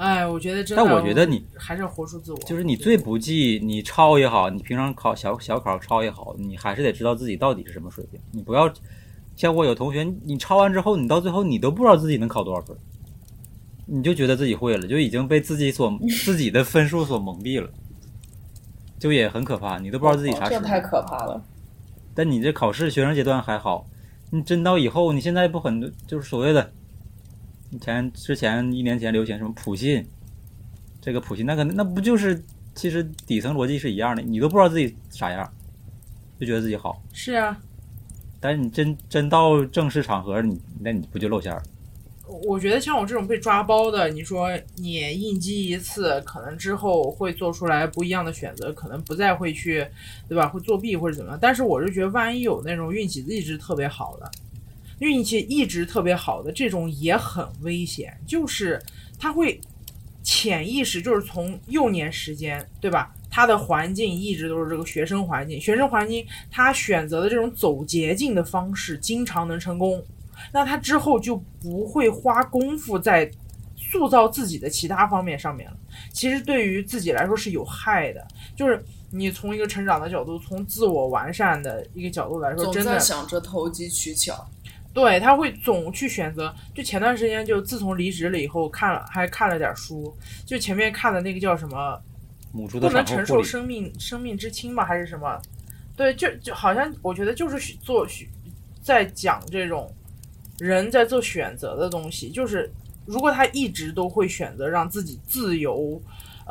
[0.02, 8.20] 哎，我觉得真的，但我觉得你还是要活出自我，就是你最不济，你抄也好，你平常考小小考抄也好，你还是得知道自己到底是什么水平。
[8.32, 8.68] 你不要
[9.36, 12.76] 像我有同学，你抄完之后，你到最后你都不知道自己能考多少分，
[13.86, 15.96] 你就觉得自己会了，就已经被自己所
[16.26, 17.70] 自己的分数所蒙蔽了，
[18.98, 19.78] 就也很可怕。
[19.78, 20.62] 你都不知道自己啥水平。
[20.62, 21.44] 这太可怕了。
[22.16, 23.88] 但你这考试学生阶段还好，
[24.32, 26.81] 你真到以后，你现在不很多就是所谓的，以
[27.80, 30.06] 前之前一年前流行什么普信，
[31.02, 32.44] 这个普信，那可能那不就是
[32.76, 35.52] 其实底层逻辑是一样的，你都不知道自己啥样，
[36.40, 37.58] 就觉得自己好，是啊，
[38.40, 41.62] 但是你真真到正式场合，你那你不就露馅儿？
[42.46, 49.86] 我觉得像我这种被抓包的，你说你应激一次，可能之后会做出来不一样的选择，可能不再会去，
[50.30, 50.48] 对吧？
[50.48, 51.40] 会作弊或者怎么样。
[51.42, 54.32] 但是我是觉得，万一有那种运气一直特别好的，
[55.02, 58.80] 运气一直特别好的这种也很危险，就是
[59.20, 59.60] 他会
[60.22, 63.12] 潜意识，就是从幼年时间，对吧？
[63.28, 70.04] 他的环境一直都是这个学生环境，学生环境他选择的这种走捷径的方式，经常能成功。
[70.52, 73.30] 那他之后就不会花功夫在
[73.76, 75.78] 塑造自己的其他方面上面了。
[76.14, 84.48] 其实对于自己来说是有害的，就是你从一个成长的角度，从自我完善的一个角度来说，总真的在想着投机取巧。
[84.94, 86.54] 对他会总去选择。
[86.74, 90.16] 就前段时间，就自从离职了以后，看了还看了点书，
[90.46, 92.02] 就前面看的那个叫什么
[92.52, 95.42] 母猪的不能承受生命生命之轻吧，还是什么？
[95.96, 98.30] 对，就就好像我觉得就是做许
[98.82, 99.94] 在讲这种
[100.60, 102.70] 人在做选择的东西，就是
[103.06, 106.02] 如果他一直都会选择让自己自由，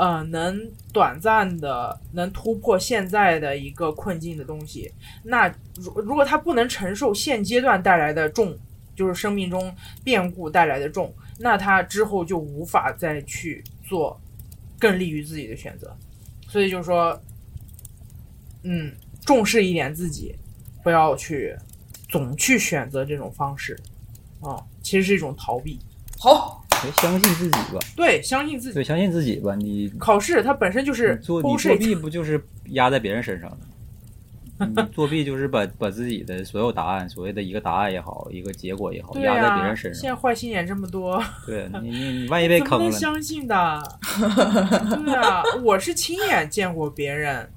[0.01, 0.59] 呃，能
[0.95, 4.91] 短暂的能突破现在的一个困境的东西，
[5.23, 8.57] 那如如果他不能承受现阶段带来的重，
[8.97, 9.71] 就是生命中
[10.03, 14.19] 变故带来的重，那他之后就无法再去做
[14.79, 15.95] 更利于自己的选择。
[16.49, 17.23] 所以就是说，
[18.63, 18.91] 嗯，
[19.27, 20.35] 重视一点自己，
[20.83, 21.55] 不要去
[22.09, 23.79] 总去选择这种方式，
[24.41, 25.79] 啊、其实是一种逃避。
[26.19, 26.60] 好，
[27.01, 28.75] 相信自己吧，对，相信自己。
[28.75, 33.57] 对，相信自己吧，你考试它本身就是你作你作弊不就是压在别人身上的？
[34.67, 39.99] 你作弊就是把把自己的所有答案，所谓的一个答案也好，一个结果也好，对压在别、人身上。
[39.99, 43.83] 现在坏心眼这么多，对你你你万一被坑了，相信的？
[45.03, 47.49] 对啊，我是亲眼见过别人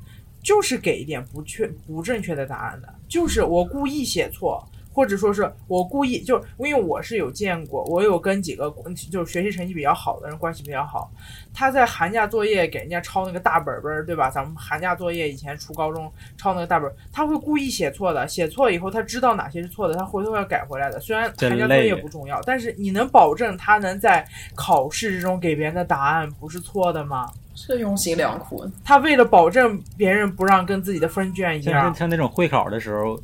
[0.41, 8.73] 就是给一点不确不正确的答案的，就是我故意写错，或者说是我故意就因为我是有见过，我有跟几个
[9.11, 11.11] 就是学习成绩比较好的人关系比较好，
[11.53, 14.29] 他在寒假作业给人家抄那个大本本儿，对吧？
[14.29, 20.99] 咱们寒假作业以前初高中抄那个大本儿，他会故意写错的，写错以后他知道哪些是错的，他回头要改回来的。
[20.99, 24.25] 虽然寒假作业不重要，但是你能保证他能在
[24.55, 27.29] 考试之中给别人的答案不是错的吗？
[27.55, 28.65] 这用心良苦。
[28.83, 33.19] 他为了保证别人不让跟自己的分卷一样是，像那种会考的时候，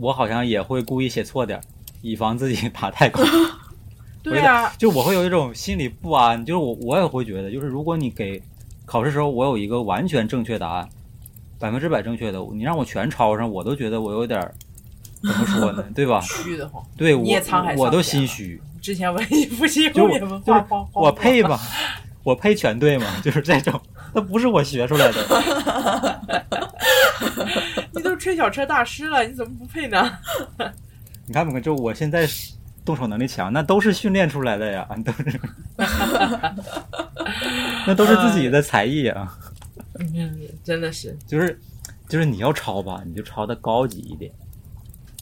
[0.00, 1.62] 我好像也会故意写错点儿，
[2.02, 3.22] 以防自己答太高。
[4.22, 8.42] 对啊，就我会有一种心理不安，就是我我也会觉得，就是如果你给
[8.84, 10.88] 考试时候我有一个完全正确答案，
[11.58, 14.40] 百分之百正确的，你让我全抄上，我都觉得我有点
[15.22, 16.20] 怎么说呢， 对吧？
[16.20, 16.84] 虚的慌。
[16.96, 17.24] 对我
[17.76, 20.22] 我都心虚，之前文艺复兴就是
[20.92, 21.58] 我配吧，
[22.22, 23.80] 我配全对吗，就是这种，
[24.12, 26.22] 那不是我学出来的。
[27.94, 30.18] 你都吹小车大师了，你怎么不配呢？
[31.26, 31.62] 你看不看？
[31.62, 32.26] 就我现在
[32.84, 35.40] 动手能力强，那都是训练出来的呀，都是，
[37.86, 39.38] 那都是自己的才艺啊。
[39.98, 41.60] 嗯，真的是，就是
[42.08, 44.32] 就是你要抄吧，你就抄的高级一点，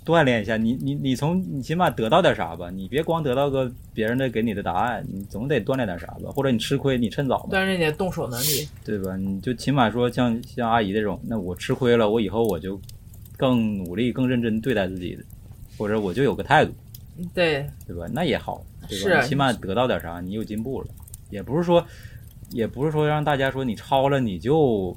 [0.07, 0.57] 锻炼一下。
[0.57, 6.31] 你你你从你起码得到点啥吧，你别光得到个别人的给你的答案，你总得锻炼点啥吧。
[6.31, 8.67] 或者你吃亏，你趁早吧，锻炼点动手能力。
[8.85, 9.17] 对吧？
[9.17, 12.81] 你就起码说像像阿姨这种，那我吃亏了，我以后我就
[13.37, 15.25] 更努力、更认真对待自己的，
[15.77, 16.73] 或者我就有个态度，
[17.35, 18.07] 对，对吧？
[18.13, 20.87] 那也好，对是起码得到点啥，你有进步了，
[21.31, 21.85] 也不是说，
[22.51, 24.97] 也不是说让大家说你抄了你就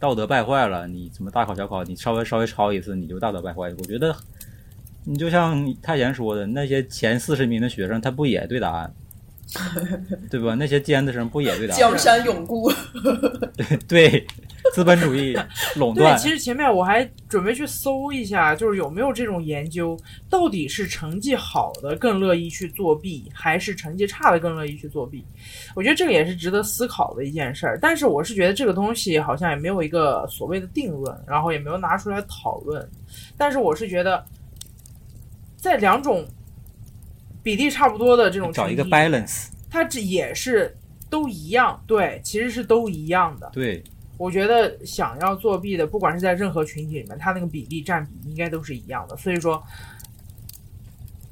[0.00, 3.68] 道德败坏了，你什么大考小考，你稍微稍微抄一次你就道德败坏。
[3.78, 4.16] 我觉得，
[5.10, 8.94] 你就像太贤说的，那些前四十名的学生，他不也对答案，
[10.30, 10.54] 对吧？
[10.54, 11.96] 那些尖子生不也对答案江？
[11.98, 12.70] 山永固，
[13.88, 14.26] 对，
[14.74, 15.34] 资本主义
[15.76, 19.98] 垄断对，断，其实前面我还准备去搜一下，就是有没有这种研究，
[20.28, 25.24] 到底是成绩好的更乐意去作弊，还是成绩差的更乐意去作弊？
[25.74, 27.78] 我觉得这个也是值得思考的一件事儿。
[27.80, 32.86] 但是我是觉得这个东西好像也没有一个所谓的定论，然后也没有拿出来讨论。
[33.38, 34.22] 但是我是觉得，
[35.58, 36.26] 在两种
[37.42, 40.74] 比例差不多的这种找一个 balance，它这也是
[41.10, 43.50] 都一样，对，其实是都一样的。
[43.52, 43.82] 对，
[44.16, 49.16] 我觉得想要作弊的，不管是在任何群体里面，他那个比例占比应该都是一样的。
[49.16, 49.62] 所以说，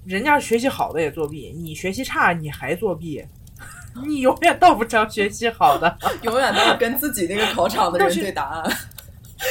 [0.04, 3.24] 人家学习好的也作弊，你学习差你还作弊，
[4.06, 5.98] 你永远到不成学习好的。
[6.22, 8.76] 永远都是跟自己那个考场的人对答案，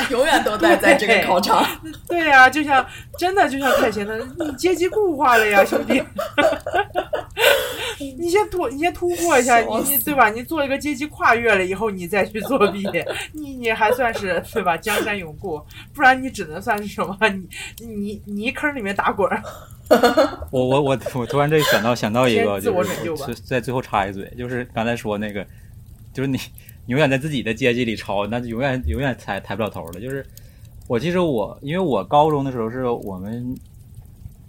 [0.10, 1.64] 永远都待在这个考场。
[2.08, 2.86] 对 呀、就像
[3.18, 6.02] 真的就像太闲的，你阶级固化了呀， 兄弟。
[7.98, 10.30] 你先突，你先突破一下，你你对吧？
[10.30, 12.84] 你做一个阶级跨越了以后，你再去作弊，
[13.32, 14.76] 你你还算是对吧？
[14.76, 15.62] 江山永固，
[15.94, 17.18] 不然你只能算是什么？
[17.80, 19.30] 你泥泥坑里面打滚。
[20.52, 25.46] 我我我我突然这想到想到一个，就是在最后插一嘴，就是刚才说那个，
[26.14, 26.38] 就是你
[26.88, 30.02] 永远在自己的阶级里抄，那就永远永远抬抬不了头了。
[30.02, 30.26] 就是
[30.88, 33.56] 我其实我因为我高中的时候是我们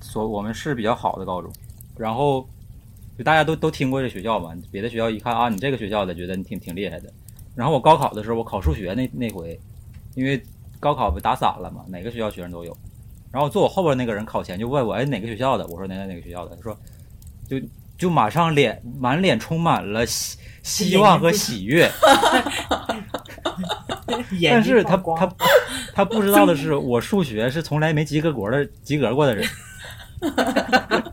[0.00, 1.50] 所我们市比较好的高中，
[1.96, 2.46] 然后
[3.16, 7.10] 就大家都都听过这学校嘛，别的学校一看啊，你这个学校的觉得你挺挺厉害的。
[7.54, 9.58] 然后我高考的时候，我考数学那那回，
[10.14, 10.42] 因为
[10.78, 12.76] 高考不打散了嘛，哪个学校学生都有。
[13.32, 15.66] 然后坐我后边那个人考前就问我，哎，哪个学校的？
[15.68, 16.54] 我说哪哪哪个学校的？
[16.54, 16.76] 他说，
[17.48, 17.58] 就
[17.96, 20.04] 就马上脸满脸充满了
[20.66, 21.88] 希望和喜悦。
[24.50, 25.32] 但是他他
[25.94, 29.48] 他不知道的是，我数学是从来没及格过的及格过的人。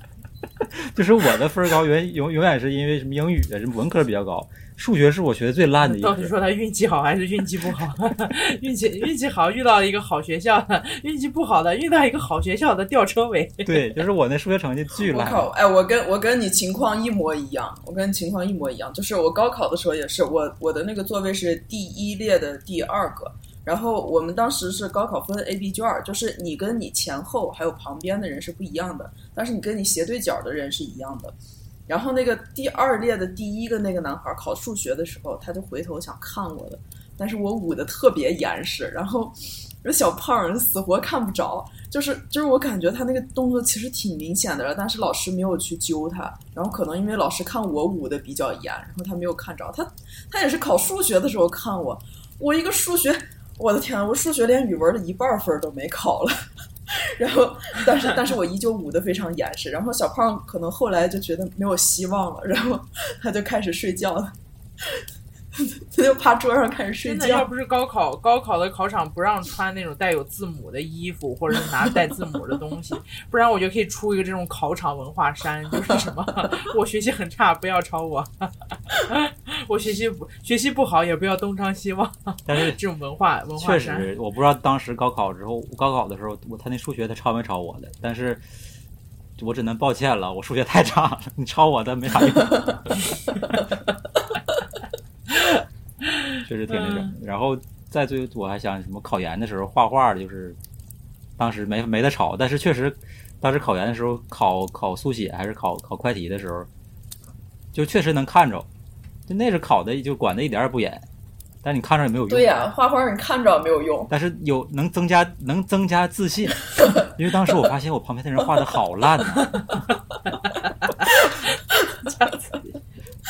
[0.96, 4.46] 就是我的分高，永永永远是因为什么英语啊，什么文科比较高。
[4.76, 7.88] 数学是我学的最烂的一到底说他运气好还是运气不好？
[8.62, 13.46] 运气运气好遇到了一个好学校的，运气不好的遇到一个好学校的吊车尾。
[13.66, 15.28] 对，就是我那数学成绩巨烂。
[15.28, 15.48] 我靠！
[15.50, 18.92] 哎，我跟我跟你情况一模一样，我跟情况一模一样。
[18.94, 23.32] 就是我高考的时候也是，我我的那个座位是第一列的第二个。
[23.66, 31.34] 然后我们当时是高考分 A、B 卷儿，就是你跟你前后还有旁边的人是不一样的，但是你跟你斜对角的人是一样的。
[31.86, 36.80] 然后那个第二列的第一个那个男孩考数学的时候，他就回头想看我的，
[37.18, 39.32] 但是我捂的特别严实，然后
[39.84, 49.86] 那小胖人死活看不着，就是 就是我感觉他那个动作其实挺明显的，但是老师没有去揪他，然后可能因为老师看我捂的比较严，然后他没有看着他，
[50.32, 51.98] 他也是考数学的时候看我，
[52.40, 53.14] 我一个数学，
[53.58, 56.32] 我的天，我数学连语文的一半分都没考了。
[57.18, 57.56] 然后，
[57.86, 59.70] 但是，但是我依旧捂得非常严实。
[59.70, 62.80] 然后小胖可能后来就觉得没有希望了，然后
[63.22, 64.32] 他就开始睡觉了。
[65.96, 67.28] 他就趴桌上开始睡觉。
[67.28, 72.96] 要不是高考，高考的考场不让穿那种带有字母的衣服，或者是拿带字母的东西，
[73.30, 76.26] 不然我就可以出一个这种考场文化衫，就是什么
[76.76, 78.24] 我学习很差，不要抄我；
[79.68, 82.12] 我学习不学习不好，也不要东张西望。
[82.46, 88.40] 但是这种文化文化衫，确实我不知道当时高考之后，高考的时候，我他那数学他抄没抄我的，但是
[89.42, 92.34] 我只能抱歉了，我数学太差了，你抄我的没啥用。
[96.48, 97.58] 确实挺那种，然后
[97.90, 100.56] 再最我还想什么考研的时候画画的，就是
[101.38, 102.96] 当时没没得吵，但是确实
[103.40, 106.66] 当时考研的时候考考速写还是考考快题的时候，
[107.72, 108.64] 就确实能看着，
[109.28, 111.00] 就那是考的就管的一点也不严，
[111.62, 112.30] 但你看着也没有用。
[112.30, 116.48] 对呀，画画你看着没有用，但是有能增加能增加自信，
[117.18, 119.26] 因为当时我发现我旁边的人画的好烂呐。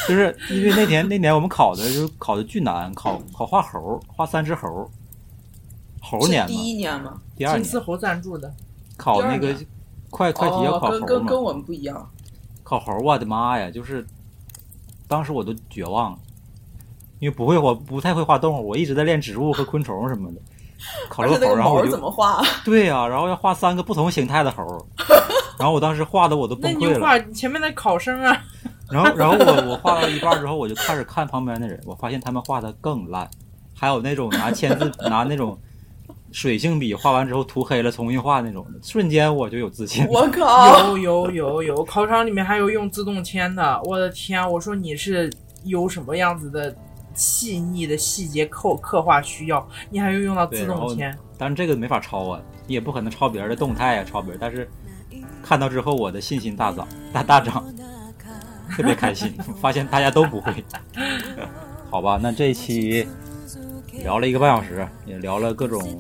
[0.08, 4.90] 就是因为那年那年我们考的就是考的巨难，考考画猴，画三只猴，
[6.02, 7.20] 猴年第一年吗？
[7.36, 7.64] 第二年。
[7.64, 8.54] 金丝猴赞助的。
[8.98, 9.56] 考那个
[10.10, 11.06] 快快题要考猴嘛？
[11.06, 12.10] 跟跟我们不一样。
[12.64, 13.70] 考猴，我的妈呀！
[13.72, 14.06] 就是
[15.08, 16.20] 当时我都绝望了，
[17.20, 20.42] 因为不会，我不太会画动物，我一直在练植物和昆虫什么的。
[21.10, 22.42] 考了个猴，然后我就怎么画？
[22.66, 24.64] 对呀，然后要画三个不同形态的猴，
[25.58, 26.90] 然后我当时画的我都崩溃了。
[26.90, 28.44] 那你画前面的考生啊？
[28.94, 33.28] 然后，然后我我画到一半之后，我就开始看旁边的人，我发现他们画的更烂，
[33.76, 35.58] 还有那种拿签字 拿那种
[36.32, 40.06] 水性笔画完之后涂黑了重新画那种的，瞬间我就有自信。
[40.10, 40.96] 我靠！
[40.96, 44.48] 有有有有，考场里面还有用自动铅的，我的天！
[44.52, 45.32] 我说你是
[45.64, 46.76] 有什么样子的
[47.14, 51.18] 细腻的细节刻刻画需要，你还要用到自动铅？
[51.38, 54.38] 但是这个没法抄啊，你也不可能抄别人的动态啊，抄别人。
[54.40, 54.70] 但是
[55.44, 57.64] 看到之后，我的信心大涨，大大涨。
[58.76, 60.52] 特别开心，发现大家都不会。
[61.90, 63.08] 好吧，那这一期
[64.04, 65.96] 聊了一个半小时，也聊了各种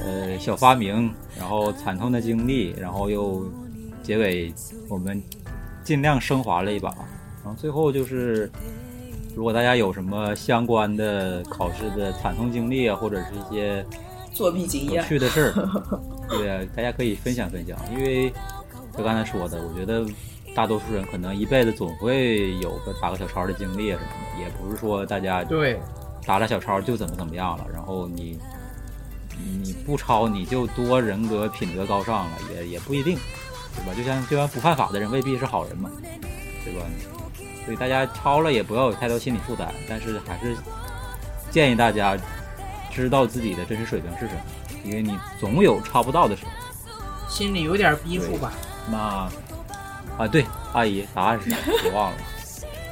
[0.00, 3.50] 呃小发明，然后惨痛的经历，然后又
[4.02, 4.52] 结尾
[4.88, 5.22] 我们
[5.82, 6.90] 尽量升华了一把。
[7.42, 8.50] 然后最后就是，
[9.34, 13.82] 如果大家有什么相关的考试的惨痛经历啊，或者是一些
[14.30, 15.98] 作弊经验、有趣的事儿，
[16.28, 17.78] 对啊，大家可以分享分享。
[17.96, 18.30] 因为
[18.94, 20.04] 就刚才说的，我觉得。
[20.54, 24.02] 大多数人可能一辈子总会有个打个小抄的经历什么
[24.36, 25.80] 的，也不是说大家对
[26.24, 27.66] 打了小抄就怎么怎么样了。
[27.72, 28.38] 然后你
[29.62, 33.18] 你不抄你就多人格品德高尚了，也也不一定，
[33.74, 33.92] 对吧？
[33.96, 35.90] 就像就像不犯法的人未必是好人嘛，
[36.64, 36.86] 对吧？
[37.64, 40.56] 所以大家抄了也不要有太多心理负担，但是还是
[41.50, 42.16] 建议大家
[42.92, 44.40] 知道自己的真实水平是什么，
[44.84, 46.50] 因为你总有抄不到的时候，
[47.28, 48.52] 心里有点逼数吧。
[48.88, 49.28] 那。
[50.18, 51.56] 啊，对，阿姨，答案是啥？
[51.84, 52.18] 我忘了。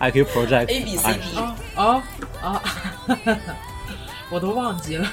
[0.01, 2.03] IQ Project A B C D 啊啊
[2.43, 2.62] 啊！
[4.31, 5.09] 我都忘记了，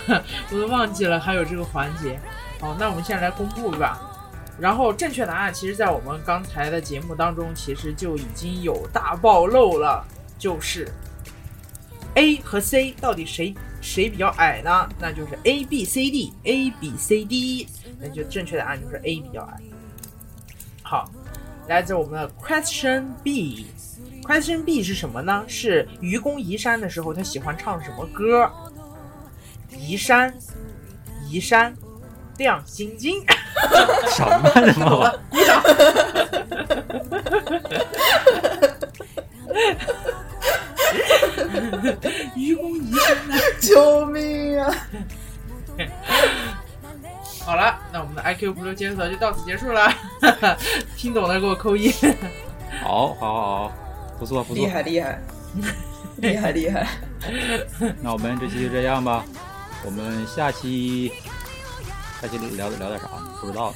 [0.51, 2.19] 我都忘记了还有这个环节。
[2.59, 4.01] 好，那我们现在来公布吧。
[4.57, 10.03] 然后正确答案其实，在我们刚才的节目当中，其实就已经有大暴露了，
[10.39, 10.91] 就是
[12.15, 14.89] A 和 C 到底谁谁比较矮呢？
[14.99, 17.67] 那就是 A B C D，A B C D，
[17.99, 19.61] 那就正确答案就是 A 比较矮。
[20.81, 21.07] 好，
[21.69, 23.67] 来自我们的 Question B。
[24.23, 25.45] Question B 是什么呢？
[25.47, 28.51] 是愚公移山的时候，他喜欢唱什么歌？
[29.77, 30.33] 移山，
[31.29, 31.75] 移山，
[32.39, 33.23] 亮晶晶。
[34.09, 35.61] 什么什么玩意儿？
[42.35, 43.35] 愚公移山呢？
[43.61, 44.73] 救命啊！
[47.45, 49.91] 好了，那我们的 IQ 不溜检索就到此结束了。
[50.95, 51.91] 听懂的给我扣一。
[52.83, 53.71] 好，好，好，好，
[54.19, 54.69] 不错，不错厉。
[54.71, 55.19] 害厉害，
[56.17, 56.87] 厉害 厉害！
[58.01, 59.25] 那我们这期就这样吧。
[59.83, 61.11] 我们下期
[62.21, 63.07] 下期聊聊点啥？
[63.41, 63.73] 不知道。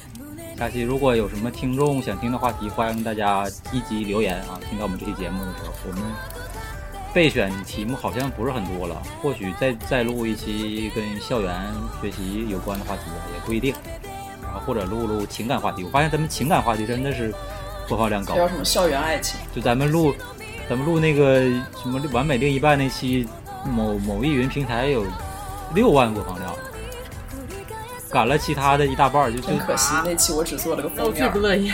[0.56, 4.60] 下期如果有什么听众想听的话题，欢迎大家积极留言啊！
[4.68, 6.02] 听到我们这期节目的时候，我们
[7.14, 11.72] 备选题目好像不是很多了，或许再再录一期跟校园
[12.02, 13.72] 学习有关的话题啊，也不一定。
[14.42, 17.32] 然后或者录录情感话题，我发现咱们情感话题真的是
[17.88, 18.34] 播放量高。
[18.34, 19.38] 叫什么校园爱情？
[19.54, 20.12] 就咱们录，
[20.68, 21.42] 咱们录那个
[21.80, 23.28] 什么完美另一半那期，
[23.64, 25.04] 某某易云平台有
[25.72, 26.52] 六万播放量，
[28.10, 31.14] 赶了其他的一大半儿，就就真可惜，那期我只做了个封面。
[31.14, 31.72] 最不乐意，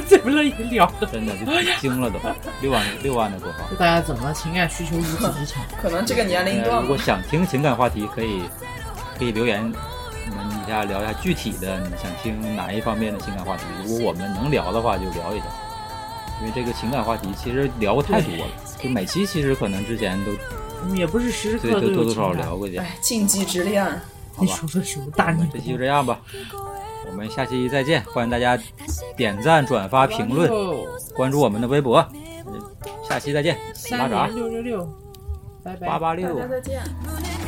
[0.00, 1.44] 最不乐意聊的，真的就
[1.80, 2.18] 惊了都，
[2.60, 3.70] 六万六万的播放。
[3.70, 5.62] 就大家怎么情感需求如此之强？
[5.80, 8.42] 可能这个年龄呃段吧，如果想听情感话题，可以
[9.18, 9.60] 可以留言，
[10.30, 13.64] 我们一下聊一下具体的，你想听哪一方面的情感话题？
[13.84, 15.46] 如果我们能聊的话，就聊一下。
[16.38, 18.46] 因为这个情感话题其实聊过太多了，
[18.78, 22.76] 就每期其实可能之前都也不是时时刻对刻都多多少少聊过去。
[22.76, 24.00] 哎，禁忌之恋，好吧
[24.40, 26.20] 你说的什么大逆这期就这样吧，
[26.52, 26.76] 我
[27.16, 28.58] 们下期再见，欢迎大家
[29.16, 30.50] 点赞、转发、评论，
[31.14, 32.06] 关注我们的微博，
[33.08, 34.88] 下期再见，拉三闸六六六，
[35.64, 35.86] 拜拜。
[35.86, 36.42] 八八六大。
[36.42, 36.82] 家再见。
[36.84, 37.45] 胸